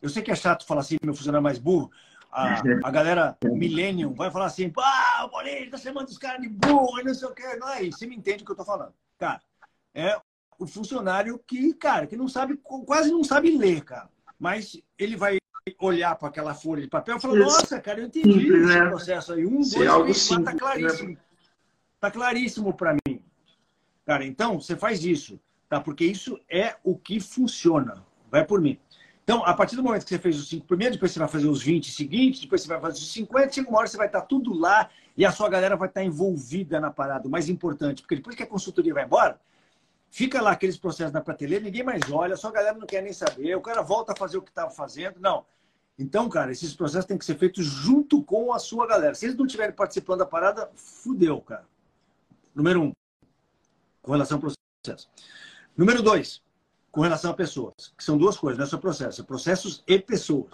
Eu 0.00 0.08
sei 0.08 0.22
que 0.22 0.30
é 0.30 0.36
chato 0.36 0.64
falar 0.64 0.82
assim, 0.82 0.98
meu 1.02 1.14
funcionário 1.14 1.42
mais 1.42 1.58
burro. 1.58 1.90
A, 2.30 2.60
a 2.84 2.90
galera 2.90 3.36
millennium 3.42 4.12
vai 4.14 4.30
falar 4.30 4.46
assim, 4.46 4.70
ah, 4.78 5.24
o 5.24 5.30
Bolinho 5.30 5.70
tá 5.70 5.78
chamando 5.78 6.08
os 6.08 6.18
caras 6.18 6.42
de 6.42 6.48
burro 6.48 7.00
e 7.00 7.04
não 7.04 7.14
sei 7.14 7.28
o 7.28 7.34
que. 7.34 7.56
Não 7.56 7.68
é 7.70 7.84
isso, 7.84 7.98
você 7.98 8.06
me 8.06 8.16
entende 8.16 8.42
o 8.42 8.46
que 8.46 8.52
eu 8.52 8.56
tô 8.56 8.64
falando. 8.64 8.92
Cara, 9.18 9.40
é 9.94 10.20
o 10.58 10.66
funcionário 10.66 11.38
que, 11.46 11.72
cara, 11.74 12.06
que 12.06 12.16
não 12.16 12.28
sabe, 12.28 12.56
quase 12.56 13.10
não 13.10 13.24
sabe 13.24 13.56
ler, 13.56 13.82
cara. 13.82 14.08
Mas 14.38 14.80
ele 14.98 15.16
vai 15.16 15.38
olhar 15.78 16.14
para 16.16 16.28
aquela 16.28 16.54
folha 16.54 16.82
de 16.82 16.88
papel 16.88 17.16
e 17.16 17.20
falar, 17.20 17.38
nossa, 17.38 17.80
cara, 17.80 18.00
eu 18.00 18.06
entendi 18.06 18.32
simples, 18.32 18.62
esse 18.62 18.78
né? 18.78 18.88
processo 18.88 19.32
aí. 19.32 19.46
Um, 19.46 19.62
Ser 19.62 19.86
dois, 19.86 20.02
três, 20.02 20.28
quatro, 20.28 20.44
tá 20.44 20.52
né? 20.52 20.58
claríssimo. 20.58 21.08
Né? 21.10 21.18
Tá 22.00 22.10
claríssimo 22.10 22.74
para 22.74 22.96
mim. 23.06 23.22
Cara, 24.06 24.24
então, 24.24 24.60
você 24.60 24.76
faz 24.76 25.04
isso, 25.04 25.40
tá? 25.68 25.80
Porque 25.80 26.04
isso 26.04 26.38
é 26.48 26.76
o 26.82 26.96
que 26.96 27.20
funciona. 27.20 28.04
Vai 28.30 28.44
por 28.44 28.60
mim. 28.60 28.78
Então, 29.28 29.44
a 29.44 29.52
partir 29.52 29.76
do 29.76 29.82
momento 29.82 30.04
que 30.04 30.08
você 30.08 30.18
fez 30.18 30.38
os 30.38 30.48
cinco 30.48 30.66
primeiros, 30.66 30.96
depois 30.96 31.12
você 31.12 31.18
vai 31.18 31.28
fazer 31.28 31.48
os 31.48 31.62
20 31.62 31.92
seguintes, 31.92 32.40
depois 32.40 32.62
você 32.62 32.68
vai 32.68 32.80
fazer 32.80 32.94
os 32.94 33.12
50, 33.12 33.52
chega 33.52 33.68
uma 33.68 33.78
hora 33.78 33.86
você 33.86 33.98
vai 33.98 34.06
estar 34.06 34.22
tudo 34.22 34.54
lá 34.54 34.88
e 35.14 35.26
a 35.26 35.30
sua 35.30 35.50
galera 35.50 35.76
vai 35.76 35.86
estar 35.86 36.02
envolvida 36.02 36.80
na 36.80 36.90
parada. 36.90 37.28
O 37.28 37.30
mais 37.30 37.46
importante, 37.50 38.00
porque 38.00 38.16
depois 38.16 38.34
que 38.34 38.42
a 38.42 38.46
consultoria 38.46 38.94
vai 38.94 39.04
embora, 39.04 39.38
Fica 40.10 40.40
lá 40.40 40.52
aqueles 40.52 40.78
processos 40.78 41.12
na 41.12 41.20
prateleira, 41.20 41.62
ninguém 41.62 41.82
mais 41.82 42.00
olha, 42.10 42.34
só 42.34 42.48
a 42.48 42.52
galera 42.52 42.78
não 42.78 42.86
quer 42.86 43.02
nem 43.02 43.12
saber, 43.12 43.54
o 43.54 43.60
cara 43.60 43.82
volta 43.82 44.12
a 44.12 44.16
fazer 44.16 44.38
o 44.38 44.42
que 44.42 44.48
estava 44.48 44.70
fazendo. 44.70 45.20
Não. 45.20 45.44
Então, 45.98 46.30
cara, 46.30 46.50
esses 46.50 46.74
processos 46.74 47.04
têm 47.04 47.18
que 47.18 47.26
ser 47.26 47.36
feitos 47.36 47.66
junto 47.66 48.22
com 48.24 48.54
a 48.54 48.58
sua 48.58 48.86
galera. 48.86 49.14
Se 49.14 49.26
eles 49.26 49.36
não 49.36 49.44
estiverem 49.44 49.74
participando 49.74 50.20
da 50.20 50.24
parada, 50.24 50.70
fudeu, 50.74 51.38
cara. 51.42 51.66
Número 52.54 52.80
um, 52.80 52.92
com 54.00 54.12
relação 54.12 54.38
ao 54.38 54.40
processo. 54.40 55.10
Número 55.76 56.02
dois, 56.02 56.40
com 56.98 57.02
relação 57.02 57.30
a 57.30 57.34
pessoas, 57.34 57.94
que 57.96 58.02
são 58.02 58.18
duas 58.18 58.36
coisas, 58.36 58.58
não 58.58 58.64
é 58.64 58.68
só 58.68 58.76
processo, 58.76 59.20
é 59.20 59.24
processos 59.24 59.84
e 59.86 60.00
pessoas. 60.00 60.50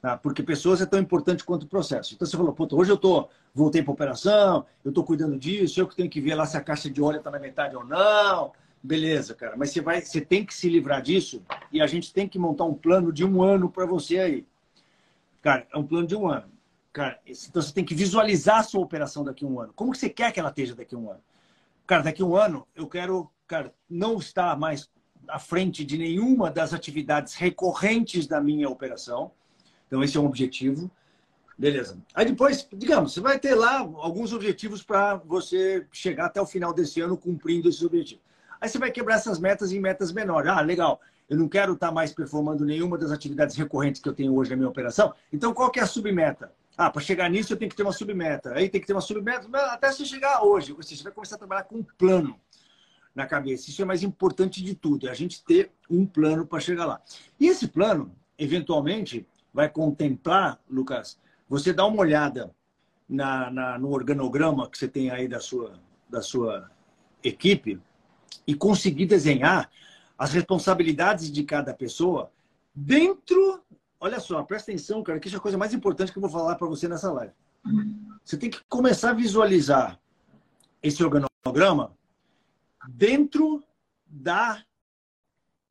Tá? 0.00 0.16
Porque 0.16 0.40
pessoas 0.40 0.80
é 0.80 0.86
tão 0.86 1.00
importante 1.00 1.42
quanto 1.42 1.64
o 1.64 1.66
processo. 1.66 2.14
Então 2.14 2.24
você 2.24 2.36
falou, 2.36 2.52
puta, 2.52 2.76
hoje 2.76 2.92
eu 2.92 2.96
tô, 2.96 3.28
voltei 3.52 3.82
para 3.82 3.92
operação, 3.92 4.64
eu 4.84 4.90
estou 4.90 5.02
cuidando 5.02 5.36
disso, 5.36 5.80
eu 5.80 5.88
que 5.88 5.96
tenho 5.96 6.08
que 6.08 6.20
ver 6.20 6.36
lá 6.36 6.46
se 6.46 6.56
a 6.56 6.60
caixa 6.60 6.88
de 6.88 7.02
óleo 7.02 7.18
está 7.18 7.28
na 7.28 7.40
metade 7.40 7.74
ou 7.74 7.84
não. 7.84 8.52
Beleza, 8.80 9.34
cara, 9.34 9.56
mas 9.56 9.70
você, 9.70 9.80
vai, 9.80 10.00
você 10.00 10.20
tem 10.20 10.46
que 10.46 10.54
se 10.54 10.68
livrar 10.68 11.02
disso 11.02 11.42
e 11.72 11.82
a 11.82 11.88
gente 11.88 12.12
tem 12.12 12.28
que 12.28 12.38
montar 12.38 12.66
um 12.66 12.74
plano 12.74 13.12
de 13.12 13.24
um 13.24 13.42
ano 13.42 13.68
para 13.68 13.84
você 13.84 14.20
aí. 14.20 14.46
Cara, 15.42 15.66
é 15.74 15.76
um 15.76 15.84
plano 15.84 16.06
de 16.06 16.14
um 16.14 16.28
ano. 16.28 16.52
Cara, 16.92 17.18
então 17.26 17.60
você 17.60 17.74
tem 17.74 17.84
que 17.84 17.96
visualizar 17.96 18.60
a 18.60 18.62
sua 18.62 18.80
operação 18.80 19.24
daqui 19.24 19.44
a 19.44 19.48
um 19.48 19.58
ano. 19.58 19.72
Como 19.74 19.90
que 19.90 19.98
você 19.98 20.08
quer 20.08 20.30
que 20.30 20.38
ela 20.38 20.50
esteja 20.50 20.76
daqui 20.76 20.94
a 20.94 20.98
um 20.98 21.10
ano? 21.10 21.20
Cara, 21.84 22.04
daqui 22.04 22.22
a 22.22 22.24
um 22.24 22.36
ano 22.36 22.64
eu 22.76 22.86
quero, 22.86 23.28
cara, 23.48 23.74
não 23.90 24.18
estar 24.18 24.56
mais 24.56 24.88
à 25.28 25.38
frente 25.38 25.84
de 25.84 25.98
nenhuma 25.98 26.50
das 26.50 26.72
atividades 26.72 27.34
recorrentes 27.34 28.26
da 28.26 28.40
minha 28.40 28.68
operação. 28.68 29.30
Então 29.86 30.02
esse 30.02 30.16
é 30.16 30.20
um 30.20 30.26
objetivo. 30.26 30.90
Beleza. 31.56 31.98
Aí 32.14 32.26
depois, 32.26 32.66
digamos, 32.72 33.12
você 33.12 33.20
vai 33.20 33.38
ter 33.38 33.54
lá 33.54 33.78
alguns 33.78 34.32
objetivos 34.32 34.82
para 34.82 35.16
você 35.16 35.86
chegar 35.92 36.26
até 36.26 36.40
o 36.40 36.46
final 36.46 36.72
desse 36.72 37.00
ano 37.00 37.16
cumprindo 37.16 37.68
esses 37.68 37.82
objetivos. 37.82 38.24
Aí 38.60 38.68
você 38.68 38.78
vai 38.78 38.90
quebrar 38.90 39.16
essas 39.16 39.38
metas 39.38 39.72
em 39.72 39.80
metas 39.80 40.10
menores. 40.10 40.50
Ah, 40.50 40.60
legal. 40.60 41.00
Eu 41.28 41.38
não 41.38 41.48
quero 41.48 41.74
estar 41.74 41.92
mais 41.92 42.12
performando 42.12 42.64
nenhuma 42.64 42.98
das 42.98 43.10
atividades 43.10 43.56
recorrentes 43.56 44.00
que 44.00 44.08
eu 44.08 44.12
tenho 44.12 44.34
hoje 44.34 44.50
na 44.50 44.56
minha 44.56 44.68
operação. 44.68 45.14
Então, 45.32 45.54
qual 45.54 45.70
que 45.70 45.78
é 45.78 45.82
a 45.82 45.86
submeta? 45.86 46.52
Ah, 46.76 46.90
para 46.90 47.00
chegar 47.00 47.30
nisso 47.30 47.52
eu 47.52 47.56
tenho 47.56 47.70
que 47.70 47.76
ter 47.76 47.82
uma 47.82 47.92
submeta. 47.92 48.52
Aí 48.54 48.68
tem 48.68 48.80
que 48.80 48.86
ter 48.86 48.92
uma 48.92 49.00
submeta 49.00 49.48
até 49.68 49.92
você 49.92 50.04
chegar 50.04 50.42
hoje. 50.42 50.72
Ou 50.72 50.82
seja, 50.82 50.96
você 50.96 51.04
vai 51.04 51.12
começar 51.12 51.36
a 51.36 51.38
trabalhar 51.38 51.64
com 51.64 51.76
um 51.76 51.86
plano. 51.96 52.38
Na 53.14 53.26
cabeça. 53.26 53.70
Isso 53.70 53.80
é 53.80 53.84
mais 53.84 54.02
importante 54.02 54.62
de 54.62 54.74
tudo, 54.74 55.06
é 55.06 55.10
a 55.10 55.14
gente 55.14 55.44
ter 55.44 55.70
um 55.88 56.04
plano 56.04 56.46
para 56.46 56.60
chegar 56.60 56.86
lá. 56.86 57.00
E 57.38 57.46
esse 57.46 57.68
plano, 57.68 58.14
eventualmente, 58.38 59.26
vai 59.52 59.68
contemplar, 59.68 60.60
Lucas, 60.68 61.18
você 61.48 61.72
dá 61.72 61.86
uma 61.86 62.00
olhada 62.00 62.54
na, 63.08 63.50
na, 63.50 63.78
no 63.78 63.90
organograma 63.90 64.68
que 64.68 64.76
você 64.76 64.88
tem 64.88 65.10
aí 65.10 65.28
da 65.28 65.38
sua, 65.38 65.78
da 66.08 66.20
sua 66.20 66.70
equipe 67.22 67.80
e 68.46 68.54
conseguir 68.54 69.06
desenhar 69.06 69.70
as 70.18 70.32
responsabilidades 70.32 71.30
de 71.30 71.44
cada 71.44 71.72
pessoa 71.72 72.30
dentro. 72.74 73.62
Olha 74.00 74.18
só, 74.20 74.42
presta 74.42 74.70
atenção, 74.70 75.02
cara, 75.02 75.20
que 75.20 75.28
isso 75.28 75.36
é 75.36 75.38
a 75.38 75.42
coisa 75.42 75.58
mais 75.58 75.72
importante 75.72 76.12
que 76.12 76.18
eu 76.18 76.22
vou 76.22 76.30
falar 76.30 76.56
para 76.56 76.66
você 76.66 76.88
nessa 76.88 77.12
live. 77.12 77.32
Você 78.24 78.36
tem 78.36 78.50
que 78.50 78.60
começar 78.68 79.10
a 79.10 79.14
visualizar 79.14 79.98
esse 80.82 81.02
organograma 81.02 81.92
dentro 82.88 83.64
da 84.06 84.64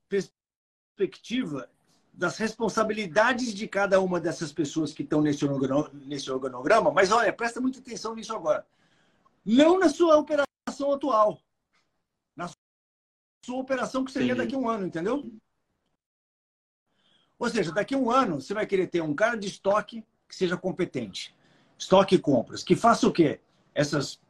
perspectiva 0.08 1.70
das 2.14 2.38
responsabilidades 2.38 3.54
de 3.54 3.68
cada 3.68 4.00
uma 4.00 4.20
dessas 4.20 4.52
pessoas 4.52 4.94
que 4.94 5.02
estão 5.02 5.22
nesse 5.22 5.44
organograma, 5.44 5.90
nesse 6.06 6.30
organograma, 6.32 6.92
mas 6.92 7.12
olha, 7.12 7.34
presta 7.34 7.60
muita 7.60 7.80
atenção 7.80 8.14
nisso 8.14 8.36
agora. 8.36 8.66
Não 9.44 9.80
na 9.80 9.90
sua 9.90 10.18
operação 10.18 10.94
atual, 10.94 11.42
na 12.36 12.50
sua 13.44 13.58
operação 13.58 14.06
que 14.06 14.12
seria 14.12 14.36
daqui 14.36 14.54
a 14.54 14.58
um 14.58 14.70
ano, 14.70 14.86
entendeu? 14.86 15.30
Ou 17.40 17.50
seja, 17.50 17.72
daqui 17.72 17.96
a 17.96 17.98
um 17.98 18.12
ano 18.12 18.40
você 18.40 18.54
vai 18.54 18.68
querer 18.68 18.88
ter 18.88 19.02
um 19.02 19.16
cara 19.16 19.36
de 19.36 19.48
estoque 19.48 20.06
que 20.30 20.36
seja 20.36 20.56
competente. 20.56 21.36
Estoque 21.78 22.16
e 22.16 22.20
compras. 22.20 22.64
Que 22.64 22.76
faça 22.76 23.08
o 23.08 23.12
quê? 23.12 23.42
Essas 23.74 24.22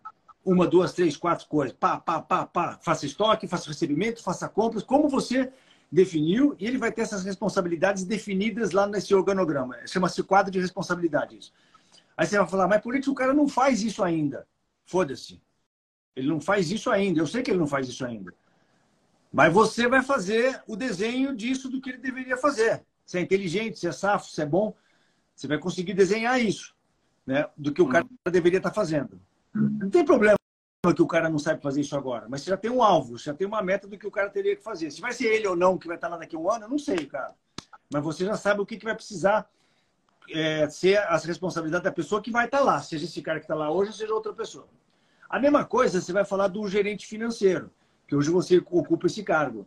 uma, 0.45 0.67
duas, 0.67 0.93
três, 0.93 1.15
quatro 1.15 1.47
coisas. 1.47 1.75
Pá, 1.77 1.97
pá, 1.97 2.21
pá, 2.21 2.45
pá. 2.45 2.79
Faça 2.81 3.05
estoque, 3.05 3.47
faça 3.47 3.67
recebimento, 3.67 4.21
faça 4.21 4.49
compras. 4.49 4.83
Como 4.83 5.07
você 5.07 5.51
definiu, 5.91 6.55
e 6.59 6.65
ele 6.65 6.77
vai 6.77 6.91
ter 6.91 7.01
essas 7.01 7.23
responsabilidades 7.23 8.03
definidas 8.03 8.71
lá 8.71 8.87
nesse 8.87 9.13
organograma. 9.13 9.77
Chama-se 9.85 10.23
quadro 10.23 10.51
de 10.51 10.59
responsabilidades. 10.59 11.53
Aí 12.17 12.25
você 12.25 12.37
vai 12.37 12.47
falar, 12.47 12.67
mas 12.67 12.81
por 12.81 12.99
que 12.99 13.09
o 13.09 13.15
cara 13.15 13.33
não 13.33 13.47
faz 13.47 13.83
isso 13.83 14.03
ainda? 14.03 14.47
Foda-se. 14.85 15.41
Ele 16.15 16.27
não 16.27 16.41
faz 16.41 16.71
isso 16.71 16.89
ainda. 16.89 17.19
Eu 17.19 17.27
sei 17.27 17.41
que 17.41 17.51
ele 17.51 17.59
não 17.59 17.67
faz 17.67 17.87
isso 17.87 18.05
ainda. 18.05 18.33
Mas 19.31 19.51
você 19.51 19.87
vai 19.87 20.03
fazer 20.03 20.61
o 20.67 20.75
desenho 20.75 21.35
disso 21.35 21.69
do 21.69 21.81
que 21.81 21.89
ele 21.89 21.97
deveria 21.97 22.37
fazer. 22.37 22.83
Se 23.05 23.17
é 23.17 23.21
inteligente, 23.21 23.79
se 23.79 23.87
é 23.87 23.91
safo, 23.91 24.29
se 24.29 24.41
é 24.41 24.45
bom, 24.45 24.75
você 25.35 25.47
vai 25.47 25.57
conseguir 25.57 25.93
desenhar 25.93 26.39
isso, 26.39 26.75
né? 27.25 27.47
Do 27.57 27.73
que 27.73 27.81
o 27.81 27.89
cara 27.89 28.05
deveria 28.31 28.57
estar 28.57 28.71
fazendo. 28.71 29.19
Não 29.53 29.89
tem 29.89 30.03
problema 30.03 30.35
que 30.95 31.01
o 31.01 31.07
cara 31.07 31.29
não 31.29 31.39
sabe 31.39 31.61
fazer 31.61 31.81
isso 31.81 31.95
agora, 31.95 32.27
mas 32.27 32.41
você 32.41 32.49
já 32.49 32.57
tem 32.57 32.69
um 32.69 32.83
alvo, 32.83 33.17
você 33.17 33.25
já 33.25 33.33
tem 33.33 33.47
uma 33.47 33.61
meta 33.61 33.87
do 33.87 33.97
que 33.97 34.07
o 34.07 34.11
cara 34.11 34.29
teria 34.29 34.55
que 34.55 34.63
fazer. 34.63 34.91
Se 34.91 34.99
vai 34.99 35.13
ser 35.13 35.27
ele 35.27 35.47
ou 35.47 35.55
não 35.55 35.77
que 35.77 35.87
vai 35.87 35.95
estar 35.95 36.09
lá 36.09 36.17
daqui 36.17 36.35
a 36.35 36.39
um 36.39 36.51
ano, 36.51 36.65
eu 36.65 36.69
não 36.69 36.79
sei, 36.79 37.05
cara. 37.05 37.33
Mas 37.91 38.03
você 38.03 38.25
já 38.25 38.35
sabe 38.35 38.59
o 38.59 38.65
que, 38.65 38.77
que 38.77 38.83
vai 38.83 38.95
precisar 38.95 39.49
é, 40.29 40.67
ser 40.69 40.97
as 40.97 41.23
responsabilidades 41.23 41.83
da 41.83 41.91
pessoa 41.91 42.21
que 42.21 42.31
vai 42.31 42.45
estar 42.45 42.59
lá, 42.59 42.81
seja 42.81 43.05
esse 43.05 43.21
cara 43.21 43.39
que 43.39 43.45
está 43.45 43.55
lá 43.55 43.71
hoje, 43.71 43.93
seja 43.93 44.13
outra 44.13 44.33
pessoa. 44.33 44.67
A 45.29 45.39
mesma 45.39 45.63
coisa 45.63 46.01
você 46.01 46.11
vai 46.11 46.25
falar 46.25 46.47
do 46.47 46.67
gerente 46.67 47.07
financeiro, 47.07 47.71
que 48.07 48.15
hoje 48.15 48.29
você 48.29 48.57
ocupa 48.57 49.07
esse 49.07 49.23
cargo. 49.23 49.65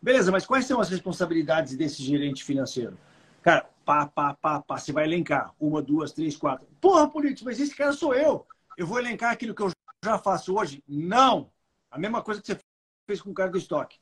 Beleza, 0.00 0.30
mas 0.30 0.46
quais 0.46 0.66
são 0.66 0.80
as 0.80 0.88
responsabilidades 0.88 1.76
desse 1.76 2.02
gerente 2.02 2.44
financeiro? 2.44 2.96
Cara, 3.42 3.68
pá, 3.84 4.06
pá, 4.06 4.34
pá, 4.34 4.60
pá, 4.60 4.78
você 4.78 4.92
vai 4.92 5.04
elencar. 5.04 5.52
Uma, 5.58 5.82
duas, 5.82 6.12
três, 6.12 6.36
quatro. 6.36 6.66
Porra, 6.80 7.08
político, 7.08 7.46
mas 7.46 7.58
esse 7.58 7.74
cara 7.74 7.92
sou 7.92 8.14
eu. 8.14 8.46
Eu 8.78 8.86
vou 8.86 9.00
elencar 9.00 9.32
aquilo 9.32 9.56
que 9.56 9.60
eu 9.60 9.72
já 10.04 10.16
faço 10.18 10.54
hoje? 10.56 10.84
Não! 10.86 11.50
A 11.90 11.98
mesma 11.98 12.22
coisa 12.22 12.40
que 12.40 12.46
você 12.46 12.60
fez 13.08 13.20
com 13.20 13.30
o 13.30 13.34
cara 13.34 13.50
do 13.50 13.58
estoque. 13.58 13.98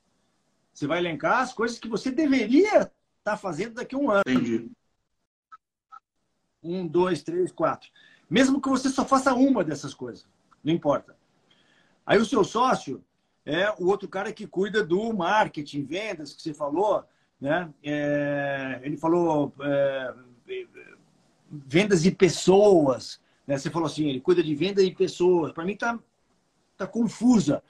Você 0.70 0.86
vai 0.86 0.98
elencar 0.98 1.38
as 1.38 1.54
coisas 1.54 1.78
que 1.78 1.88
você 1.88 2.10
deveria 2.10 2.80
estar 2.80 2.92
tá 3.24 3.36
fazendo 3.38 3.76
daqui 3.76 3.94
a 3.94 3.98
um 3.98 4.10
ano. 4.10 4.22
Entendi. 4.28 4.70
Um, 6.62 6.86
dois, 6.86 7.22
três, 7.22 7.50
quatro. 7.50 7.88
Mesmo 8.28 8.60
que 8.60 8.68
você 8.68 8.90
só 8.90 9.02
faça 9.02 9.32
uma 9.32 9.64
dessas 9.64 9.94
coisas. 9.94 10.28
Não 10.62 10.74
importa. 10.74 11.16
Aí 12.04 12.18
o 12.18 12.26
seu 12.26 12.44
sócio 12.44 13.02
é 13.46 13.70
o 13.78 13.86
outro 13.86 14.10
cara 14.10 14.30
que 14.30 14.46
cuida 14.46 14.84
do 14.84 15.10
marketing, 15.10 15.86
vendas, 15.86 16.34
que 16.34 16.42
você 16.42 16.52
falou. 16.52 17.02
Né? 17.40 17.72
É, 17.82 18.80
ele 18.82 18.98
falou 18.98 19.54
é, 19.62 20.14
vendas 21.48 22.04
e 22.04 22.10
pessoas. 22.10 23.24
Né? 23.46 23.56
Você 23.56 23.70
falou 23.70 23.86
assim, 23.86 24.08
ele 24.08 24.20
cuida 24.20 24.42
de 24.42 24.54
venda 24.54 24.82
e 24.82 24.94
pessoas. 24.94 25.52
Para 25.52 25.64
mim 25.64 25.76
tá, 25.76 25.98
tá 26.76 26.86
confusa 26.86 27.62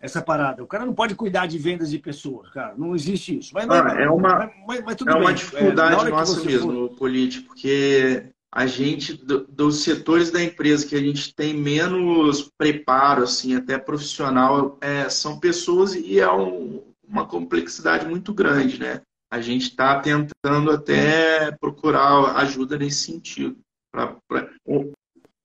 essa 0.00 0.20
parada. 0.20 0.62
O 0.62 0.66
cara 0.66 0.84
não 0.84 0.94
pode 0.94 1.14
cuidar 1.14 1.46
de 1.46 1.58
vendas 1.58 1.92
e 1.92 1.98
pessoas, 1.98 2.50
cara. 2.50 2.74
Não 2.76 2.94
existe 2.94 3.38
isso. 3.38 3.52
Mas, 3.54 3.68
ah, 3.70 3.94
é 3.98 4.08
uma, 4.08 4.50
mas, 4.66 4.82
mas 4.84 4.96
é 5.06 5.14
uma 5.14 5.32
dificuldade 5.32 6.06
é, 6.06 6.10
nossa 6.10 6.44
mesmo, 6.44 6.88
for... 6.88 6.96
político, 6.96 7.48
porque 7.48 8.26
a 8.52 8.66
gente, 8.66 9.14
do, 9.14 9.46
dos 9.46 9.82
setores 9.82 10.30
da 10.30 10.42
empresa 10.42 10.86
que 10.86 10.94
a 10.94 11.00
gente 11.00 11.34
tem 11.34 11.54
menos 11.54 12.52
preparo, 12.56 13.22
assim, 13.22 13.56
até 13.56 13.78
profissional, 13.78 14.78
é, 14.80 15.08
são 15.08 15.40
pessoas 15.40 15.94
e 15.94 16.20
é 16.20 16.30
um, 16.30 16.82
uma 17.02 17.26
complexidade 17.26 18.06
muito 18.06 18.32
grande, 18.34 18.78
né? 18.78 19.00
A 19.30 19.40
gente 19.40 19.62
está 19.70 19.98
tentando 19.98 20.70
até 20.70 21.50
procurar 21.52 22.36
ajuda 22.36 22.78
nesse 22.78 23.06
sentido. 23.06 23.56
Pra, 23.94 24.16
pra... 24.26 24.50
O, 24.64 24.92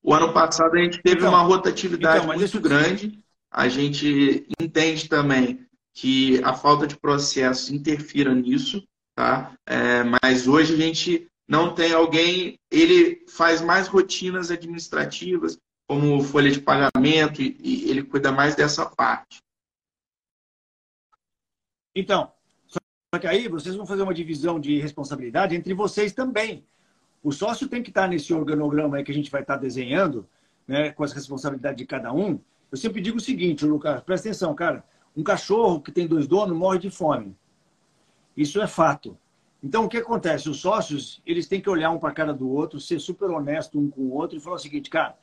o, 0.02 0.12
ano 0.12 0.34
passado 0.34 0.76
a 0.76 0.82
gente 0.82 1.00
teve 1.04 1.18
então, 1.18 1.30
uma 1.30 1.44
rotatividade 1.44 2.26
então, 2.26 2.36
muito 2.36 2.60
grande. 2.60 3.24
A 3.52 3.68
gente 3.70 4.48
entende 4.60 5.08
também 5.08 5.68
que 5.94 6.44
a 6.44 6.56
falta 6.56 6.88
de 6.88 6.98
processo 6.98 7.76
interfira 7.76 8.34
nisso, 8.34 8.84
tá? 9.16 9.54
É, 9.68 10.04
mas 10.04 10.48
hoje 10.48 10.74
a 10.74 10.78
gente 10.78 11.28
não 11.48 11.76
tem 11.76 11.94
alguém, 11.94 12.58
ele 12.72 13.24
faz 13.28 13.62
mais 13.62 13.88
rotinas 13.88 14.50
administrativas, 14.50 15.60
como 15.88 16.24
folha 16.24 16.50
de 16.50 16.60
pagamento, 16.60 17.44
e, 17.44 17.56
e 17.60 17.90
ele 17.92 18.02
cuida 18.02 18.32
mais 18.32 18.56
dessa 18.56 18.84
parte. 18.84 19.38
Então, 21.96 22.32
só 22.68 23.20
que 23.20 23.28
aí 23.28 23.48
vocês 23.48 23.76
vão 23.76 23.86
fazer 23.86 24.02
uma 24.02 24.14
divisão 24.14 24.60
de 24.60 24.80
responsabilidade 24.80 25.56
entre 25.56 25.74
vocês 25.76 26.14
também. 26.14 26.66
O 27.24 27.32
sócio 27.32 27.68
tem 27.68 27.84
que 27.84 27.90
estar 27.90 28.08
nesse 28.08 28.34
organograma 28.34 28.98
aí 28.98 29.04
que 29.04 29.12
a 29.12 29.16
gente 29.16 29.30
vai 29.30 29.42
estar 29.42 29.58
desenhando, 29.58 30.28
né, 30.68 30.92
com 30.92 31.04
as 31.04 31.12
responsabilidades 31.12 31.78
de 31.78 31.86
cada 31.86 32.14
um. 32.14 32.40
Eu 32.72 32.78
sempre 32.78 33.02
digo 33.02 33.18
o 33.18 33.22
seguinte, 33.22 33.66
Lucas, 33.66 34.02
presta 34.02 34.30
atenção, 34.30 34.54
cara. 34.54 34.84
Um 35.16 35.24
cachorro 35.24 35.82
que 35.82 35.92
tem 35.92 36.08
dois 36.08 36.28
donos 36.28 36.56
morre 36.56 36.80
de 36.80 36.90
fome. 36.90 37.36
Isso 38.38 38.62
é 38.62 38.68
fato. 38.68 39.18
Então, 39.62 39.84
o 39.84 39.90
que 39.90 39.98
acontece? 39.98 40.50
Os 40.50 40.62
sócios, 40.62 41.22
eles 41.26 41.48
têm 41.48 41.60
que 41.60 41.70
olhar 41.70 41.92
um 41.92 42.00
para 42.00 42.10
a 42.10 42.14
cara 42.14 42.34
do 42.34 42.50
outro, 42.50 42.80
ser 42.80 43.00
super 43.00 43.30
honesto 43.30 43.78
um 43.78 43.90
com 43.90 44.02
o 44.02 44.14
outro 44.14 44.38
e 44.38 44.40
falar 44.40 44.56
o 44.56 44.60
seguinte, 44.60 44.90
cara, 44.90 45.18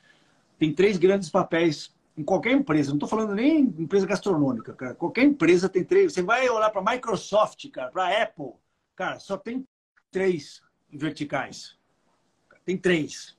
tem 0.59 0.71
três 0.71 0.97
grandes 0.97 1.29
papéis 1.29 1.95
em 2.15 2.23
qualquer 2.23 2.51
empresa. 2.51 2.89
Não 2.89 2.97
estou 2.97 3.09
falando 3.09 3.33
nem 3.33 3.59
empresa 3.59 4.05
gastronômica, 4.05 4.73
cara. 4.73 4.93
Qualquer 4.93 5.23
empresa 5.23 5.69
tem 5.69 5.83
três. 5.83 6.13
Você 6.13 6.21
vai 6.21 6.47
olhar 6.49 6.69
para 6.69 6.93
Microsoft, 6.93 7.69
cara, 7.71 7.89
para 7.89 8.23
Apple, 8.23 8.53
cara, 8.95 9.19
só 9.19 9.37
tem 9.37 9.65
três 10.11 10.61
verticais. 10.91 11.76
Tem 12.67 12.77
três. 12.77 13.33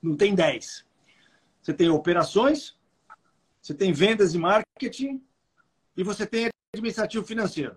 Não 0.00 0.16
tem 0.16 0.32
dez. 0.32 0.86
Você 1.60 1.74
tem 1.74 1.88
operações, 1.88 2.78
você 3.60 3.74
tem 3.74 3.92
vendas 3.92 4.32
e 4.32 4.38
marketing 4.38 5.20
e 5.96 6.04
você 6.04 6.24
tem 6.24 6.50
administrativo 6.72 7.26
financeiro. 7.26 7.74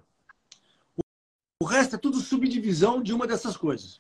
O 1.59 1.65
resto 1.65 1.95
é 1.95 1.97
tudo 1.97 2.19
subdivisão 2.19 3.01
de 3.01 3.11
uma 3.11 3.25
dessas 3.25 3.57
coisas. 3.57 3.99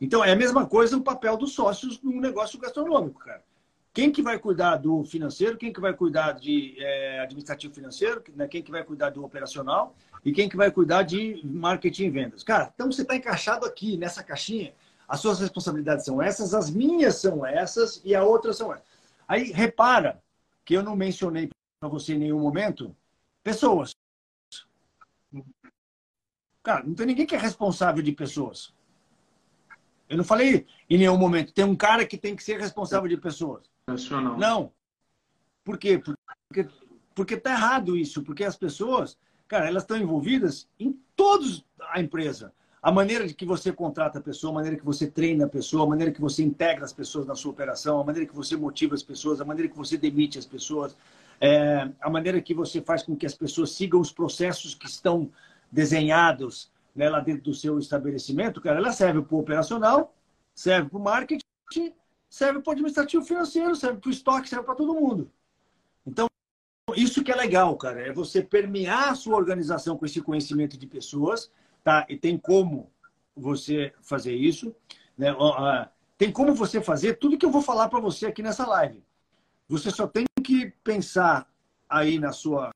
Então, 0.00 0.24
é 0.24 0.30
a 0.30 0.36
mesma 0.36 0.68
coisa 0.68 0.96
o 0.96 1.02
papel 1.02 1.36
dos 1.36 1.52
sócios 1.54 2.00
no 2.00 2.20
negócio 2.20 2.60
gastronômico, 2.60 3.18
cara. 3.18 3.42
Quem 3.92 4.12
que 4.12 4.22
vai 4.22 4.38
cuidar 4.38 4.76
do 4.76 5.02
financeiro, 5.02 5.58
quem 5.58 5.72
que 5.72 5.80
vai 5.80 5.94
cuidar 5.94 6.30
de 6.32 6.76
é, 6.78 7.20
administrativo 7.22 7.74
financeiro, 7.74 8.22
né? 8.36 8.46
quem 8.46 8.62
que 8.62 8.70
vai 8.70 8.84
cuidar 8.84 9.10
do 9.10 9.24
operacional 9.24 9.96
e 10.24 10.30
quem 10.30 10.48
que 10.48 10.56
vai 10.56 10.70
cuidar 10.70 11.02
de 11.02 11.40
marketing 11.44 12.04
e 12.04 12.10
vendas. 12.10 12.44
Cara, 12.44 12.70
então 12.72 12.92
você 12.92 13.02
está 13.02 13.16
encaixado 13.16 13.66
aqui 13.66 13.96
nessa 13.96 14.22
caixinha 14.22 14.72
as 15.08 15.20
suas 15.20 15.40
responsabilidades 15.40 16.04
são 16.04 16.20
essas, 16.20 16.54
as 16.54 16.70
minhas 16.70 17.16
são 17.16 17.46
essas 17.46 18.00
e 18.04 18.14
a 18.14 18.24
outra 18.24 18.52
são 18.52 18.72
essas. 18.72 18.86
Aí 19.28 19.52
repara 19.52 20.22
que 20.64 20.74
eu 20.74 20.82
não 20.82 20.96
mencionei 20.96 21.48
para 21.80 21.88
você 21.88 22.14
em 22.14 22.18
nenhum 22.18 22.40
momento 22.40 22.94
pessoas. 23.42 23.94
Cara, 26.62 26.84
não 26.84 26.94
tem 26.94 27.06
ninguém 27.06 27.26
que 27.26 27.34
é 27.36 27.38
responsável 27.38 28.02
de 28.02 28.12
pessoas. 28.12 28.74
Eu 30.08 30.16
não 30.16 30.24
falei 30.24 30.66
em 30.90 30.98
nenhum 30.98 31.16
momento. 31.16 31.52
Tem 31.52 31.64
um 31.64 31.76
cara 31.76 32.06
que 32.06 32.16
tem 32.16 32.34
que 32.34 32.42
ser 32.42 32.60
responsável 32.60 33.08
de 33.08 33.16
pessoas. 33.16 33.70
Nacional. 33.86 34.36
Não. 34.36 34.72
Por 35.64 35.78
quê? 35.78 35.98
Porque, 35.98 36.68
porque 37.14 37.34
está 37.34 37.50
errado 37.50 37.96
isso. 37.96 38.22
Porque 38.22 38.44
as 38.44 38.56
pessoas, 38.56 39.16
cara, 39.46 39.68
elas 39.68 39.84
estão 39.84 39.96
envolvidas 39.96 40.68
em 40.78 40.92
todos 41.14 41.64
a 41.80 42.00
empresa 42.00 42.52
a 42.82 42.92
maneira 42.92 43.26
de 43.26 43.34
que 43.34 43.44
você 43.44 43.72
contrata 43.72 44.18
a 44.18 44.22
pessoa, 44.22 44.52
a 44.52 44.54
maneira 44.54 44.76
que 44.76 44.84
você 44.84 45.06
treina 45.06 45.46
a 45.46 45.48
pessoa, 45.48 45.84
a 45.84 45.88
maneira 45.88 46.12
que 46.12 46.20
você 46.20 46.42
integra 46.42 46.84
as 46.84 46.92
pessoas 46.92 47.26
na 47.26 47.34
sua 47.34 47.50
operação, 47.50 48.00
a 48.00 48.04
maneira 48.04 48.28
que 48.28 48.34
você 48.34 48.56
motiva 48.56 48.94
as 48.94 49.02
pessoas, 49.02 49.40
a 49.40 49.44
maneira 49.44 49.70
que 49.70 49.76
você 49.76 49.96
demite 49.96 50.38
as 50.38 50.46
pessoas, 50.46 50.96
é, 51.40 51.90
a 52.00 52.10
maneira 52.10 52.40
que 52.40 52.54
você 52.54 52.80
faz 52.80 53.02
com 53.02 53.16
que 53.16 53.26
as 53.26 53.34
pessoas 53.34 53.72
sigam 53.72 54.00
os 54.00 54.12
processos 54.12 54.74
que 54.74 54.86
estão 54.86 55.30
desenhados 55.70 56.70
né, 56.94 57.08
lá 57.08 57.20
dentro 57.20 57.44
do 57.44 57.54
seu 57.54 57.78
estabelecimento, 57.78 58.60
cara, 58.60 58.78
ela 58.78 58.92
serve 58.92 59.20
para 59.20 59.34
o 59.34 59.40
operacional, 59.40 60.14
serve 60.54 60.88
para 60.88 60.98
o 60.98 61.02
marketing, 61.02 61.44
serve 62.30 62.60
para 62.60 62.70
o 62.70 62.72
administrativo 62.72 63.24
financeiro, 63.24 63.76
serve 63.76 63.98
para 63.98 64.08
o 64.08 64.12
estoque, 64.12 64.48
serve 64.48 64.64
para 64.64 64.74
todo 64.74 64.94
mundo. 64.94 65.30
Então, 66.06 66.26
isso 66.94 67.22
que 67.22 67.32
é 67.32 67.36
legal, 67.36 67.76
cara, 67.76 68.00
é 68.00 68.12
você 68.12 68.40
permear 68.42 69.10
a 69.10 69.14
sua 69.14 69.36
organização 69.36 69.96
com 69.98 70.06
esse 70.06 70.22
conhecimento 70.22 70.78
de 70.78 70.86
pessoas, 70.86 71.50
tá? 71.86 72.04
E 72.08 72.16
tem 72.16 72.36
como 72.36 72.90
você 73.36 73.94
fazer 74.02 74.34
isso, 74.34 74.74
né? 75.16 75.28
Tem 76.18 76.32
como 76.32 76.52
você 76.52 76.82
fazer 76.82 77.14
tudo 77.14 77.38
que 77.38 77.46
eu 77.46 77.50
vou 77.50 77.62
falar 77.62 77.88
para 77.88 78.00
você 78.00 78.26
aqui 78.26 78.42
nessa 78.42 78.66
live. 78.66 79.04
Você 79.68 79.92
só 79.92 80.08
tem 80.08 80.24
que 80.42 80.72
pensar 80.82 81.48
aí 81.88 82.18
na 82.18 82.32
sua 82.32 82.70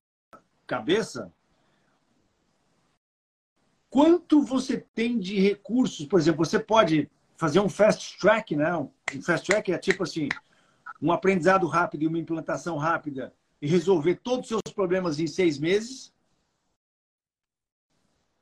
cabeça 0.64 1.32
quanto 3.88 4.42
você 4.44 4.78
tem 4.94 5.18
de 5.18 5.40
recursos. 5.40 6.06
Por 6.06 6.20
exemplo, 6.20 6.44
você 6.44 6.60
pode 6.60 7.10
fazer 7.36 7.58
um 7.58 7.68
fast 7.68 8.16
track, 8.16 8.54
né? 8.54 8.76
Um 8.76 9.22
fast 9.22 9.44
track 9.44 9.72
é 9.72 9.78
tipo 9.78 10.04
assim, 10.04 10.28
um 11.02 11.10
aprendizado 11.10 11.66
rápido 11.66 12.04
e 12.04 12.06
uma 12.06 12.18
implantação 12.18 12.76
rápida 12.76 13.34
e 13.60 13.66
resolver 13.66 14.20
todos 14.22 14.42
os 14.42 14.48
seus 14.48 14.72
problemas 14.72 15.18
em 15.18 15.26
seis 15.26 15.58
meses. 15.58 16.14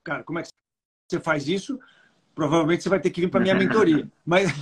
Cara, 0.05 0.23
como 0.23 0.39
é 0.39 0.43
que 0.43 0.58
você 1.09 1.21
faz 1.21 1.49
isso? 1.49 1.79
Provavelmente 2.35 2.83
você 2.83 2.89
vai 2.89 3.01
ter 3.01 3.11
que 3.11 3.21
vir 3.21 3.31
para 3.31 3.41
minha 3.41 3.55
mentoria. 3.57 4.09
Mas 4.25 4.51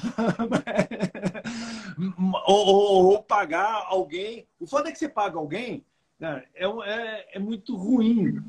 ou, 2.46 2.66
ou, 2.66 3.04
ou, 3.06 3.22
pagar 3.22 3.86
alguém. 3.88 4.46
O 4.58 4.66
foda 4.66 4.88
é 4.88 4.92
que 4.92 4.98
você 4.98 5.08
paga 5.08 5.38
alguém, 5.38 5.84
né, 6.18 6.44
é, 6.54 6.66
é, 6.66 7.36
é 7.36 7.38
muito 7.38 7.76
ruim, 7.76 8.42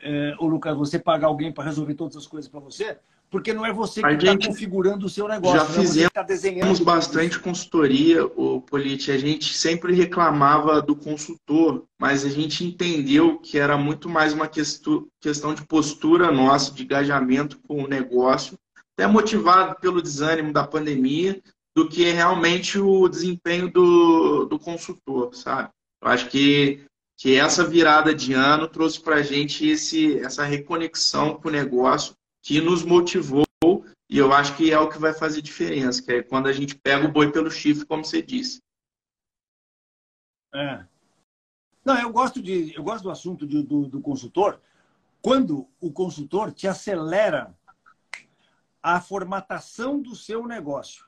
é, 0.00 0.34
o 0.38 0.46
Lucas, 0.46 0.76
você 0.76 0.98
pagar 0.98 1.28
alguém 1.28 1.52
para 1.52 1.64
resolver 1.64 1.94
todas 1.94 2.16
as 2.16 2.26
coisas 2.26 2.50
para 2.50 2.60
você, 2.60 2.98
porque 3.32 3.54
não 3.54 3.64
é 3.64 3.72
você 3.72 4.02
que 4.02 4.08
está 4.12 4.46
configurando 4.46 5.06
o 5.06 5.08
seu 5.08 5.26
negócio. 5.26 5.58
Já 5.58 5.64
é 5.64 5.80
fizemos 5.80 6.12
tá 6.12 6.22
desenhando 6.22 6.84
bastante 6.84 7.40
consultoria, 7.40 8.26
o 8.26 8.60
Polite. 8.60 9.10
A 9.10 9.16
gente 9.16 9.56
sempre 9.56 9.94
reclamava 9.94 10.82
do 10.82 10.94
consultor, 10.94 11.86
mas 11.98 12.26
a 12.26 12.28
gente 12.28 12.62
entendeu 12.62 13.38
que 13.38 13.58
era 13.58 13.78
muito 13.78 14.06
mais 14.06 14.34
uma 14.34 14.46
questão 14.46 15.54
de 15.54 15.66
postura 15.66 16.30
nossa, 16.30 16.74
de 16.74 16.82
engajamento 16.82 17.58
com 17.66 17.82
o 17.82 17.88
negócio, 17.88 18.58
até 18.92 19.06
motivado 19.06 19.80
pelo 19.80 20.02
desânimo 20.02 20.52
da 20.52 20.66
pandemia, 20.66 21.40
do 21.74 21.88
que 21.88 22.04
realmente 22.10 22.78
o 22.78 23.08
desempenho 23.08 23.72
do, 23.72 24.44
do 24.44 24.58
consultor, 24.58 25.34
sabe? 25.34 25.70
Eu 26.02 26.08
acho 26.10 26.28
que, 26.28 26.84
que 27.16 27.36
essa 27.36 27.64
virada 27.64 28.14
de 28.14 28.34
ano 28.34 28.68
trouxe 28.68 29.00
para 29.00 29.16
a 29.16 29.22
gente 29.22 29.66
esse, 29.66 30.18
essa 30.18 30.44
reconexão 30.44 31.36
com 31.36 31.48
o 31.48 31.52
negócio 31.52 32.14
que 32.42 32.60
nos 32.60 32.82
motivou 32.82 33.44
e 34.10 34.18
eu 34.18 34.30
acho 34.30 34.54
que 34.56 34.70
é 34.70 34.78
o 34.78 34.90
que 34.90 34.98
vai 34.98 35.14
fazer 35.14 35.40
diferença, 35.40 36.02
que 36.02 36.12
é 36.12 36.22
quando 36.22 36.46
a 36.46 36.52
gente 36.52 36.74
pega 36.74 37.06
o 37.06 37.10
boi 37.10 37.32
pelo 37.32 37.50
chifre, 37.50 37.86
como 37.86 38.04
você 38.04 38.20
disse. 38.20 38.60
É. 40.54 40.84
Não, 41.82 41.98
eu 41.98 42.10
gosto 42.12 42.42
de, 42.42 42.74
eu 42.76 42.82
gosto 42.82 43.04
do 43.04 43.10
assunto 43.10 43.46
de, 43.46 43.62
do, 43.62 43.86
do 43.86 44.02
consultor 44.02 44.60
quando 45.22 45.66
o 45.80 45.90
consultor 45.90 46.52
te 46.52 46.68
acelera 46.68 47.56
a 48.82 49.00
formatação 49.00 50.02
do 50.02 50.14
seu 50.14 50.46
negócio. 50.46 51.06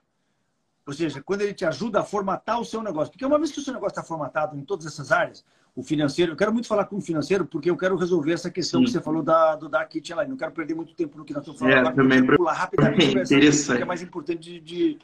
Ou 0.86 0.92
seja, 0.92 1.22
quando 1.22 1.42
ele 1.42 1.52
te 1.52 1.64
ajuda 1.64 2.00
a 2.00 2.04
formatar 2.04 2.60
o 2.60 2.64
seu 2.64 2.82
negócio. 2.82 3.12
Porque 3.12 3.26
uma 3.26 3.38
vez 3.38 3.50
que 3.50 3.58
o 3.58 3.62
seu 3.62 3.74
negócio 3.74 3.92
está 3.92 4.02
formatado 4.02 4.56
em 4.56 4.64
todas 4.64 4.86
essas 4.86 5.10
áreas, 5.10 5.44
o 5.76 5.82
financeiro, 5.82 6.32
eu 6.32 6.36
quero 6.36 6.52
muito 6.52 6.68
falar 6.68 6.84
com 6.84 6.96
o 6.96 7.00
financeiro 7.00 7.44
porque 7.44 7.68
eu 7.68 7.76
quero 7.76 7.96
resolver 7.96 8.32
essa 8.32 8.50
questão 8.50 8.80
Sim. 8.80 8.86
que 8.86 8.92
você 8.92 9.00
falou 9.00 9.22
da, 9.22 9.56
do 9.56 9.68
Dark 9.68 9.90
Kitchen 9.90 10.14
lá. 10.14 10.26
Não 10.26 10.36
quero 10.36 10.52
perder 10.52 10.74
muito 10.74 10.94
tempo 10.94 11.18
no 11.18 11.24
que 11.24 11.32
nós 11.32 11.42
estamos 11.42 11.58
falando 11.58 11.74
é, 11.74 11.80
agora. 11.80 11.96
Também 11.96 12.18
eu 12.20 12.36
pular 12.36 12.52
rapidamente 12.52 13.34
essa 13.46 13.76
que 13.76 13.82
é 13.82 13.86
mais 13.86 14.02
importante 14.02 14.40
de, 14.40 14.60
de 14.60 14.98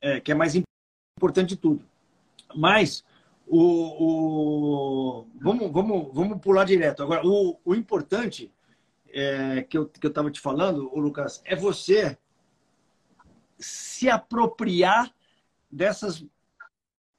é, 0.00 0.20
que 0.20 0.32
é 0.32 0.34
mais 0.34 0.54
importante 1.16 1.50
de 1.50 1.56
tudo. 1.56 1.84
Mas 2.54 3.04
o, 3.46 3.60
o, 5.22 5.26
vamos, 5.40 5.70
vamos, 5.70 6.14
vamos 6.14 6.40
pular 6.40 6.64
direto. 6.64 7.02
Agora, 7.02 7.24
o, 7.24 7.56
o 7.64 7.74
importante 7.74 8.52
é, 9.08 9.62
que 9.62 9.78
eu 9.78 9.84
estava 9.84 10.28
que 10.28 10.30
eu 10.30 10.32
te 10.32 10.40
falando, 10.40 10.90
o 10.92 10.98
Lucas, 10.98 11.42
é 11.44 11.54
você 11.54 12.18
se 13.58 14.08
apropriar 14.08 15.12
dessas 15.70 16.24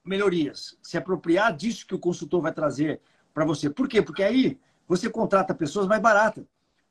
melhorias, 0.04 0.76
se 0.82 0.96
apropriar 0.96 1.56
disso 1.56 1.86
que 1.86 1.94
o 1.94 1.98
consultor 1.98 2.42
vai 2.42 2.52
trazer 2.52 3.00
para 3.32 3.44
você. 3.44 3.70
Por 3.70 3.88
quê? 3.88 4.02
Porque 4.02 4.22
aí 4.22 4.58
você 4.86 5.08
contrata 5.08 5.54
pessoas 5.54 5.86
mais 5.86 6.02
baratas. 6.02 6.44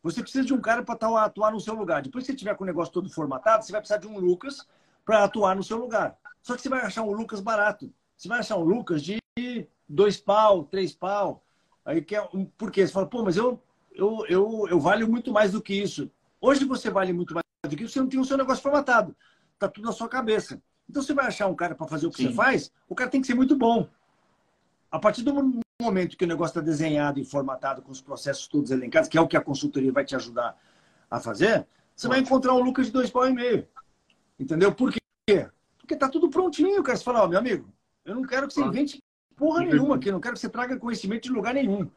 Você 0.03 0.21
precisa 0.21 0.43
de 0.43 0.53
um 0.53 0.61
cara 0.61 0.81
para 0.81 1.25
atuar 1.25 1.51
no 1.51 1.59
seu 1.59 1.75
lugar. 1.75 2.01
Depois 2.01 2.25
que 2.25 2.31
você 2.31 2.37
tiver 2.37 2.55
com 2.55 2.63
o 2.63 2.67
negócio 2.67 2.93
todo 2.93 3.09
formatado, 3.09 3.63
você 3.63 3.71
vai 3.71 3.81
precisar 3.81 3.99
de 3.99 4.07
um 4.07 4.17
Lucas 4.17 4.65
para 5.05 5.23
atuar 5.23 5.55
no 5.55 5.63
seu 5.63 5.77
lugar. 5.77 6.17
Só 6.41 6.55
que 6.55 6.61
você 6.61 6.69
vai 6.69 6.81
achar 6.81 7.03
um 7.03 7.11
Lucas 7.11 7.39
barato. 7.39 7.93
Você 8.17 8.27
vai 8.27 8.39
achar 8.39 8.57
um 8.57 8.63
Lucas 8.63 9.03
de 9.03 9.19
dois 9.87 10.17
pau, 10.17 10.63
três 10.63 10.93
pau. 10.93 11.43
Aí 11.85 12.01
quer 12.01 12.27
um, 12.33 12.45
por 12.45 12.71
quê? 12.71 12.85
Você 12.85 12.93
fala, 12.93 13.05
pô, 13.05 13.23
mas 13.23 13.37
eu, 13.37 13.61
eu, 13.91 14.25
eu, 14.27 14.67
eu 14.69 14.79
valho 14.79 15.07
muito 15.07 15.31
mais 15.31 15.51
do 15.51 15.61
que 15.61 15.73
isso. 15.73 16.09
Hoje 16.39 16.65
você 16.65 16.89
vale 16.89 17.13
muito 17.13 17.33
mais 17.33 17.43
do 17.67 17.75
que 17.75 17.83
isso, 17.83 17.93
você 17.93 17.99
não 17.99 18.09
tem 18.09 18.19
o 18.19 18.25
seu 18.25 18.37
negócio 18.37 18.63
formatado. 18.63 19.15
Está 19.53 19.67
tudo 19.67 19.85
na 19.85 19.91
sua 19.91 20.09
cabeça. 20.09 20.61
Então 20.91 21.01
você 21.01 21.13
vai 21.13 21.25
achar 21.25 21.47
um 21.47 21.55
cara 21.55 21.73
para 21.73 21.87
fazer 21.87 22.05
o 22.05 22.11
que 22.11 22.17
Sim. 22.17 22.27
você 22.27 22.33
faz, 22.33 22.69
o 22.89 22.93
cara 22.93 23.09
tem 23.09 23.21
que 23.21 23.27
ser 23.27 23.33
muito 23.33 23.55
bom. 23.55 23.87
A 24.91 24.99
partir 24.99 25.23
do 25.23 25.33
momento 25.81 26.17
que 26.17 26.25
o 26.25 26.27
negócio 26.27 26.51
está 26.51 26.59
desenhado 26.59 27.17
e 27.17 27.23
formatado 27.23 27.81
com 27.81 27.93
os 27.93 28.01
processos 28.01 28.45
todos 28.45 28.71
elencados, 28.71 29.07
que 29.07 29.17
é 29.17 29.21
o 29.21 29.27
que 29.27 29.37
a 29.37 29.41
consultoria 29.41 29.89
vai 29.89 30.03
te 30.03 30.17
ajudar 30.17 30.53
a 31.09 31.17
fazer, 31.17 31.65
você 31.95 32.09
vai 32.09 32.19
encontrar 32.19 32.53
um 32.53 32.61
Lucas 32.61 32.87
de 32.87 32.91
dois 32.91 33.09
pau 33.09 33.25
e 33.25 33.31
meio. 33.31 33.65
Entendeu? 34.37 34.73
Por 34.73 34.91
quê? 34.91 35.49
Porque 35.77 35.95
tá 35.95 36.09
tudo 36.09 36.29
prontinho, 36.29 36.83
cara. 36.83 36.97
Você 36.97 37.05
fala, 37.05 37.21
ó, 37.21 37.25
oh, 37.25 37.29
meu 37.29 37.39
amigo, 37.39 37.73
eu 38.03 38.13
não 38.13 38.23
quero 38.23 38.49
que 38.49 38.53
você 38.53 38.61
invente 38.61 39.01
porra 39.37 39.63
nenhuma 39.63 39.95
aqui, 39.95 40.09
eu 40.09 40.13
não 40.13 40.19
quero 40.19 40.33
que 40.33 40.41
você 40.41 40.49
traga 40.49 40.75
conhecimento 40.75 41.23
de 41.23 41.31
lugar 41.31 41.53
nenhum. 41.53 41.89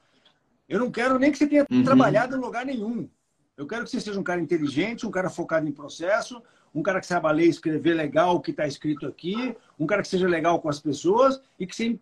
Eu 0.68 0.78
não 0.78 0.90
quero 0.90 1.18
nem 1.18 1.32
que 1.32 1.38
você 1.38 1.48
tenha 1.48 1.66
uhum. 1.68 1.82
trabalhado 1.82 2.36
em 2.36 2.38
lugar 2.38 2.64
nenhum. 2.64 3.08
Eu 3.56 3.66
quero 3.66 3.82
que 3.82 3.90
você 3.90 4.00
seja 4.00 4.20
um 4.20 4.22
cara 4.22 4.40
inteligente, 4.40 5.04
um 5.04 5.10
cara 5.10 5.28
focado 5.28 5.68
em 5.68 5.72
processo, 5.72 6.40
um 6.74 6.82
cara 6.82 7.00
que 7.00 7.06
saiba 7.06 7.30
ler 7.30 7.46
e 7.46 7.50
escrever 7.50 7.94
legal 7.94 8.34
o 8.34 8.40
que 8.40 8.50
está 8.50 8.66
escrito 8.66 9.06
aqui, 9.06 9.56
um 9.78 9.86
cara 9.86 10.02
que 10.02 10.08
seja 10.08 10.26
legal 10.26 10.60
com 10.60 10.68
as 10.68 10.80
pessoas 10.80 11.40
e 11.58 11.66
que, 11.66 11.74
você, 11.74 11.98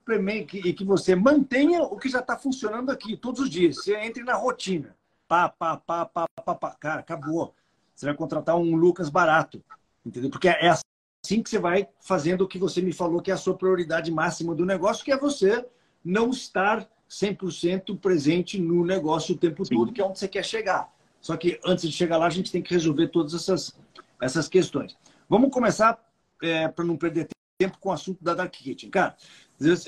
e 0.55 0.73
que 0.73 0.85
você 0.85 1.15
mantenha 1.15 1.83
o 1.83 1.99
que 1.99 2.09
já 2.09 2.21
está 2.21 2.39
funcionando 2.39 2.91
aqui 2.91 3.17
todos 3.17 3.41
os 3.41 3.51
dias. 3.51 3.77
Você 3.77 3.95
entre 3.97 4.25
na 4.25 4.35
rotina. 4.35 4.97
Pá, 5.29 5.49
pá, 5.49 5.77
pá, 5.77 6.07
pá, 6.07 6.27
pá, 6.43 6.55
pá. 6.55 6.71
Cara, 6.81 7.01
acabou. 7.01 7.55
Você 7.95 8.07
vai 8.07 8.15
contratar 8.15 8.57
um 8.57 8.75
Lucas 8.75 9.11
barato. 9.11 9.63
Entendeu? 10.05 10.31
Porque 10.31 10.49
é 10.49 10.69
assim 10.69 11.43
que 11.43 11.51
você 11.51 11.59
vai 11.59 11.87
fazendo 12.01 12.43
o 12.43 12.49
que 12.49 12.59
você 12.59 12.81
me 12.81 12.93
falou 12.93 13.21
que 13.21 13.31
é 13.31 13.35
a 13.35 13.39
sua 13.39 13.57
prioridade 13.57 14.11
máxima 14.11 14.55
do 14.55 14.65
negócio, 14.65 15.05
que 15.05 15.13
é 15.13 15.19
você 15.19 15.65
não 16.05 16.31
estar 16.31 16.89
100% 17.11 17.99
presente 17.99 18.59
no 18.59 18.85
negócio 18.85 19.35
o 19.35 19.39
tempo 19.39 19.65
Sim. 19.65 19.77
todo, 19.77 19.93
que 19.93 20.01
é 20.01 20.05
onde 20.05 20.19
você 20.19 20.27
quer 20.27 20.45
chegar. 20.45 20.91
Só 21.21 21.37
que 21.37 21.61
antes 21.65 21.89
de 21.89 21.95
chegar 21.95 22.17
lá, 22.17 22.27
a 22.27 22.31
gente 22.31 22.51
tem 22.51 22.63
que 22.63 22.73
resolver 22.73 23.09
todas 23.09 23.35
essas 23.35 23.79
essas 24.23 24.49
questões. 24.49 24.97
Vamos 25.29 25.51
começar, 25.51 25.99
é, 26.41 26.69
para 26.69 26.85
não 26.85 26.97
perder 26.97 27.27
tempo, 27.59 27.77
com 27.79 27.89
o 27.89 27.93
assunto 27.93 28.23
da 28.23 28.35
Dark 28.35 28.53
Kitchen. 28.53 28.89
Cara, 28.89 29.17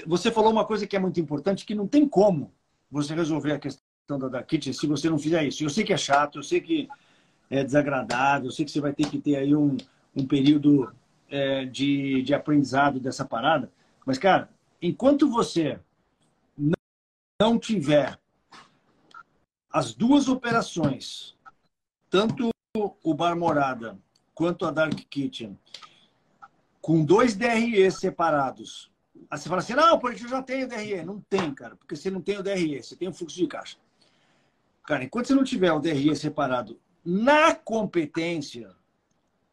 você 0.06 0.30
falou 0.30 0.50
uma 0.50 0.64
coisa 0.64 0.86
que 0.86 0.96
é 0.96 0.98
muito 0.98 1.20
importante, 1.20 1.64
que 1.64 1.74
não 1.74 1.86
tem 1.86 2.06
como 2.08 2.52
você 2.90 3.14
resolver 3.14 3.52
a 3.52 3.58
questão 3.58 4.18
da 4.18 4.28
Dark 4.28 4.46
Kitchen 4.46 4.72
se 4.72 4.86
você 4.88 5.08
não 5.08 5.18
fizer 5.18 5.44
isso. 5.44 5.62
Eu 5.62 5.70
sei 5.70 5.84
que 5.84 5.92
é 5.92 5.96
chato, 5.96 6.38
eu 6.38 6.42
sei 6.42 6.60
que 6.60 6.88
é 7.48 7.62
desagradável, 7.62 8.48
eu 8.48 8.52
sei 8.52 8.64
que 8.64 8.72
você 8.72 8.80
vai 8.80 8.92
ter 8.92 9.08
que 9.08 9.20
ter 9.20 9.36
aí 9.36 9.54
um, 9.54 9.76
um 10.16 10.26
período 10.26 10.92
é, 11.30 11.64
de, 11.64 12.22
de 12.22 12.34
aprendizado 12.34 12.98
dessa 12.98 13.24
parada, 13.24 13.70
mas, 14.04 14.18
cara, 14.18 14.50
enquanto 14.82 15.30
você 15.30 15.78
não 17.40 17.58
tiver 17.58 18.18
as 19.70 19.94
duas 19.94 20.28
operações, 20.28 21.36
tanto 22.10 22.50
o 22.76 23.14
Bar 23.14 23.36
Morada 23.36 23.96
quanto 24.34 24.66
a 24.66 24.70
Dark 24.70 24.98
Kitchen, 25.08 25.58
com 26.80 27.04
dois 27.04 27.34
DREs 27.34 27.94
separados, 27.94 28.90
aí 29.30 29.38
você 29.38 29.48
fala 29.48 29.60
assim, 29.60 29.74
não, 29.74 29.98
porque 29.98 30.22
eu 30.24 30.28
já 30.28 30.42
tenho 30.42 30.68
DRE. 30.68 31.02
Não 31.02 31.20
tem, 31.20 31.54
cara, 31.54 31.76
porque 31.76 31.96
você 31.96 32.10
não 32.10 32.20
tem 32.20 32.38
o 32.38 32.42
DRE, 32.42 32.82
você 32.82 32.94
tem 32.96 33.08
o 33.08 33.12
fluxo 33.14 33.36
de 33.36 33.46
caixa. 33.46 33.78
Cara, 34.82 35.04
enquanto 35.04 35.28
você 35.28 35.34
não 35.34 35.44
tiver 35.44 35.72
o 35.72 35.80
DRE 35.80 36.14
separado 36.14 36.78
na 37.04 37.54
competência, 37.54 38.74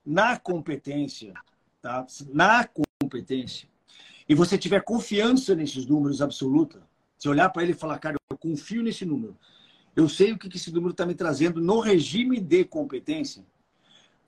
na 0.06 0.38
competência, 0.38 1.34
tá? 1.82 2.06
Na 2.34 2.68
competência, 3.00 3.70
e 4.28 4.36
você 4.36 4.58
tiver 4.58 4.84
confiança 4.84 5.56
nesses 5.56 5.86
números 5.86 6.22
absoluta, 6.22 6.82
você 7.18 7.30
olhar 7.30 7.50
para 7.50 7.64
ele 7.64 7.72
e 7.72 7.76
falar, 7.76 8.00
cara, 8.00 8.18
eu 8.30 8.38
confio 8.38 8.84
nesse 8.84 9.06
número, 9.06 9.38
eu 9.96 10.08
sei 10.10 10.32
o 10.32 10.38
que 10.38 10.48
esse 10.56 10.72
número 10.72 10.92
está 10.92 11.06
me 11.06 11.14
trazendo 11.14 11.62
no 11.62 11.80
regime 11.80 12.40
de 12.40 12.64
competência, 12.66 13.46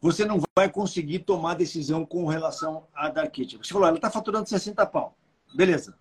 você 0.04 0.26
não 0.26 0.42
vai 0.54 0.70
conseguir 0.70 1.20
tomar 1.20 1.54
decisão 1.54 2.06
com 2.06 2.26
relação 2.26 2.86
à 2.94 3.08
Dark 3.08 3.32
Kitchen. 3.32 3.58
Você 3.64 3.72
falou, 3.72 3.88
ela 3.88 3.96
está 3.96 4.12
faturando 4.12 4.50
60 4.50 4.86
pau. 4.88 5.18
Beleza. 5.56 5.98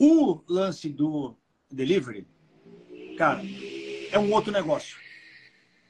O 0.00 0.40
lance 0.48 0.88
do 0.88 1.36
delivery, 1.70 2.26
cara, 3.18 3.42
é 4.10 4.18
um 4.18 4.32
outro 4.32 4.50
negócio. 4.50 4.96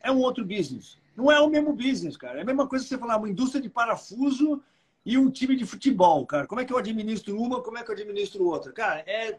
É 0.03 0.11
um 0.11 0.19
outro 0.19 0.45
business. 0.45 0.99
Não 1.17 1.31
é 1.31 1.39
o 1.39 1.49
mesmo 1.49 1.73
business, 1.73 2.17
cara. 2.17 2.41
É 2.41 2.43
a 2.43 2.45
mesma 2.45 2.67
coisa 2.67 2.85
que 2.85 2.89
você 2.89 2.99
falar 2.99 3.19
uma 3.19 3.31
indústria 3.31 3.63
de 3.63 3.71
parafuso 3.71 4.61
e 5.07 5.17
um 5.17 5.31
time 5.31 5.55
de 5.55 5.65
futebol, 5.65 6.27
cara. 6.27 6.49
Como 6.49 6.61
é 6.61 6.65
que 6.65 6.73
eu 6.73 6.79
administro 6.79 7.41
uma, 7.41 7.63
como 7.63 7.79
é 7.79 7.85
que 7.85 7.91
eu 7.93 7.95
administro 7.95 8.47
outra? 8.47 8.73
Cara, 8.73 9.05
é, 9.07 9.39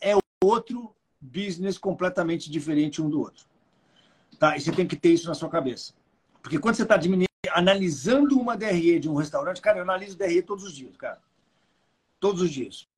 é 0.00 0.12
outro 0.40 0.94
business 1.20 1.78
completamente 1.78 2.48
diferente 2.48 3.02
um 3.02 3.10
do 3.10 3.18
outro. 3.18 3.44
Tá? 4.38 4.56
E 4.56 4.60
você 4.60 4.70
tem 4.70 4.86
que 4.86 4.94
ter 4.94 5.12
isso 5.12 5.26
na 5.26 5.34
sua 5.34 5.48
cabeça. 5.48 5.92
Porque 6.46 6.60
quando 6.60 6.76
você 6.76 6.84
está 6.84 6.96
analisando 7.52 8.38
uma 8.38 8.56
DRE 8.56 9.00
de 9.00 9.08
um 9.10 9.16
restaurante, 9.16 9.60
cara, 9.60 9.78
eu 9.78 9.82
analiso 9.82 10.16
DRE 10.16 10.40
todos 10.42 10.62
os 10.62 10.72
dias, 10.72 10.96
cara. 10.96 11.20
Todos 12.20 12.40
os 12.40 12.52
dias. 12.52 12.88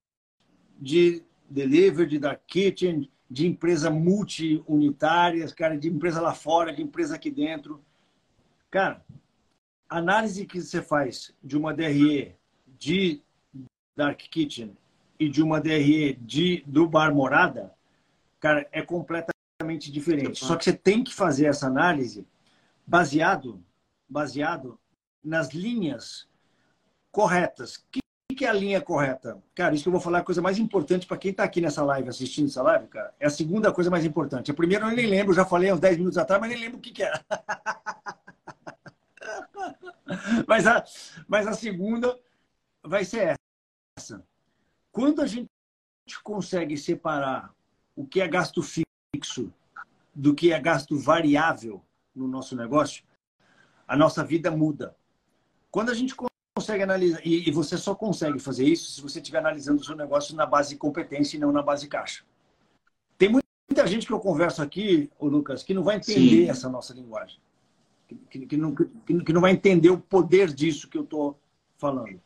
De 0.78 1.22
delivery, 1.48 2.10
de 2.10 2.18
dark 2.18 2.42
kitchen, 2.46 3.10
de 3.30 3.46
empresa 3.46 3.88
multi-unitárias, 3.88 5.50
cara, 5.54 5.78
de 5.78 5.88
empresa 5.88 6.20
lá 6.20 6.34
fora, 6.34 6.74
de 6.74 6.82
empresa 6.82 7.14
aqui 7.14 7.30
dentro. 7.30 7.82
Cara, 8.70 9.02
a 9.88 9.96
análise 9.96 10.44
que 10.44 10.60
você 10.60 10.82
faz 10.82 11.34
de 11.42 11.56
uma 11.56 11.72
DRE 11.72 12.36
de 12.78 13.22
Dark 13.96 14.18
Kitchen 14.18 14.76
e 15.18 15.26
de 15.26 15.42
uma 15.42 15.58
DRE 15.58 16.18
de, 16.20 16.62
do 16.66 16.86
Bar 16.86 17.14
Morada, 17.14 17.74
cara, 18.40 18.68
é 18.72 18.82
completamente 18.82 19.90
diferente. 19.90 20.44
Só 20.44 20.54
que 20.54 20.64
você 20.64 20.74
tem 20.74 21.02
que 21.02 21.14
fazer 21.14 21.46
essa 21.46 21.66
análise 21.66 22.26
baseado, 22.88 23.62
baseado 24.08 24.80
nas 25.22 25.50
linhas 25.50 26.26
corretas. 27.12 27.76
Que 27.90 28.00
que 28.38 28.44
é 28.44 28.48
a 28.48 28.52
linha 28.52 28.80
correta? 28.80 29.42
Cara, 29.52 29.74
isso 29.74 29.82
que 29.82 29.88
eu 29.88 29.92
vou 29.92 30.00
falar 30.00 30.18
é 30.18 30.20
a 30.20 30.24
coisa 30.24 30.40
mais 30.40 30.58
importante 30.58 31.08
para 31.08 31.16
quem 31.16 31.32
está 31.32 31.42
aqui 31.42 31.60
nessa 31.60 31.82
live, 31.82 32.08
assistindo 32.08 32.46
essa 32.46 32.62
live, 32.62 32.86
cara. 32.86 33.12
É 33.18 33.26
a 33.26 33.30
segunda 33.30 33.72
coisa 33.72 33.90
mais 33.90 34.04
importante. 34.04 34.48
A 34.48 34.54
primeira 34.54 34.86
eu 34.86 34.94
nem 34.94 35.06
lembro, 35.06 35.34
já 35.34 35.44
falei 35.44 35.72
uns 35.72 35.80
10 35.80 35.96
minutos 35.96 36.16
atrás, 36.16 36.40
mas 36.40 36.48
nem 36.48 36.60
lembro 36.60 36.78
o 36.78 36.80
que, 36.80 36.92
que 36.92 37.02
era. 37.02 37.20
mas, 40.46 40.68
a, 40.68 40.84
mas 41.26 41.48
a 41.48 41.52
segunda 41.52 42.16
vai 42.80 43.04
ser 43.04 43.34
essa. 43.98 44.24
Quando 44.92 45.20
a 45.20 45.26
gente 45.26 45.50
consegue 46.22 46.78
separar 46.78 47.52
o 47.96 48.06
que 48.06 48.20
é 48.20 48.28
gasto 48.28 48.62
fixo 48.62 49.52
do 50.14 50.32
que 50.32 50.52
é 50.52 50.60
gasto 50.60 50.96
variável 50.96 51.82
no 52.18 52.28
nosso 52.28 52.56
negócio, 52.56 53.04
a 53.86 53.96
nossa 53.96 54.24
vida 54.24 54.50
muda. 54.50 54.94
Quando 55.70 55.90
a 55.90 55.94
gente 55.94 56.14
consegue 56.58 56.82
analisar, 56.82 57.20
e, 57.24 57.50
você 57.50 57.78
só 57.78 57.94
consegue 57.94 58.38
fazer 58.38 58.64
isso 58.64 58.90
se 58.90 59.00
você 59.00 59.20
estiver 59.20 59.38
analisando 59.38 59.80
o 59.80 59.84
seu 59.84 59.96
negócio 59.96 60.34
na 60.34 60.44
base 60.44 60.70
de 60.70 60.76
competência 60.76 61.36
e 61.36 61.40
não 61.40 61.52
na 61.52 61.62
base 61.62 61.86
caixa. 61.86 62.24
Tem 63.16 63.28
muita 63.28 63.86
gente 63.86 64.06
que 64.06 64.12
eu 64.12 64.20
converso 64.20 64.62
aqui, 64.62 65.10
o 65.18 65.26
Lucas, 65.26 65.62
que 65.62 65.74
não 65.74 65.82
vai 65.82 65.96
entender 65.96 66.44
Sim. 66.44 66.50
essa 66.50 66.68
nossa 66.68 66.92
linguagem. 66.92 67.40
Que, 68.30 68.46
que, 68.46 68.56
não, 68.56 68.74
que, 68.74 69.32
não 69.32 69.40
vai 69.40 69.52
entender 69.52 69.90
o 69.90 69.98
poder 69.98 70.52
disso 70.52 70.88
que 70.88 70.96
eu 70.96 71.04
estou 71.04 71.38
falando. 71.76 72.20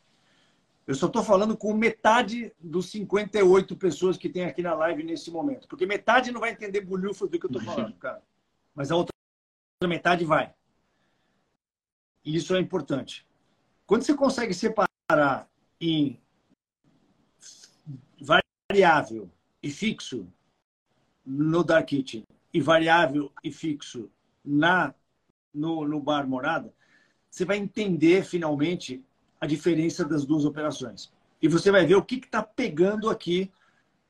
Eu 0.85 0.95
só 0.95 1.07
estou 1.07 1.23
falando 1.23 1.55
com 1.55 1.73
metade 1.73 2.53
dos 2.59 2.89
58 2.89 3.75
pessoas 3.75 4.17
que 4.17 4.29
tem 4.29 4.45
aqui 4.45 4.61
na 4.61 4.73
live 4.73 5.03
nesse 5.03 5.31
momento. 5.31 5.67
Porque 5.67 5.85
metade 5.85 6.31
não 6.31 6.41
vai 6.41 6.51
entender 6.51 6.81
bolhufas 6.81 7.29
do 7.29 7.39
que 7.39 7.45
eu 7.45 7.49
estou 7.49 7.61
falando, 7.61 7.95
cara. 7.99 8.21
Mas 8.75 8.91
a 8.91 8.95
outra 8.95 9.12
metade 9.87 10.25
vai. 10.25 10.53
E 12.23 12.35
isso 12.35 12.55
é 12.55 12.59
importante. 12.59 13.25
Quando 13.85 14.03
você 14.03 14.13
consegue 14.13 14.53
separar 14.53 15.49
em 15.79 16.19
variável 18.19 19.29
e 19.61 19.69
fixo 19.69 20.27
no 21.25 21.63
Dark 21.63 21.87
Kitchen 21.87 22.23
e 22.53 22.61
variável 22.61 23.31
e 23.43 23.51
fixo 23.51 24.09
na 24.43 24.93
no, 25.53 25.87
no 25.87 25.99
bar 25.99 26.27
morada, 26.27 26.73
você 27.29 27.45
vai 27.45 27.57
entender 27.57 28.23
finalmente 28.23 29.03
a 29.39 29.45
diferença 29.45 30.05
das 30.05 30.25
duas 30.25 30.45
operações. 30.45 31.11
E 31.41 31.47
você 31.47 31.69
vai 31.71 31.85
ver 31.85 31.95
o 31.95 32.03
que 32.03 32.15
está 32.15 32.41
pegando 32.41 33.09
aqui 33.09 33.51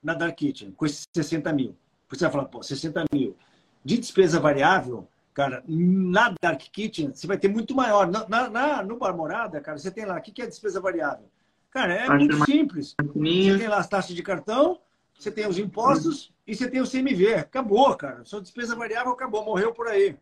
na 0.01 0.13
Dark 0.13 0.35
Kitchen, 0.35 0.71
com 0.71 0.85
esses 0.85 1.07
60 1.13 1.51
mil. 1.51 1.75
Você 2.09 2.25
vai 2.25 2.31
falar, 2.31 2.45
pô, 2.45 2.61
60 2.61 3.05
mil. 3.11 3.35
De 3.83 3.97
despesa 3.97 4.39
variável, 4.39 5.07
Cara, 5.33 5.63
na 5.67 6.35
Dark 6.39 6.61
Kitchen, 6.61 7.11
você 7.13 7.25
vai 7.25 7.37
ter 7.37 7.47
muito 7.47 7.75
maior. 7.75 8.07
Na, 8.07 8.27
na, 8.27 8.49
na 8.49 8.83
no 8.83 8.97
Bar 8.97 9.15
Morada, 9.15 9.59
cara, 9.59 9.77
você 9.77 9.89
tem 9.89 10.05
lá, 10.05 10.17
o 10.17 10.21
que, 10.21 10.31
que 10.31 10.41
é 10.41 10.47
despesa 10.47 10.79
variável? 10.79 11.27
Cara, 11.71 11.93
é 11.93 12.03
Acho 12.03 12.15
muito 12.15 12.45
simples. 12.45 12.95
Você 12.97 13.57
tem 13.57 13.67
lá 13.67 13.77
as 13.77 13.87
taxas 13.87 14.15
de 14.15 14.21
cartão, 14.21 14.79
você 15.17 15.31
tem 15.31 15.47
os 15.47 15.57
impostos 15.57 16.29
hum. 16.29 16.33
e 16.47 16.55
você 16.55 16.69
tem 16.69 16.81
o 16.81 16.89
CMV. 16.89 17.33
Acabou, 17.33 17.95
cara. 17.95 18.23
Sua 18.25 18.41
despesa 18.41 18.75
variável 18.75 19.11
acabou, 19.11 19.43
morreu 19.43 19.73
por 19.73 19.87
aí. 19.87 20.15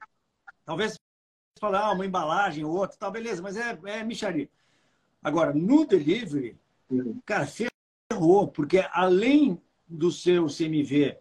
Talvez 0.65 0.93
você 0.93 0.99
falar 1.59 1.87
ah, 1.87 1.91
uma 1.91 2.05
embalagem 2.05 2.63
ou 2.63 2.71
outra, 2.71 2.97
tá, 2.97 3.11
beleza, 3.11 3.41
mas 3.41 3.57
é, 3.57 3.77
é 3.85 4.03
micharia. 4.03 4.49
Agora, 5.21 5.53
no 5.53 5.85
delivery, 5.85 6.57
cara, 7.25 7.45
ferrou, 7.45 8.47
porque 8.47 8.85
além 8.91 9.61
do 9.87 10.09
seu 10.09 10.47
CMV 10.47 11.17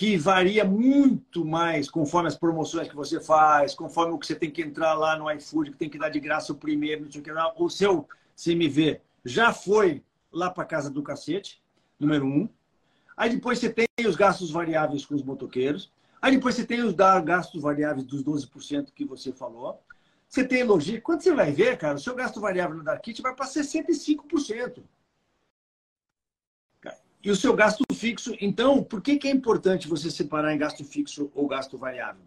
que 0.00 0.16
varia 0.16 0.64
muito 0.64 1.44
mais 1.44 1.90
conforme 1.90 2.26
as 2.26 2.34
promoções 2.34 2.88
que 2.88 2.96
você 2.96 3.20
faz, 3.20 3.74
conforme 3.74 4.14
o 4.14 4.18
que 4.18 4.26
você 4.26 4.34
tem 4.34 4.50
que 4.50 4.62
entrar 4.62 4.94
lá 4.94 5.14
no 5.14 5.30
iFood, 5.30 5.72
que 5.72 5.76
tem 5.76 5.90
que 5.90 5.98
dar 5.98 6.08
de 6.08 6.18
graça 6.18 6.54
o 6.54 6.56
primeiro, 6.56 7.04
não 7.04 7.12
sei 7.12 7.20
o 7.20 7.24
que 7.24 7.30
lá. 7.30 7.52
O 7.54 7.68
seu 7.68 8.08
CMV 8.34 8.98
já 9.26 9.52
foi 9.52 10.02
lá 10.32 10.48
para 10.48 10.64
casa 10.64 10.88
do 10.88 11.02
cacete, 11.02 11.62
número 11.98 12.24
um. 12.24 12.48
Aí 13.14 13.28
depois 13.28 13.58
você 13.58 13.68
tem 13.68 13.86
os 14.06 14.16
gastos 14.16 14.50
variáveis 14.50 15.04
com 15.04 15.14
os 15.14 15.22
motoqueiros. 15.22 15.92
Aí 16.22 16.34
depois 16.34 16.54
você 16.54 16.64
tem 16.64 16.80
os 16.80 16.94
gastos 16.94 17.60
variáveis 17.60 18.06
dos 18.06 18.24
12% 18.24 18.92
que 18.94 19.04
você 19.04 19.34
falou. 19.34 19.82
Você 20.26 20.42
tem 20.42 20.64
logística. 20.64 21.02
Quando 21.02 21.20
você 21.20 21.34
vai 21.34 21.52
ver, 21.52 21.76
cara, 21.76 21.96
o 21.96 22.00
seu 22.00 22.14
gasto 22.14 22.40
variável 22.40 22.74
no 22.74 22.82
Darkit 22.82 23.20
vai 23.20 23.34
para 23.34 23.44
65%. 23.44 24.82
E 27.22 27.30
o 27.30 27.36
seu 27.36 27.54
gasto 27.54 27.84
fixo, 27.94 28.34
então, 28.40 28.82
por 28.82 29.02
que, 29.02 29.18
que 29.18 29.28
é 29.28 29.30
importante 29.30 29.86
você 29.86 30.10
separar 30.10 30.54
em 30.54 30.58
gasto 30.58 30.82
fixo 30.84 31.30
ou 31.34 31.46
gasto 31.46 31.76
variável? 31.76 32.22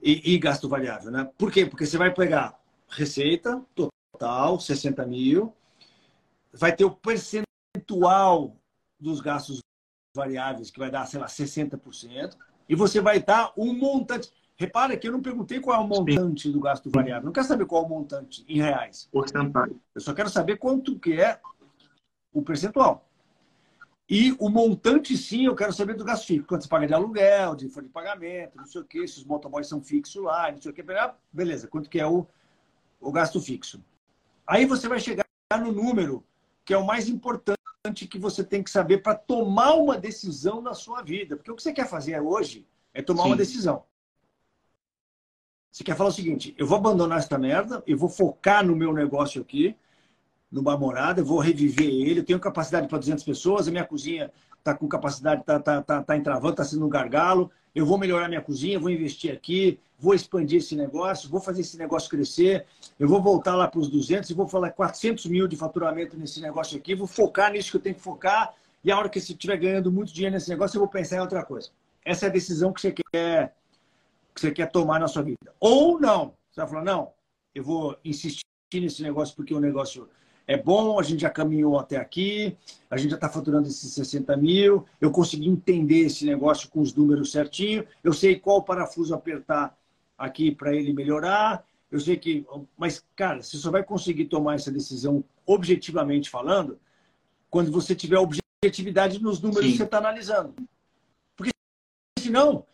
E, 0.00 0.34
e, 0.34 0.38
gasto 0.38 0.68
variável, 0.68 1.10
né? 1.10 1.28
Por 1.36 1.50
quê? 1.50 1.66
Porque 1.66 1.84
você 1.84 1.98
vai 1.98 2.12
pegar 2.12 2.58
receita 2.88 3.60
total, 3.74 4.60
60 4.60 5.04
mil, 5.06 5.52
vai 6.52 6.74
ter 6.76 6.84
o 6.84 6.90
percentual 6.90 8.56
dos 9.00 9.20
gastos 9.20 9.60
variáveis, 10.14 10.70
que 10.70 10.78
vai 10.78 10.90
dar, 10.90 11.06
sei 11.06 11.18
lá, 11.18 11.26
60%, 11.26 12.36
e 12.68 12.74
você 12.74 13.00
vai 13.00 13.20
dar 13.20 13.52
um 13.56 13.74
montante. 13.74 14.30
Repara 14.56 14.96
que 14.96 15.08
eu 15.08 15.12
não 15.12 15.20
perguntei 15.20 15.58
qual 15.58 15.80
é 15.80 15.84
o 15.84 15.88
montante 15.88 16.50
do 16.50 16.60
gasto 16.60 16.88
variável. 16.88 17.24
Não 17.24 17.32
quero 17.32 17.46
saber 17.46 17.66
qual 17.66 17.82
é 17.82 17.86
o 17.86 17.88
montante 17.88 18.44
em 18.46 18.60
reais. 18.60 19.08
Porcentagem. 19.10 19.80
Eu 19.92 20.00
só 20.00 20.14
quero 20.14 20.30
saber 20.30 20.58
quanto 20.58 20.98
que 20.98 21.20
é 21.20 21.40
o 22.32 22.40
percentual. 22.42 23.08
E 24.14 24.30
o 24.38 24.48
montante, 24.48 25.16
sim, 25.16 25.46
eu 25.46 25.56
quero 25.56 25.72
saber 25.72 25.96
do 25.96 26.04
gasto 26.04 26.24
fixo. 26.24 26.46
Quanto 26.46 26.62
você 26.62 26.68
paga 26.68 26.86
de 26.86 26.94
aluguel, 26.94 27.56
de 27.56 27.68
folha 27.68 27.88
de 27.88 27.92
pagamento, 27.92 28.56
não 28.56 28.64
sei 28.64 28.80
o 28.80 28.84
quê, 28.84 29.04
se 29.08 29.18
os 29.18 29.24
motoboys 29.24 29.66
são 29.66 29.82
fixos 29.82 30.22
lá, 30.22 30.52
não 30.52 30.62
sei 30.62 30.70
o 30.70 30.74
quê. 30.74 30.84
Beleza, 31.32 31.66
quanto 31.66 31.90
que 31.90 31.98
é 31.98 32.06
o, 32.06 32.24
o 33.00 33.10
gasto 33.10 33.40
fixo. 33.40 33.84
Aí 34.46 34.66
você 34.66 34.86
vai 34.86 35.00
chegar 35.00 35.26
no 35.60 35.72
número 35.72 36.24
que 36.64 36.72
é 36.72 36.78
o 36.78 36.86
mais 36.86 37.08
importante 37.08 38.06
que 38.08 38.16
você 38.16 38.44
tem 38.44 38.62
que 38.62 38.70
saber 38.70 38.98
para 38.98 39.16
tomar 39.16 39.74
uma 39.74 39.98
decisão 39.98 40.62
na 40.62 40.74
sua 40.74 41.02
vida. 41.02 41.34
Porque 41.34 41.50
o 41.50 41.56
que 41.56 41.62
você 41.64 41.72
quer 41.72 41.88
fazer 41.88 42.20
hoje 42.20 42.64
é 42.94 43.02
tomar 43.02 43.24
sim. 43.24 43.30
uma 43.30 43.36
decisão. 43.36 43.82
Você 45.72 45.82
quer 45.82 45.96
falar 45.96 46.10
o 46.10 46.12
seguinte: 46.12 46.54
eu 46.56 46.68
vou 46.68 46.78
abandonar 46.78 47.18
essa 47.18 47.36
merda, 47.36 47.82
eu 47.84 47.98
vou 47.98 48.08
focar 48.08 48.64
no 48.64 48.76
meu 48.76 48.92
negócio 48.92 49.42
aqui, 49.42 49.76
numa 50.50 50.76
morada, 50.76 51.22
vou 51.22 51.38
reviver 51.38 51.86
ele, 51.86 52.20
eu 52.20 52.24
tenho 52.24 52.38
capacidade 52.38 52.86
para 52.88 52.98
200 52.98 53.24
pessoas, 53.24 53.66
a 53.66 53.70
minha 53.70 53.84
cozinha 53.84 54.30
está 54.58 54.74
com 54.74 54.88
capacidade, 54.88 55.40
está 55.40 55.58
tá, 55.58 55.82
tá, 55.82 56.02
tá 56.02 56.16
entravando, 56.16 56.52
está 56.52 56.64
sendo 56.64 56.86
um 56.86 56.88
gargalo, 56.88 57.50
eu 57.74 57.84
vou 57.84 57.98
melhorar 57.98 58.28
minha 58.28 58.40
cozinha, 58.40 58.78
vou 58.78 58.90
investir 58.90 59.32
aqui, 59.32 59.78
vou 59.98 60.14
expandir 60.14 60.58
esse 60.58 60.76
negócio, 60.76 61.28
vou 61.28 61.40
fazer 61.40 61.62
esse 61.62 61.76
negócio 61.76 62.08
crescer, 62.08 62.64
eu 62.98 63.08
vou 63.08 63.20
voltar 63.20 63.56
lá 63.56 63.66
para 63.66 63.80
os 63.80 63.88
200 63.88 64.30
e 64.30 64.34
vou 64.34 64.46
falar 64.46 64.70
400 64.70 65.26
mil 65.26 65.48
de 65.48 65.56
faturamento 65.56 66.16
nesse 66.16 66.40
negócio 66.40 66.78
aqui, 66.78 66.94
vou 66.94 67.06
focar 67.06 67.52
nisso 67.52 67.70
que 67.70 67.76
eu 67.76 67.80
tenho 67.80 67.96
que 67.96 68.00
focar 68.00 68.54
e 68.84 68.92
a 68.92 68.98
hora 68.98 69.08
que 69.08 69.18
você 69.18 69.32
estiver 69.32 69.56
ganhando 69.56 69.90
muito 69.90 70.12
dinheiro 70.12 70.34
nesse 70.34 70.50
negócio, 70.50 70.76
eu 70.76 70.80
vou 70.80 70.88
pensar 70.88 71.16
em 71.16 71.20
outra 71.20 71.42
coisa. 71.42 71.70
Essa 72.04 72.26
é 72.26 72.28
a 72.28 72.32
decisão 72.32 72.70
que 72.70 72.82
você 72.82 72.92
quer, 72.92 73.56
que 74.34 74.40
você 74.40 74.50
quer 74.50 74.70
tomar 74.70 75.00
na 75.00 75.08
sua 75.08 75.22
vida. 75.22 75.54
Ou 75.58 75.98
não. 75.98 76.34
Você 76.50 76.60
vai 76.60 76.68
falar, 76.68 76.84
não, 76.84 77.10
eu 77.54 77.64
vou 77.64 77.96
insistir 78.04 78.44
nesse 78.74 79.02
negócio 79.02 79.34
porque 79.34 79.54
o 79.54 79.60
negócio 79.60 80.06
é 80.46 80.56
bom, 80.56 80.98
a 80.98 81.02
gente 81.02 81.22
já 81.22 81.30
caminhou 81.30 81.78
até 81.78 81.96
aqui, 81.96 82.56
a 82.90 82.96
gente 82.96 83.10
já 83.10 83.16
está 83.16 83.28
faturando 83.28 83.66
esses 83.66 83.92
60 83.92 84.36
mil, 84.36 84.84
eu 85.00 85.10
consegui 85.10 85.48
entender 85.48 86.00
esse 86.00 86.26
negócio 86.26 86.68
com 86.68 86.80
os 86.80 86.94
números 86.94 87.32
certinho, 87.32 87.86
eu 88.02 88.12
sei 88.12 88.38
qual 88.38 88.62
parafuso 88.62 89.14
apertar 89.14 89.76
aqui 90.18 90.50
para 90.50 90.74
ele 90.74 90.92
melhorar, 90.92 91.64
eu 91.90 91.98
sei 91.98 92.16
que. 92.16 92.44
Mas, 92.76 93.04
cara, 93.16 93.42
você 93.42 93.56
só 93.56 93.70
vai 93.70 93.82
conseguir 93.82 94.26
tomar 94.26 94.56
essa 94.56 94.70
decisão 94.70 95.24
objetivamente 95.46 96.28
falando 96.28 96.78
quando 97.48 97.70
você 97.70 97.94
tiver 97.94 98.18
objetividade 98.18 99.22
nos 99.22 99.40
números 99.40 99.64
Sim. 99.64 99.72
que 99.72 99.76
você 99.78 99.84
está 99.84 99.98
analisando. 99.98 100.54
Porque 101.36 101.52
senão 102.18 102.66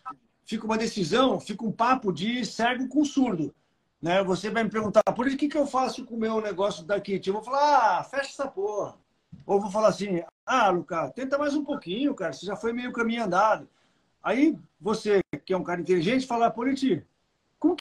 fica 0.44 0.64
uma 0.64 0.78
decisão, 0.78 1.38
fica 1.38 1.64
um 1.64 1.70
papo 1.70 2.12
de 2.12 2.44
cego 2.44 2.88
com 2.88 3.04
surdo. 3.04 3.54
Né? 4.00 4.22
Você 4.24 4.50
vai 4.50 4.64
me 4.64 4.70
perguntar, 4.70 5.02
por 5.14 5.28
que, 5.36 5.48
que 5.48 5.56
eu 5.56 5.66
faço 5.66 6.04
com 6.04 6.14
o 6.14 6.18
meu 6.18 6.40
negócio 6.40 6.84
da 6.84 7.00
Kit? 7.00 7.28
Eu 7.28 7.34
vou 7.34 7.42
falar, 7.42 7.98
ah, 7.98 8.04
fecha 8.04 8.30
essa 8.30 8.48
porra. 8.48 8.96
Ou 9.46 9.60
vou 9.60 9.70
falar 9.70 9.88
assim, 9.88 10.22
ah, 10.46 10.70
Lucas, 10.70 11.12
tenta 11.12 11.38
mais 11.38 11.54
um 11.54 11.64
pouquinho, 11.64 12.14
cara, 12.14 12.32
você 12.32 12.46
já 12.46 12.56
foi 12.56 12.72
meio 12.72 12.92
caminho 12.92 13.24
andado. 13.24 13.68
Aí 14.22 14.58
você, 14.80 15.20
que 15.44 15.52
é 15.52 15.56
um 15.56 15.64
cara 15.64 15.80
inteligente, 15.80 16.26
fala, 16.26 16.50
Politi, 16.50 17.04
com 17.58 17.76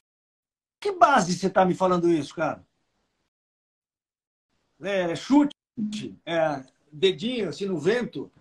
que 0.79 0.91
base 0.91 1.33
você 1.33 1.47
está 1.47 1.65
me 1.65 1.73
falando 1.73 2.09
isso, 2.09 2.33
cara? 2.35 2.65
É, 4.81 5.15
chute, 5.15 5.53
é, 6.25 6.63
dedinho 6.91 7.49
assim 7.49 7.65
no 7.65 7.77
vento, 7.77 8.31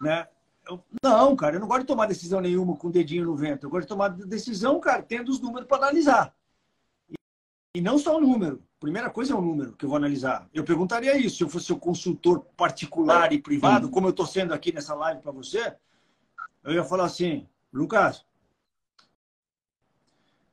né? 0.00 0.28
Eu, 0.64 0.82
não, 1.02 1.34
cara, 1.34 1.56
eu 1.56 1.60
não 1.60 1.66
gosto 1.66 1.80
de 1.80 1.88
tomar 1.88 2.06
decisão 2.06 2.40
nenhuma 2.40 2.76
com 2.76 2.90
dedinho 2.90 3.24
no 3.24 3.34
vento. 3.34 3.66
Eu 3.66 3.70
gosto 3.70 3.82
de 3.82 3.88
tomar 3.88 4.08
decisão, 4.10 4.78
cara, 4.78 5.02
tendo 5.02 5.30
os 5.30 5.40
números 5.40 5.66
para 5.66 5.78
analisar. 5.78 6.32
E, 7.74 7.80
não 7.80 7.98
só 7.98 8.18
o 8.18 8.20
número. 8.20 8.62
Primeira 8.78 9.08
coisa 9.08 9.32
é 9.32 9.36
o 9.36 9.40
número 9.40 9.72
que 9.72 9.84
eu 9.84 9.88
vou 9.88 9.96
analisar. 9.96 10.46
Eu 10.52 10.64
perguntaria 10.64 11.16
isso 11.16 11.36
se 11.36 11.44
eu 11.44 11.48
fosse 11.48 11.72
o 11.72 11.78
consultor 11.78 12.40
particular 12.56 13.32
e 13.32 13.40
privado, 13.40 13.88
como 13.88 14.08
eu 14.08 14.10
estou 14.10 14.26
sendo 14.26 14.52
aqui 14.52 14.72
nessa 14.72 14.94
live 14.94 15.22
para 15.22 15.32
você. 15.32 15.74
Eu 16.62 16.74
ia 16.74 16.84
falar 16.84 17.04
assim, 17.04 17.48
Lucas, 17.72 18.26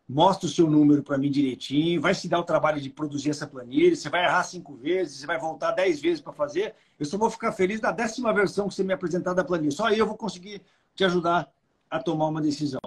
mostra 0.07 0.47
o 0.47 0.49
seu 0.49 0.69
número 0.69 1.03
para 1.03 1.17
mim 1.17 1.29
direitinho, 1.29 1.99
vai 1.99 2.15
se 2.15 2.29
dar 2.29 2.39
o 2.39 2.43
trabalho 2.43 2.79
de 2.79 2.89
produzir 2.89 3.31
essa 3.31 3.45
planilha, 3.45 3.95
você 3.95 4.09
vai 4.09 4.23
errar 4.23 4.43
cinco 4.43 4.75
vezes, 4.75 5.19
você 5.19 5.27
vai 5.27 5.37
voltar 5.37 5.71
dez 5.71 5.99
vezes 5.99 6.21
para 6.21 6.31
fazer, 6.33 6.73
eu 6.97 7.05
só 7.05 7.17
vou 7.17 7.29
ficar 7.29 7.51
feliz 7.51 7.79
da 7.79 7.91
décima 7.91 8.33
versão 8.33 8.67
que 8.67 8.73
você 8.73 8.83
me 8.83 8.93
apresentar 8.93 9.33
da 9.33 9.43
planilha. 9.43 9.71
Só 9.71 9.85
aí 9.85 9.99
eu 9.99 10.07
vou 10.07 10.17
conseguir 10.17 10.61
te 10.95 11.03
ajudar 11.03 11.51
a 11.89 11.99
tomar 11.99 12.27
uma 12.27 12.41
decisão. 12.41 12.79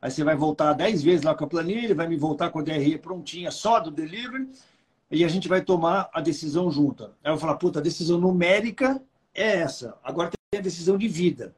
Aí 0.00 0.10
você 0.10 0.22
vai 0.22 0.36
voltar 0.36 0.72
dez 0.72 1.02
vezes 1.02 1.24
lá 1.24 1.34
com 1.34 1.44
a 1.44 1.48
planilha, 1.48 1.94
vai 1.94 2.06
me 2.06 2.16
voltar 2.16 2.50
com 2.50 2.60
a 2.60 2.62
DRE 2.62 2.98
prontinha 2.98 3.50
só 3.50 3.80
do 3.80 3.90
delivery, 3.90 4.48
e 5.10 5.24
a 5.24 5.28
gente 5.28 5.48
vai 5.48 5.62
tomar 5.62 6.08
a 6.12 6.20
decisão 6.20 6.70
junta. 6.70 7.12
Aí 7.24 7.30
eu 7.30 7.32
vou 7.32 7.40
falar, 7.40 7.56
puta, 7.56 7.78
a 7.78 7.82
decisão 7.82 8.18
numérica 8.18 9.02
é 9.34 9.58
essa. 9.58 9.96
Agora 10.04 10.30
tem 10.50 10.60
a 10.60 10.62
decisão 10.62 10.96
de 10.96 11.08
vida. 11.08 11.54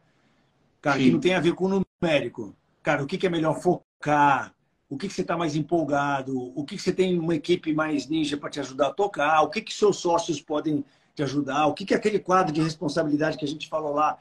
Cara, 0.81 0.99
Sim. 0.99 1.05
que 1.05 1.11
não 1.11 1.21
tem 1.21 1.35
a 1.35 1.41
ver 1.41 1.55
com 1.55 1.67
o 1.67 1.85
numérico. 2.03 2.57
Cara, 2.83 3.03
o 3.03 3.07
que, 3.07 3.19
que 3.19 3.27
é 3.27 3.31
melhor 3.31 3.61
focar? 3.61 4.55
o 4.91 4.97
que, 4.97 5.07
que 5.07 5.15
você 5.15 5.21
está 5.23 5.37
mais 5.37 5.55
empolgado, 5.55 6.37
o 6.37 6.65
que, 6.65 6.77
que 6.77 6.83
você 6.83 6.93
tem 6.93 7.17
uma 7.17 7.37
equipe 7.37 7.73
mais 7.73 8.09
ninja 8.09 8.37
para 8.37 8.51
te 8.51 8.59
ajudar 8.59 8.89
a 8.89 8.93
tocar, 8.93 9.41
o 9.43 9.49
que, 9.49 9.63
que 9.63 9.73
seus 9.73 9.99
sócios 9.99 10.41
podem 10.41 10.85
te 11.15 11.23
ajudar, 11.23 11.67
o 11.67 11.75
que, 11.75 11.85
que 11.85 11.95
é 11.95 11.97
aquele 11.97 12.19
quadro 12.19 12.53
de 12.53 12.61
responsabilidade 12.61 13.39
que 13.39 13.45
a 13.45 13.49
gente 13.49 13.69
falou 13.69 13.95
lá 13.95 14.19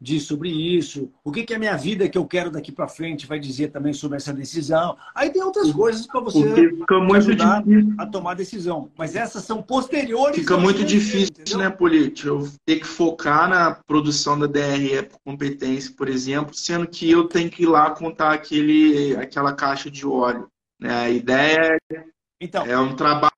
diz 0.00 0.22
sobre 0.22 0.48
isso, 0.48 1.12
o 1.22 1.30
que, 1.30 1.44
que 1.44 1.52
é 1.52 1.56
a 1.56 1.58
minha 1.58 1.76
vida 1.76 2.08
que 2.08 2.16
eu 2.16 2.24
quero 2.24 2.50
daqui 2.50 2.72
para 2.72 2.88
frente 2.88 3.26
vai 3.26 3.38
dizer 3.38 3.68
também 3.68 3.92
sobre 3.92 4.16
essa 4.16 4.32
decisão. 4.32 4.96
Aí 5.14 5.30
tem 5.30 5.42
outras 5.42 5.70
coisas 5.72 6.06
para 6.06 6.20
você 6.20 6.72
ajudar 7.16 7.62
difícil. 7.62 7.94
a 7.98 8.06
tomar 8.06 8.34
decisão. 8.34 8.90
Mas 8.96 9.14
essas 9.14 9.44
são 9.44 9.62
posteriores. 9.62 10.36
Fica 10.36 10.56
muito 10.56 10.84
difícil, 10.84 11.34
entendeu? 11.38 11.58
né, 11.58 11.70
Polite? 11.70 12.26
Eu 12.26 12.48
ter 12.64 12.80
que 12.80 12.86
focar 12.86 13.48
na 13.48 13.74
produção 13.74 14.38
da 14.38 14.46
DRE 14.46 15.02
por 15.02 15.18
competência, 15.24 15.92
por 15.94 16.08
exemplo, 16.08 16.54
sendo 16.54 16.86
que 16.86 17.10
eu 17.10 17.28
tenho 17.28 17.50
que 17.50 17.64
ir 17.64 17.66
lá 17.66 17.90
contar 17.90 18.32
aquele, 18.32 19.14
aquela 19.16 19.52
caixa 19.52 19.90
de 19.90 20.06
óleo. 20.06 20.48
Né? 20.80 20.90
A 20.90 21.10
ideia 21.10 21.78
é, 21.92 22.04
então, 22.40 22.64
é 22.64 22.78
um 22.78 22.96
trabalho 22.96 23.30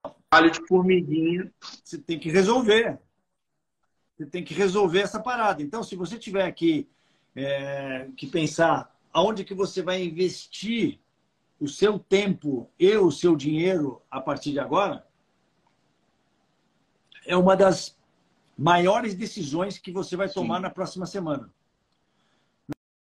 de 0.53 0.65
formiguinha. 0.69 1.51
Você 1.83 1.99
tem 1.99 2.19
que 2.21 2.31
resolver. 2.31 2.99
Você 4.23 4.27
tem 4.27 4.45
que 4.45 4.55
resolver 4.55 5.01
essa 5.01 5.19
parada. 5.19 5.63
Então, 5.63 5.83
se 5.83 5.97
você 5.97 6.17
tiver 6.17 6.51
que, 6.53 6.89
é, 7.35 8.09
que 8.17 8.29
pensar 8.29 8.95
aonde 9.13 9.45
que 9.45 9.53
você 9.53 9.83
vai 9.83 10.05
investir 10.05 11.01
o 11.59 11.67
seu 11.67 11.99
tempo 11.99 12.71
e 12.79 12.97
o 12.97 13.11
seu 13.11 13.35
dinheiro 13.35 14.01
a 14.09 14.21
partir 14.21 14.53
de 14.53 14.61
agora, 14.61 15.05
é 17.27 17.37
uma 17.37 17.57
das 17.57 17.99
maiores 18.57 19.15
decisões 19.17 19.77
que 19.77 19.91
você 19.91 20.15
vai 20.15 20.29
tomar 20.29 20.57
Sim. 20.57 20.63
na 20.63 20.71
próxima 20.71 21.05
semana 21.05 21.53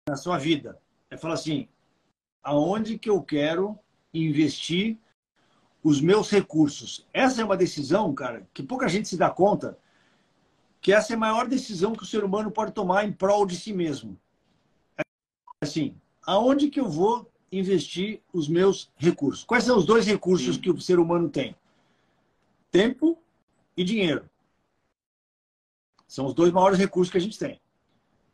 na 0.10 0.16
sua 0.16 0.40
vida. 0.40 0.82
É 1.08 1.18
falar 1.18 1.36
assim, 1.36 1.70
aonde 2.42 2.98
que 2.98 3.12
eu 3.12 3.22
quero 3.22 3.78
investir 4.12 4.98
os 5.84 6.02
meus 6.02 6.32
recursos? 6.32 7.08
Essa 7.14 7.42
é 7.42 7.46
uma 7.46 7.56
decisão, 7.56 8.12
cara, 8.16 8.48
que 8.56 8.64
pouca 8.64 8.90
gente 8.90 9.08
se 9.08 9.18
dá 9.18 9.30
conta 9.30 9.78
que 10.82 10.92
essa 10.92 11.14
é 11.14 11.16
a 11.16 11.20
maior 11.20 11.48
decisão 11.48 11.94
que 11.94 12.04
o 12.04 12.08
ser 12.08 12.24
humano 12.24 12.50
pode 12.50 12.72
tomar 12.72 13.06
em 13.06 13.14
prol 13.14 13.46
de 13.46 13.56
si 13.56 13.72
mesmo. 13.72 14.20
Assim, 15.62 15.96
aonde 16.24 16.70
que 16.70 16.80
eu 16.80 16.90
vou 16.90 17.32
investir 17.52 18.20
os 18.34 18.50
meus 18.50 18.92
recursos? 18.98 19.44
Quais 19.44 19.64
são 19.64 19.78
os 19.78 19.86
dois 19.86 20.08
recursos 20.08 20.56
Sim. 20.56 20.62
que 20.62 20.72
o 20.72 20.82
ser 20.82 20.98
humano 20.98 21.30
tem? 21.30 21.56
Tempo 22.72 23.20
e 23.78 23.84
dinheiro. 23.84 24.28
São 26.08 26.26
os 26.26 26.34
dois 26.34 26.52
maiores 26.52 26.80
recursos 26.80 27.12
que 27.12 27.18
a 27.18 27.22
gente 27.22 27.38
tem. 27.38 27.62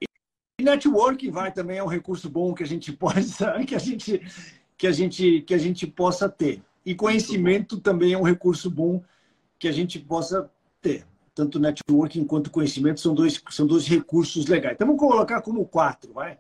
E 0.01 0.63
network 0.63 1.29
vai 1.29 1.51
também 1.51 1.79
é 1.79 1.83
um 1.83 1.87
recurso 1.87 2.29
bom 2.29 2.53
que 2.53 2.63
a 2.63 2.67
gente 2.67 2.93
possa 2.95 3.61
que 3.65 3.75
a 3.75 3.79
gente 3.79 4.21
que 4.77 4.87
a 4.87 4.91
gente 4.91 5.41
que 5.41 5.53
a 5.53 5.57
gente 5.57 5.85
possa 5.85 6.29
ter. 6.29 6.63
E 6.85 6.95
conhecimento 6.95 7.77
também 7.77 8.13
é 8.13 8.17
um 8.17 8.23
recurso 8.23 8.71
bom 8.71 9.03
que 9.59 9.67
a 9.67 9.71
gente 9.71 9.99
possa 9.99 10.49
ter 10.81 11.05
tanto 11.37 11.59
networking 11.59 12.25
quanto 12.25 12.49
conhecimento 12.49 12.99
são 12.99 13.13
dois, 13.13 13.39
são 13.51 13.67
dois 13.67 13.85
recursos 13.85 14.47
legais. 14.47 14.73
Então, 14.73 14.87
vamos 14.87 14.99
colocar 14.99 15.39
como 15.43 15.63
quatro, 15.67 16.11
vai? 16.11 16.39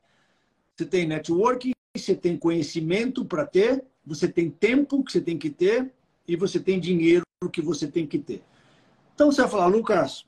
Você 0.75 0.85
tem 0.85 1.05
networking, 1.05 1.71
você 1.95 2.15
tem 2.15 2.35
conhecimento 2.35 3.23
para 3.23 3.45
ter, 3.45 3.85
você 4.03 4.27
tem 4.27 4.49
tempo 4.49 5.03
que 5.03 5.11
você 5.11 5.21
tem 5.21 5.37
que 5.37 5.51
ter 5.51 5.93
e 6.27 6.35
você 6.35 6.59
tem 6.59 6.79
dinheiro 6.79 7.23
que 7.53 7.61
você 7.61 7.87
tem 7.87 8.07
que 8.07 8.17
ter. 8.17 8.43
Então, 9.13 9.31
você 9.31 9.41
vai 9.41 9.51
falar, 9.51 9.67
Lucas, 9.67 10.25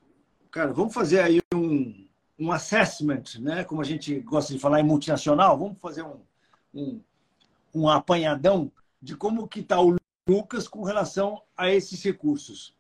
cara, 0.52 0.72
vamos 0.72 0.94
fazer 0.94 1.20
aí 1.20 1.40
um, 1.52 2.06
um 2.38 2.52
assessment, 2.52 3.40
né? 3.40 3.64
Como 3.64 3.82
a 3.82 3.86
gente 3.86 4.20
gosta 4.20 4.54
de 4.54 4.60
falar 4.60 4.82
em 4.82 4.86
multinacional, 4.86 5.58
vamos 5.58 5.80
fazer 5.80 6.04
um, 6.04 6.20
um, 6.72 7.02
um 7.74 7.90
apanhadão 7.90 8.72
de 9.02 9.16
como 9.16 9.48
que 9.48 9.62
está 9.62 9.82
o 9.82 9.96
Lucas 10.30 10.68
com 10.68 10.84
relação 10.84 11.42
a 11.58 11.74
esses 11.74 12.04
recursos. 12.04 12.78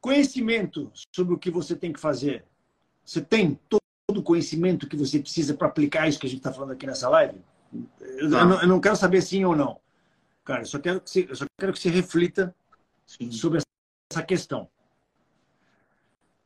Conhecimento 0.00 0.90
sobre 1.14 1.34
o 1.34 1.38
que 1.38 1.50
você 1.50 1.76
tem 1.76 1.92
que 1.92 2.00
fazer. 2.00 2.44
Você 3.04 3.20
tem 3.20 3.58
todo 3.68 3.80
o 4.18 4.22
conhecimento 4.22 4.88
que 4.88 4.96
você 4.96 5.18
precisa 5.18 5.54
para 5.54 5.68
aplicar 5.68 6.08
isso 6.08 6.18
que 6.18 6.26
a 6.26 6.30
gente 6.30 6.38
está 6.38 6.52
falando 6.52 6.72
aqui 6.72 6.86
nessa 6.86 7.08
live? 7.08 7.40
Eu, 8.00 8.28
não, 8.28 8.62
eu, 8.62 8.66
não, 8.66 8.80
quero 8.80 8.96
saber 8.96 9.20
sim 9.22 9.44
ou 9.44 9.54
não. 9.54 9.78
Cara, 10.44 10.62
eu 10.62 10.66
só 10.66 10.78
quero 10.78 11.00
que 11.00 11.10
você, 11.10 11.26
eu 11.28 11.36
só 11.36 11.44
quero 11.58 11.72
que 11.72 11.78
você 11.78 11.90
reflita 11.90 12.54
sim. 13.06 13.30
sobre 13.30 13.60
essa 14.10 14.22
questão. 14.22 14.68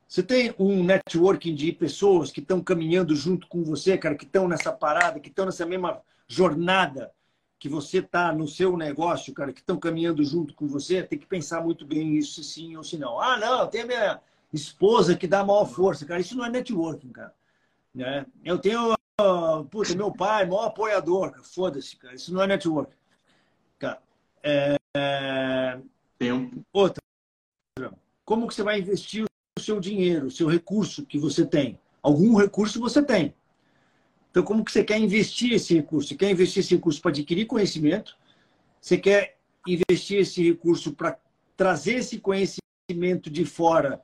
Você 0.06 0.22
tem 0.22 0.54
um 0.58 0.84
networking 0.84 1.54
de 1.54 1.72
pessoas 1.72 2.30
que 2.30 2.40
estão 2.40 2.62
caminhando 2.62 3.16
junto 3.16 3.46
com 3.48 3.64
você, 3.64 3.96
cara, 3.96 4.14
que 4.14 4.24
estão 4.24 4.46
nessa 4.46 4.72
parada, 4.72 5.18
que 5.18 5.28
estão 5.28 5.46
nessa 5.46 5.64
mesma 5.64 6.02
jornada 6.28 7.10
que 7.64 7.68
você 7.70 8.00
está 8.00 8.30
no 8.30 8.46
seu 8.46 8.76
negócio, 8.76 9.32
cara, 9.32 9.50
que 9.50 9.60
estão 9.60 9.78
caminhando 9.78 10.22
junto 10.22 10.52
com 10.52 10.66
você, 10.66 11.02
tem 11.02 11.18
que 11.18 11.24
pensar 11.24 11.62
muito 11.62 11.86
bem 11.86 12.14
isso, 12.18 12.34
se 12.34 12.44
sim 12.44 12.76
ou 12.76 12.84
se 12.84 12.98
não. 12.98 13.18
Ah, 13.18 13.38
não, 13.38 13.66
tem 13.66 13.80
a 13.80 13.86
minha 13.86 14.20
esposa 14.52 15.16
que 15.16 15.26
dá 15.26 15.40
a 15.40 15.44
maior 15.46 15.64
força, 15.64 16.04
cara. 16.04 16.20
Isso 16.20 16.36
não 16.36 16.44
é 16.44 16.50
networking, 16.50 17.08
cara. 17.08 17.34
Né? 17.94 18.26
Eu 18.44 18.58
tenho, 18.58 18.94
puta, 19.70 19.96
meu 19.96 20.12
pai, 20.12 20.44
maior 20.44 20.66
apoiador, 20.66 21.30
cara. 21.30 21.42
Foda-se, 21.42 21.96
cara. 21.96 22.14
Isso 22.14 22.34
não 22.34 22.42
é 22.42 22.46
networking. 22.48 22.92
Cara, 23.78 23.98
é... 24.42 25.80
Tempo. 26.18 26.62
Outra. 26.70 27.02
Como 28.26 28.46
que 28.46 28.54
você 28.54 28.62
vai 28.62 28.78
investir 28.78 29.24
o 29.58 29.60
seu 29.62 29.80
dinheiro, 29.80 30.26
o 30.26 30.30
seu 30.30 30.48
recurso 30.48 31.06
que 31.06 31.18
você 31.18 31.46
tem? 31.46 31.80
Algum 32.02 32.36
recurso 32.36 32.78
você 32.78 33.02
tem. 33.02 33.34
Então, 34.34 34.42
como 34.42 34.64
que 34.64 34.72
você 34.72 34.82
quer 34.82 34.98
investir 34.98 35.52
esse 35.52 35.74
recurso? 35.74 36.08
Você 36.08 36.16
quer 36.16 36.28
investir 36.28 36.58
esse 36.58 36.74
recurso 36.74 37.00
para 37.00 37.12
adquirir 37.12 37.46
conhecimento? 37.46 38.16
Você 38.80 38.98
quer 38.98 39.38
investir 39.64 40.18
esse 40.18 40.42
recurso 40.42 40.92
para 40.92 41.16
trazer 41.56 41.98
esse 41.98 42.18
conhecimento 42.18 43.30
de 43.30 43.44
fora, 43.44 44.02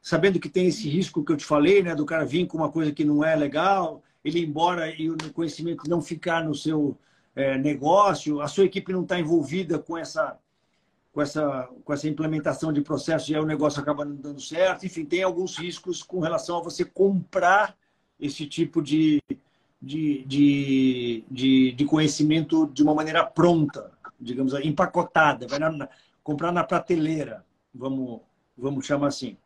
sabendo 0.00 0.38
que 0.38 0.48
tem 0.48 0.68
esse 0.68 0.88
risco 0.88 1.24
que 1.24 1.32
eu 1.32 1.36
te 1.36 1.44
falei, 1.44 1.82
né, 1.82 1.96
do 1.96 2.06
cara 2.06 2.24
vir 2.24 2.46
com 2.46 2.58
uma 2.58 2.70
coisa 2.70 2.92
que 2.92 3.04
não 3.04 3.24
é 3.24 3.34
legal, 3.34 4.04
ele 4.24 4.38
ir 4.38 4.46
embora 4.46 4.88
e 4.88 5.10
o 5.10 5.16
conhecimento 5.32 5.90
não 5.90 6.00
ficar 6.00 6.44
no 6.44 6.54
seu 6.54 6.96
é, 7.34 7.58
negócio, 7.58 8.40
a 8.40 8.46
sua 8.46 8.66
equipe 8.66 8.92
não 8.92 9.02
está 9.02 9.18
envolvida 9.18 9.80
com 9.80 9.98
essa, 9.98 10.38
com, 11.12 11.20
essa, 11.20 11.68
com 11.84 11.92
essa 11.92 12.08
implementação 12.08 12.72
de 12.72 12.82
processo 12.82 13.32
e 13.32 13.34
aí 13.34 13.40
o 13.40 13.46
negócio 13.46 13.82
acaba 13.82 14.04
não 14.04 14.14
dando 14.14 14.40
certo. 14.40 14.86
Enfim, 14.86 15.04
tem 15.04 15.24
alguns 15.24 15.58
riscos 15.58 16.04
com 16.04 16.20
relação 16.20 16.58
a 16.58 16.62
você 16.62 16.84
comprar 16.84 17.76
esse 18.20 18.46
tipo 18.46 18.80
de, 18.80 19.20
de, 19.82 20.24
de, 20.24 21.24
de, 21.28 21.72
de 21.72 21.84
conhecimento 21.84 22.68
de 22.68 22.84
uma 22.84 22.94
maneira 22.94 23.26
pronta, 23.26 23.90
digamos, 24.20 24.54
empacotada, 24.54 25.48
vai 25.48 25.58
na, 25.58 25.88
comprar 26.22 26.52
na 26.52 26.62
prateleira, 26.62 27.44
vamos, 27.74 28.20
vamos 28.56 28.86
chamar 28.86 29.08
assim. 29.08 29.36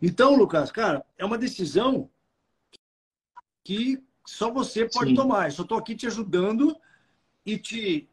Então, 0.00 0.36
Lucas, 0.36 0.70
cara, 0.70 1.04
é 1.18 1.24
uma 1.24 1.36
decisão 1.36 2.08
que 3.64 4.00
só 4.24 4.52
você 4.52 4.88
pode 4.88 5.10
Sim. 5.10 5.16
tomar. 5.16 5.46
Eu 5.46 5.52
só 5.52 5.62
estou 5.62 5.78
aqui 5.78 5.96
te 5.96 6.06
ajudando 6.06 6.76
e 7.44 7.58
te, 7.58 8.08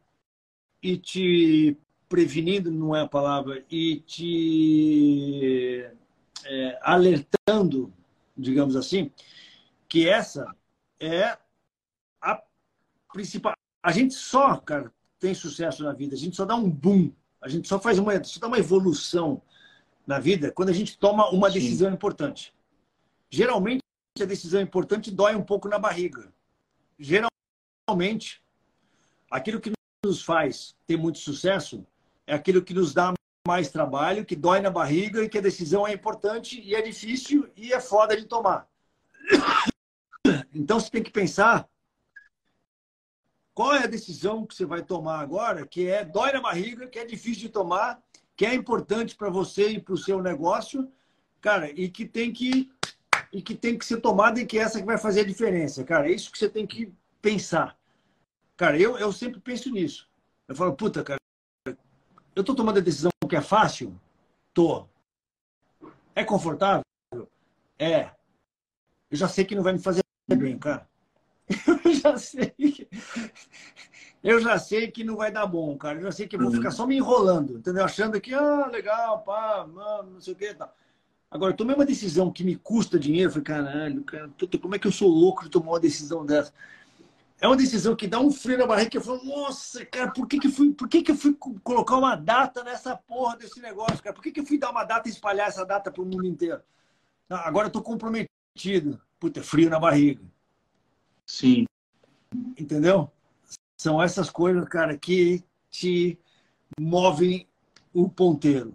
e 0.82 0.96
te 0.96 1.76
prevenindo, 2.08 2.72
não 2.72 2.96
é 2.96 3.02
a 3.02 3.08
palavra, 3.08 3.64
e 3.70 4.00
te 4.00 5.88
é, 6.44 6.78
alertando, 6.82 7.92
digamos 8.36 8.74
assim, 8.74 9.12
que 9.88 10.08
essa 10.08 10.52
é 10.98 11.38
principal. 13.14 13.54
A 13.80 13.92
gente 13.92 14.12
só, 14.14 14.56
cara, 14.56 14.92
tem 15.20 15.32
sucesso 15.32 15.84
na 15.84 15.92
vida, 15.92 16.14
a 16.14 16.18
gente 16.18 16.36
só 16.36 16.44
dá 16.44 16.56
um 16.56 16.68
boom, 16.68 17.12
a 17.40 17.48
gente 17.48 17.68
só 17.68 17.78
faz 17.78 17.98
uma, 17.98 18.22
só 18.24 18.40
dá 18.40 18.48
uma 18.48 18.58
evolução 18.58 19.40
na 20.06 20.18
vida 20.18 20.50
quando 20.50 20.70
a 20.70 20.72
gente 20.72 20.98
toma 20.98 21.30
uma 21.30 21.48
Sim. 21.48 21.60
decisão 21.60 21.92
importante. 21.92 22.52
Geralmente, 23.30 23.82
a 24.20 24.24
decisão 24.24 24.60
importante 24.60 25.10
dói 25.10 25.34
um 25.34 25.42
pouco 25.42 25.68
na 25.68 25.78
barriga. 25.78 26.32
Geralmente, 26.98 28.42
aquilo 29.30 29.60
que 29.60 29.72
nos 30.04 30.22
faz 30.22 30.74
ter 30.86 30.96
muito 30.96 31.18
sucesso 31.18 31.86
é 32.26 32.34
aquilo 32.34 32.62
que 32.62 32.74
nos 32.74 32.92
dá 32.92 33.14
mais 33.46 33.70
trabalho, 33.70 34.24
que 34.24 34.34
dói 34.34 34.60
na 34.60 34.70
barriga 34.70 35.22
e 35.22 35.28
que 35.28 35.38
a 35.38 35.42
decisão 35.42 35.86
é 35.86 35.92
importante 35.92 36.60
e 36.60 36.74
é 36.74 36.82
difícil 36.82 37.48
e 37.56 37.72
é 37.72 37.80
foda 37.80 38.16
de 38.16 38.26
tomar. 38.26 38.68
Então 40.56 40.80
você 40.80 40.88
tem 40.88 41.02
que 41.02 41.10
pensar 41.10 41.68
qual 43.54 43.74
é 43.74 43.84
a 43.84 43.88
decisão 43.88 44.44
que 44.44 44.54
você 44.54 44.66
vai 44.66 44.82
tomar 44.82 45.20
agora, 45.20 45.66
que 45.66 45.86
é 45.86 46.04
dói 46.04 46.32
na 46.32 46.40
barriga, 46.40 46.88
que 46.88 46.98
é 46.98 47.04
difícil 47.04 47.42
de 47.42 47.48
tomar, 47.48 48.02
que 48.36 48.44
é 48.44 48.52
importante 48.52 49.14
para 49.14 49.30
você 49.30 49.70
e 49.70 49.80
para 49.80 49.94
o 49.94 49.98
seu 49.98 50.20
negócio, 50.20 50.90
cara, 51.40 51.70
e 51.70 51.88
que 51.88 52.04
tem 52.04 52.32
que 52.32 52.70
e 53.32 53.42
que 53.42 53.54
tem 53.54 53.76
que 53.76 53.84
ser 53.84 54.00
tomada 54.00 54.40
e 54.40 54.46
que 54.46 54.58
é 54.58 54.62
essa 54.62 54.78
que 54.78 54.86
vai 54.86 54.98
fazer 54.98 55.20
a 55.20 55.26
diferença, 55.26 55.82
cara. 55.84 56.08
É 56.08 56.12
isso 56.12 56.30
que 56.30 56.38
você 56.38 56.48
tem 56.48 56.66
que 56.66 56.92
pensar. 57.20 57.76
Cara, 58.56 58.78
eu, 58.78 58.96
eu 58.96 59.12
sempre 59.12 59.40
penso 59.40 59.70
nisso. 59.70 60.08
Eu 60.46 60.54
falo, 60.54 60.74
puta, 60.74 61.02
cara, 61.02 61.18
eu 61.66 62.40
estou 62.40 62.54
tomando 62.54 62.78
a 62.78 62.82
decisão 62.82 63.10
que 63.28 63.36
é 63.36 63.40
fácil? 63.40 63.98
Tô. 64.52 64.86
É 66.14 66.22
confortável? 66.22 66.84
É. 67.78 68.10
Eu 69.10 69.16
já 69.16 69.28
sei 69.28 69.44
que 69.44 69.54
não 69.54 69.62
vai 69.62 69.72
me 69.72 69.80
fazer 69.80 70.02
bem, 70.28 70.58
cara. 70.58 70.88
Eu 71.84 71.94
já 71.94 72.16
sei. 72.16 72.54
Eu 74.24 74.40
já 74.40 74.58
sei 74.58 74.90
que 74.90 75.04
não 75.04 75.16
vai 75.16 75.30
dar 75.30 75.46
bom, 75.46 75.76
cara. 75.76 75.98
Eu 75.98 76.04
já 76.04 76.12
sei 76.12 76.26
que 76.26 76.34
eu 76.34 76.40
vou 76.40 76.50
ficar 76.50 76.70
só 76.70 76.86
me 76.86 76.96
enrolando, 76.96 77.58
entendeu? 77.58 77.84
Achando 77.84 78.18
que, 78.18 78.32
ah, 78.32 78.66
legal, 78.72 79.20
pá, 79.20 79.68
não, 79.70 80.02
não 80.04 80.20
sei 80.20 80.32
o 80.32 80.36
que, 80.36 80.54
tá. 80.54 80.72
Agora, 81.30 81.52
eu 81.52 81.56
tomei 81.56 81.76
uma 81.76 81.84
decisão 81.84 82.32
que 82.32 82.42
me 82.42 82.56
custa 82.56 82.98
dinheiro. 82.98 83.30
Falei, 83.30 83.44
caralho, 83.44 84.02
cara, 84.02 84.30
como 84.62 84.74
é 84.74 84.78
que 84.78 84.86
eu 84.86 84.92
sou 84.92 85.10
louco 85.10 85.44
de 85.44 85.50
tomar 85.50 85.72
uma 85.72 85.80
decisão 85.80 86.24
dessa? 86.24 86.54
É 87.38 87.46
uma 87.46 87.56
decisão 87.56 87.94
que 87.94 88.08
dá 88.08 88.18
um 88.18 88.30
frio 88.30 88.56
na 88.56 88.66
barriga. 88.66 88.96
Eu 88.96 89.02
falo, 89.02 89.22
nossa, 89.24 89.84
cara, 89.84 90.10
por 90.10 90.26
que 90.26 90.38
que, 90.38 90.48
fui, 90.48 90.72
por 90.72 90.88
que 90.88 91.02
que 91.02 91.10
eu 91.10 91.16
fui 91.16 91.36
colocar 91.62 91.98
uma 91.98 92.16
data 92.16 92.64
nessa 92.64 92.96
porra 92.96 93.36
desse 93.36 93.60
negócio, 93.60 94.02
cara? 94.02 94.14
Por 94.14 94.22
que 94.22 94.32
que 94.32 94.40
eu 94.40 94.46
fui 94.46 94.56
dar 94.56 94.70
uma 94.70 94.84
data 94.84 95.06
e 95.06 95.12
espalhar 95.12 95.48
essa 95.48 95.66
data 95.66 95.92
para 95.92 96.02
o 96.02 96.06
mundo 96.06 96.24
inteiro? 96.24 96.62
Ah, 97.28 97.46
agora 97.46 97.66
eu 97.66 97.72
tô 97.72 97.82
comprometido. 97.82 98.98
Puta, 99.20 99.42
frio 99.42 99.68
na 99.68 99.78
barriga. 99.78 100.22
Sim. 101.26 101.66
Entendeu? 102.58 103.10
São 103.84 104.02
essas 104.02 104.30
coisas, 104.30 104.66
cara, 104.66 104.96
que 104.96 105.44
te 105.68 106.18
movem 106.80 107.46
o 107.92 108.08
ponteiro. 108.08 108.72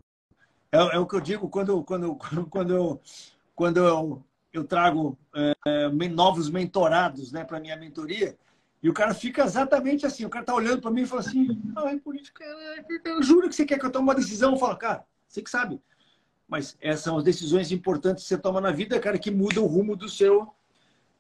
É, 0.72 0.78
é, 0.78 1.00
o 1.00 1.08
que 1.08 1.16
eu 1.16 1.20
digo 1.20 1.50
quando, 1.50 1.84
quando, 1.84 2.16
quando, 2.48 2.76
eu, 2.76 3.02
quando 3.56 3.78
eu, 3.78 4.24
eu 4.54 4.64
trago 4.64 5.18
é, 5.66 5.90
novos 6.10 6.48
mentorados 6.48 7.32
né, 7.32 7.44
para 7.44 7.60
minha 7.60 7.76
mentoria. 7.76 8.38
E 8.84 8.88
o 8.88 8.94
cara 8.94 9.16
fica 9.16 9.44
exatamente 9.44 10.06
assim. 10.06 10.26
O 10.26 10.30
cara 10.30 10.46
tá 10.46 10.54
olhando 10.54 10.80
para 10.80 10.92
mim 10.92 11.02
e 11.02 11.08
fala 11.08 11.22
assim: 11.22 11.60
Ai, 11.76 11.98
política, 11.98 12.44
eu 13.04 13.24
juro 13.24 13.50
que 13.50 13.56
você 13.56 13.66
quer 13.66 13.80
que 13.80 13.86
eu 13.88 13.92
tome 13.92 14.04
uma 14.04 14.14
decisão. 14.14 14.52
Eu 14.52 14.60
falo, 14.60 14.78
cara, 14.78 15.04
você 15.28 15.42
que 15.42 15.50
sabe. 15.50 15.82
Mas 16.48 16.78
essas 16.80 17.02
são 17.02 17.18
as 17.18 17.24
decisões 17.24 17.72
importantes 17.72 18.26
que 18.26 18.30
você 18.30 18.38
toma 18.38 18.62
na 18.62 18.70
vida, 18.70 19.00
cara, 19.00 19.18
que 19.18 19.32
mudam 19.32 19.64
o 19.64 19.68
rumo 19.68 19.96
do 19.96 20.08
seu, 20.08 20.54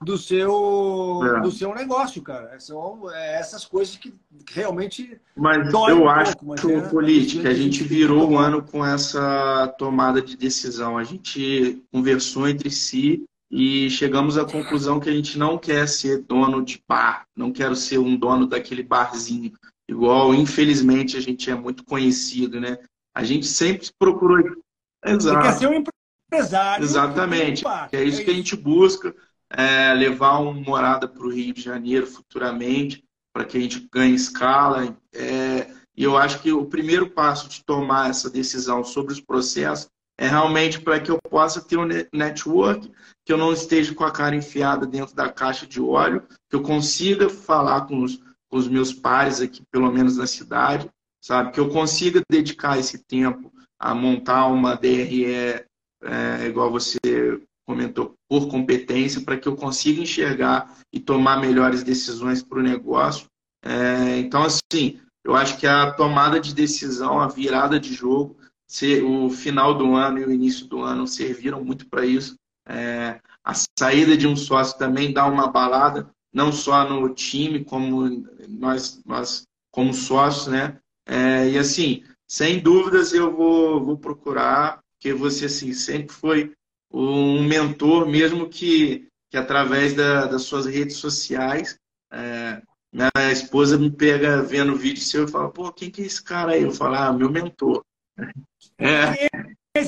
do 0.01 0.17
seu, 0.17 1.19
é. 1.23 1.41
do 1.41 1.51
seu 1.51 1.75
negócio, 1.75 2.21
cara. 2.21 2.57
São 2.59 3.11
é, 3.11 3.39
essas 3.39 3.65
coisas 3.65 3.97
que 3.97 4.13
realmente. 4.49 5.19
Mas 5.35 5.73
eu 5.73 6.03
um 6.03 6.09
acho, 6.09 6.37
pouco, 6.37 6.55
que 6.55 6.71
é, 6.71 6.81
política, 6.89 7.49
a 7.49 7.53
gente 7.53 7.83
virou 7.83 8.31
o 8.31 8.37
ano 8.37 8.63
com 8.63 8.85
essa 8.85 9.67
tomada 9.77 10.21
de 10.21 10.37
decisão. 10.37 10.97
A 10.97 11.03
gente 11.03 11.83
conversou 11.91 12.47
entre 12.47 12.71
si 12.71 13.25
e 13.51 13.89
chegamos 13.89 14.37
à 14.37 14.45
conclusão 14.45 14.99
que 14.99 15.09
a 15.09 15.13
gente 15.13 15.37
não 15.37 15.57
quer 15.57 15.87
ser 15.87 16.23
dono 16.23 16.63
de 16.63 16.81
bar, 16.87 17.25
não 17.35 17.51
quero 17.51 17.75
ser 17.75 17.97
um 17.97 18.15
dono 18.15 18.47
daquele 18.47 18.83
barzinho. 18.83 19.51
Igual, 19.89 20.33
infelizmente, 20.33 21.17
a 21.17 21.19
gente 21.19 21.49
é 21.49 21.55
muito 21.55 21.83
conhecido, 21.83 22.61
né? 22.61 22.77
A 23.13 23.23
gente 23.23 23.47
sempre 23.47 23.89
procurou. 23.97 24.37
Exato. 25.03 25.41
Você 25.41 25.41
quer 25.41 25.53
ser 25.57 25.67
um 25.67 25.83
empresário. 26.29 26.83
Exatamente. 26.83 27.63
É 27.91 28.03
isso 28.03 28.23
que 28.23 28.29
a 28.29 28.33
gente 28.33 28.55
busca 28.55 29.13
é, 29.51 29.93
levar 29.93 30.39
uma 30.39 30.53
morada 30.53 31.07
para 31.07 31.25
o 31.25 31.31
Rio 31.31 31.53
de 31.53 31.61
Janeiro 31.61 32.05
futuramente, 32.05 33.03
para 33.33 33.45
que 33.45 33.57
a 33.57 33.61
gente 33.61 33.87
ganhe 33.91 34.15
escala. 34.15 34.95
É, 35.13 35.71
e 35.95 36.03
eu 36.03 36.17
acho 36.17 36.41
que 36.41 36.51
o 36.51 36.65
primeiro 36.65 37.09
passo 37.09 37.49
de 37.49 37.63
tomar 37.63 38.09
essa 38.09 38.29
decisão 38.29 38.83
sobre 38.83 39.13
os 39.13 39.19
processos 39.19 39.89
é 40.17 40.27
realmente 40.27 40.81
para 40.81 40.99
que 40.99 41.09
eu 41.09 41.17
possa 41.29 41.61
ter 41.61 41.77
um 41.77 41.87
network, 42.13 42.91
que 43.25 43.31
eu 43.31 43.37
não 43.37 43.53
esteja 43.53 43.95
com 43.95 44.03
a 44.03 44.11
cara 44.11 44.35
enfiada 44.35 44.85
dentro 44.85 45.15
da 45.15 45.29
caixa 45.29 45.65
de 45.65 45.81
óleo, 45.81 46.27
que 46.49 46.55
eu 46.55 46.61
consiga 46.61 47.29
falar 47.29 47.87
com 47.87 48.03
os, 48.03 48.17
com 48.49 48.57
os 48.57 48.67
meus 48.67 48.91
pares 48.91 49.39
aqui, 49.39 49.61
pelo 49.71 49.89
menos 49.91 50.17
na 50.17 50.27
cidade, 50.27 50.89
sabe? 51.23 51.51
Que 51.51 51.59
eu 51.59 51.69
consiga 51.69 52.21
dedicar 52.29 52.77
esse 52.77 52.97
tempo 53.05 53.51
a 53.79 53.95
montar 53.95 54.47
uma 54.47 54.75
DRE, 54.75 55.25
é, 56.03 56.45
igual 56.45 56.69
você 56.69 56.97
comentou, 57.69 58.15
por 58.27 58.49
competência, 58.49 59.21
para 59.21 59.37
que 59.37 59.47
eu 59.47 59.55
consiga 59.55 60.01
enxergar 60.01 60.75
e 60.91 60.99
tomar 60.99 61.39
melhores 61.39 61.83
decisões 61.83 62.41
para 62.41 62.57
o 62.57 62.63
negócio. 62.63 63.27
É, 63.63 64.17
então, 64.17 64.41
assim, 64.41 64.99
eu 65.23 65.35
acho 65.35 65.55
que 65.59 65.67
a 65.67 65.91
tomada 65.91 66.39
de 66.39 66.55
decisão, 66.55 67.19
a 67.19 67.27
virada 67.27 67.79
de 67.79 67.93
jogo, 67.93 68.35
o 69.05 69.29
final 69.29 69.77
do 69.77 69.93
ano 69.93 70.17
e 70.17 70.25
o 70.25 70.31
início 70.31 70.65
do 70.65 70.81
ano 70.81 71.05
serviram 71.05 71.63
muito 71.63 71.87
para 71.87 72.03
isso. 72.03 72.33
É, 72.67 73.19
a 73.43 73.53
saída 73.77 74.17
de 74.17 74.25
um 74.25 74.35
sócio 74.35 74.75
também 74.79 75.13
dá 75.13 75.27
uma 75.27 75.47
balada, 75.47 76.09
não 76.33 76.51
só 76.51 76.89
no 76.89 77.13
time, 77.13 77.63
como 77.63 78.25
nós, 78.47 78.99
nós 79.05 79.43
como 79.71 79.93
sócios, 79.93 80.47
né? 80.47 80.79
É, 81.07 81.49
e 81.49 81.57
assim, 81.57 82.03
sem 82.27 82.59
dúvidas 82.59 83.13
eu 83.13 83.35
vou, 83.35 83.85
vou 83.85 83.97
procurar, 83.97 84.79
porque 84.95 85.13
você 85.13 85.45
assim, 85.45 85.71
sempre 85.71 86.15
foi 86.15 86.51
um 86.91 87.43
mentor, 87.43 88.07
mesmo 88.07 88.49
que, 88.49 89.07
que 89.29 89.37
através 89.37 89.93
da, 89.93 90.25
das 90.25 90.43
suas 90.43 90.65
redes 90.65 90.97
sociais. 90.97 91.77
É, 92.11 92.61
minha 92.91 93.31
esposa 93.31 93.77
me 93.77 93.91
pega 93.91 94.41
vendo 94.41 94.75
vídeo 94.75 95.03
seu 95.03 95.25
e 95.25 95.27
fala, 95.27 95.51
pô, 95.51 95.71
quem 95.71 95.91
que 95.91 96.01
é 96.01 96.05
esse 96.05 96.23
cara 96.23 96.53
aí? 96.53 96.63
Eu 96.63 96.71
falo, 96.71 96.95
ah, 96.95 97.13
meu 97.13 97.29
mentor. 97.29 97.83
É, 98.81 99.25
é, 99.25 99.85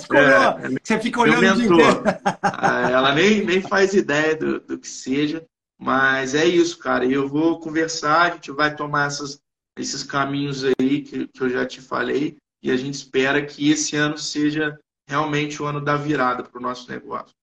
Você 0.84 1.00
fica 1.00 1.22
olhando 1.22 1.42
meu 1.42 1.56
mentor. 1.56 2.04
Ah, 2.42 2.90
ela 2.92 3.16
nem, 3.16 3.46
nem 3.46 3.62
faz 3.62 3.94
ideia 3.94 4.36
do, 4.36 4.60
do 4.60 4.78
que 4.78 4.88
seja, 4.88 5.46
mas 5.80 6.36
é 6.36 6.46
isso, 6.46 6.78
cara. 6.78 7.06
Eu 7.06 7.28
vou 7.28 7.60
conversar, 7.60 8.22
a 8.22 8.30
gente 8.32 8.52
vai 8.52 8.76
tomar 8.76 9.08
essas, 9.08 9.40
esses 9.80 10.04
caminhos 10.04 10.66
aí 10.66 11.02
que, 11.02 11.26
que 11.28 11.42
eu 11.42 11.50
já 11.50 11.66
te 11.66 11.80
falei, 11.80 12.38
e 12.62 12.70
a 12.70 12.76
gente 12.76 12.96
espera 12.96 13.46
que 13.46 13.72
esse 13.72 13.96
ano 13.96 14.18
seja 14.18 14.78
realmente 15.12 15.62
o 15.62 15.66
ano 15.66 15.82
da 15.82 15.98
virada 15.98 16.42
para 16.42 16.58
o 16.58 16.62
nosso 16.62 16.90
negócio. 16.90 17.36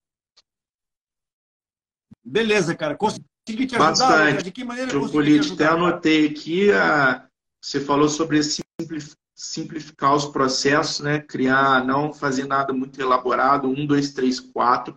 Beleza, 2.25 2.75
cara. 2.75 2.97
Consegui 2.97 3.23
te 3.45 3.75
ajudar? 3.75 3.77
Bastante. 3.77 4.43
De 4.43 4.51
que 4.51 4.63
maneira 4.63 4.89
te 4.89 5.53
Até 5.53 5.67
anotei 5.67 6.27
aqui, 6.27 6.71
a... 6.71 7.27
você 7.61 7.79
falou 7.79 8.09
sobre 8.09 8.39
simplificar 9.35 10.15
os 10.15 10.25
processos, 10.25 10.99
né? 11.01 11.19
Criar, 11.19 11.85
não 11.85 12.11
fazer 12.11 12.47
nada 12.47 12.73
muito 12.73 12.99
elaborado, 12.99 13.69
um, 13.69 13.85
dois, 13.85 14.13
três, 14.13 14.39
quatro, 14.39 14.95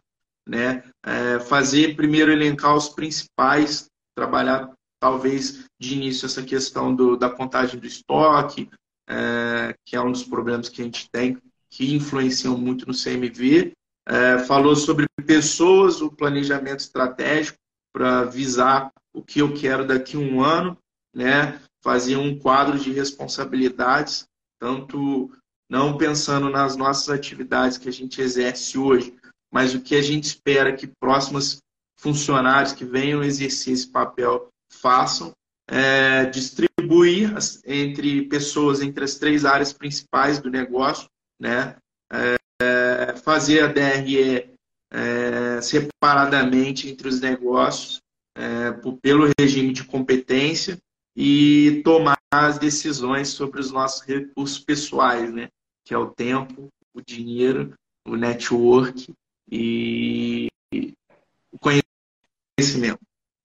né? 0.48 0.82
É, 1.04 1.40
fazer 1.40 1.94
primeiro 1.94 2.32
elencar 2.32 2.74
os 2.74 2.88
principais, 2.88 3.90
trabalhar 4.16 4.72
talvez 4.98 5.66
de 5.78 5.94
início 5.94 6.24
essa 6.24 6.42
questão 6.42 6.94
do, 6.94 7.18
da 7.18 7.28
contagem 7.28 7.78
do 7.78 7.86
estoque, 7.86 8.70
é, 9.06 9.74
que 9.84 9.94
é 9.94 10.00
um 10.00 10.10
dos 10.10 10.24
problemas 10.24 10.70
que 10.70 10.80
a 10.80 10.84
gente 10.84 11.10
tem 11.10 11.38
que 11.72 11.94
influenciam 11.94 12.56
muito 12.56 12.86
no 12.86 12.92
CMV. 12.92 13.72
É, 14.06 14.38
falou 14.40 14.76
sobre 14.76 15.06
pessoas, 15.26 16.02
o 16.02 16.10
planejamento 16.10 16.80
estratégico 16.80 17.58
para 17.94 18.24
visar 18.24 18.92
o 19.14 19.22
que 19.22 19.40
eu 19.40 19.54
quero 19.54 19.86
daqui 19.86 20.16
a 20.16 20.20
um 20.20 20.42
ano, 20.42 20.76
né? 21.14 21.60
fazer 21.82 22.16
um 22.16 22.38
quadro 22.38 22.78
de 22.78 22.92
responsabilidades, 22.92 24.24
tanto 24.60 25.30
não 25.68 25.96
pensando 25.96 26.50
nas 26.50 26.76
nossas 26.76 27.08
atividades 27.08 27.78
que 27.78 27.88
a 27.88 27.92
gente 27.92 28.20
exerce 28.20 28.78
hoje, 28.78 29.16
mas 29.52 29.74
o 29.74 29.80
que 29.80 29.96
a 29.96 30.02
gente 30.02 30.24
espera 30.24 30.76
que 30.76 30.86
próximas 31.00 31.58
funcionários 31.98 32.72
que 32.72 32.84
venham 32.84 33.22
exercer 33.22 33.72
esse 33.72 33.90
papel 33.90 34.48
façam. 34.70 35.32
É, 35.70 36.26
distribuir 36.26 37.32
entre 37.64 38.26
pessoas 38.26 38.82
entre 38.82 39.04
as 39.04 39.14
três 39.14 39.44
áreas 39.44 39.72
principais 39.72 40.38
do 40.40 40.50
negócio, 40.50 41.08
né? 41.43 41.74
É, 42.12 43.16
fazer 43.16 43.64
a 43.64 43.66
DRE 43.66 44.55
é, 44.93 45.61
separadamente 45.61 46.88
entre 46.88 47.09
os 47.09 47.20
negócios 47.20 48.01
é, 48.36 48.70
pelo 49.03 49.28
regime 49.38 49.72
de 49.72 49.82
competência 49.82 50.78
e 51.16 51.82
tomar 51.84 52.18
as 52.32 52.59
decisões 52.59 53.30
sobre 53.30 53.61
os 53.61 53.72
nossos 53.72 54.07
recursos 54.07 54.61
pessoais, 54.61 55.32
né? 55.32 55.49
Que 55.84 55.93
é 55.93 55.99
o 55.99 56.11
tempo, 56.11 56.68
o 56.95 57.03
dinheiro, 57.03 57.74
o 58.07 58.16
network 58.16 59.12
e 59.51 60.47
o 61.51 61.59
conhecimento. 61.59 63.01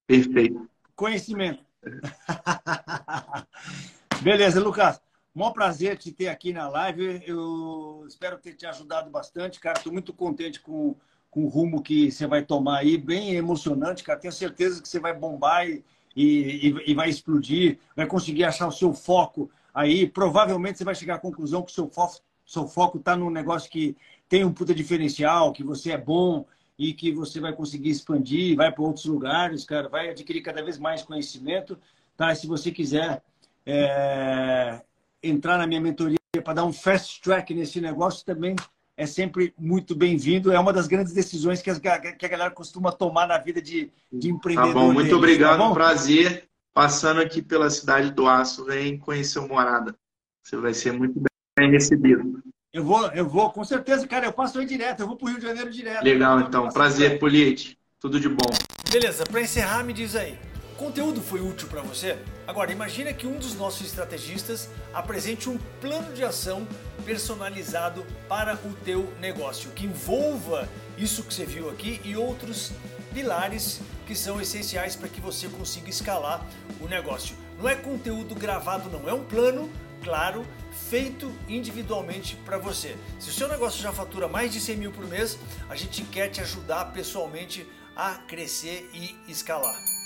Perfeito. 0.05 0.69
Conhecimento. 0.95 1.65
Beleza, 4.21 4.59
Lucas. 4.59 5.01
Mó 5.37 5.51
prazer 5.51 5.99
te 5.99 6.11
ter 6.11 6.29
aqui 6.29 6.51
na 6.51 6.67
live. 6.67 7.21
Eu 7.27 8.03
espero 8.07 8.39
ter 8.39 8.55
te 8.55 8.65
ajudado 8.65 9.11
bastante, 9.11 9.59
cara. 9.59 9.77
Estou 9.77 9.93
muito 9.93 10.11
contente 10.11 10.59
com, 10.59 10.95
com 11.29 11.45
o 11.45 11.47
rumo 11.47 11.83
que 11.83 12.09
você 12.09 12.25
vai 12.25 12.43
tomar 12.43 12.79
aí. 12.79 12.97
Bem 12.97 13.35
emocionante, 13.35 14.03
cara. 14.03 14.17
Tenho 14.17 14.33
certeza 14.33 14.81
que 14.81 14.89
você 14.89 14.99
vai 14.99 15.13
bombar 15.13 15.69
e, 15.69 15.83
e, 16.15 16.75
e 16.87 16.95
vai 16.95 17.07
explodir, 17.07 17.77
vai 17.95 18.07
conseguir 18.07 18.45
achar 18.45 18.67
o 18.67 18.71
seu 18.71 18.95
foco 18.95 19.47
aí. 19.71 20.07
Provavelmente 20.07 20.79
você 20.79 20.83
vai 20.83 20.95
chegar 20.95 21.13
à 21.13 21.19
conclusão 21.19 21.61
que 21.61 21.71
o 21.71 21.75
seu 21.75 21.87
foco 21.87 22.19
seu 22.43 22.67
foco 22.67 22.97
está 22.97 23.15
num 23.15 23.29
negócio 23.29 23.69
que 23.69 23.95
tem 24.27 24.43
um 24.43 24.51
puta 24.51 24.73
diferencial, 24.73 25.53
que 25.53 25.63
você 25.63 25.91
é 25.91 25.97
bom 25.99 26.47
e 26.79 26.93
que 26.93 27.11
você 27.11 27.39
vai 27.39 27.53
conseguir 27.53 27.91
expandir, 27.91 28.55
vai 28.55 28.71
para 28.71 28.83
outros 28.83 29.05
lugares, 29.05 29.65
cara, 29.65 29.87
vai 29.87 30.09
adquirir 30.09 30.41
cada 30.41 30.63
vez 30.63 30.79
mais 30.79 31.03
conhecimento, 31.03 31.77
tá? 32.15 32.33
se 32.33 32.47
você 32.47 32.71
quiser 32.71 33.21
é, 33.65 34.81
entrar 35.29 35.57
na 35.57 35.67
minha 35.67 35.81
mentoria 35.81 36.17
para 36.43 36.53
dar 36.53 36.65
um 36.65 36.73
fast 36.73 37.21
track 37.21 37.53
nesse 37.53 37.81
negócio 37.81 38.25
também 38.25 38.55
é 38.97 39.05
sempre 39.05 39.53
muito 39.57 39.95
bem-vindo. 39.95 40.51
É 40.51 40.59
uma 40.59 40.73
das 40.73 40.87
grandes 40.87 41.13
decisões 41.13 41.61
que, 41.61 41.71
que 41.79 42.25
a 42.25 42.29
galera 42.29 42.49
costuma 42.49 42.91
tomar 42.91 43.27
na 43.27 43.37
vida 43.37 43.61
de, 43.61 43.91
de 44.11 44.31
empreendedor. 44.31 44.73
Tá 44.73 44.79
bom, 44.79 44.85
muito 44.91 44.97
deles, 44.97 45.11
tá 45.11 45.17
obrigado, 45.17 45.59
tá 45.59 45.67
bom? 45.67 45.73
prazer. 45.73 46.49
Passando 46.73 47.21
aqui 47.21 47.41
pela 47.41 47.69
cidade 47.69 48.11
do 48.11 48.27
Aço, 48.27 48.65
vem 48.65 48.97
conhecer 48.97 49.39
o 49.39 49.47
Morada. 49.47 49.95
Você 50.43 50.57
vai 50.57 50.73
ser 50.73 50.93
muito 50.93 51.21
bem 51.57 51.71
recebido. 51.71 52.41
Eu 52.73 52.83
vou, 52.83 53.07
eu 53.07 53.27
vou, 53.27 53.49
com 53.51 53.63
certeza, 53.63 54.07
cara, 54.07 54.25
eu 54.25 54.33
passo 54.33 54.59
aí 54.59 54.65
direto, 54.65 54.99
eu 54.99 55.07
vou 55.07 55.15
para 55.15 55.25
o 55.25 55.29
Rio 55.29 55.39
de 55.39 55.45
Janeiro 55.45 55.71
direto. 55.71 56.03
Legal, 56.03 56.39
então. 56.41 56.69
Prazer, 56.69 57.17
Polite. 57.19 57.77
Tudo 57.99 58.19
de 58.19 58.29
bom. 58.29 58.49
Beleza, 58.91 59.23
para 59.25 59.41
encerrar, 59.41 59.83
me 59.83 59.93
diz 59.93 60.15
aí. 60.15 60.37
Conteúdo 60.77 61.23
foi 61.23 61.41
útil 61.41 61.67
para 61.67 61.81
você? 61.81 62.19
Agora, 62.45 62.71
imagina 62.71 63.11
que 63.11 63.25
um 63.25 63.39
dos 63.39 63.55
nossos 63.55 63.87
estrategistas 63.87 64.69
apresente 64.93 65.49
um 65.49 65.57
plano 65.81 66.13
de 66.13 66.23
ação 66.23 66.67
personalizado 67.03 68.05
para 68.29 68.53
o 68.53 68.73
teu 68.85 69.11
negócio, 69.19 69.71
que 69.71 69.87
envolva 69.87 70.69
isso 70.95 71.23
que 71.23 71.33
você 71.33 71.47
viu 71.47 71.67
aqui 71.67 71.99
e 72.03 72.15
outros 72.15 72.73
pilares 73.11 73.81
que 74.05 74.13
são 74.13 74.39
essenciais 74.39 74.95
para 74.95 75.09
que 75.09 75.19
você 75.19 75.47
consiga 75.47 75.89
escalar 75.89 76.45
o 76.79 76.87
negócio. 76.87 77.35
Não 77.57 77.67
é 77.67 77.73
conteúdo 77.73 78.35
gravado, 78.35 78.87
não, 78.87 79.09
é 79.09 79.13
um 79.13 79.23
plano 79.23 79.71
claro, 80.03 80.45
feito 80.91 81.33
individualmente 81.49 82.35
para 82.45 82.59
você. 82.59 82.95
Se 83.19 83.31
o 83.31 83.33
seu 83.33 83.47
negócio 83.47 83.81
já 83.81 83.91
fatura 83.91 84.27
mais 84.27 84.53
de 84.53 84.61
100 84.61 84.77
mil 84.77 84.91
por 84.91 85.07
mês, 85.07 85.39
a 85.67 85.75
gente 85.75 86.03
quer 86.03 86.29
te 86.29 86.39
ajudar 86.39 86.93
pessoalmente 86.93 87.67
a 87.95 88.13
crescer 88.27 88.87
e 88.93 89.17
escalar. 89.27 89.96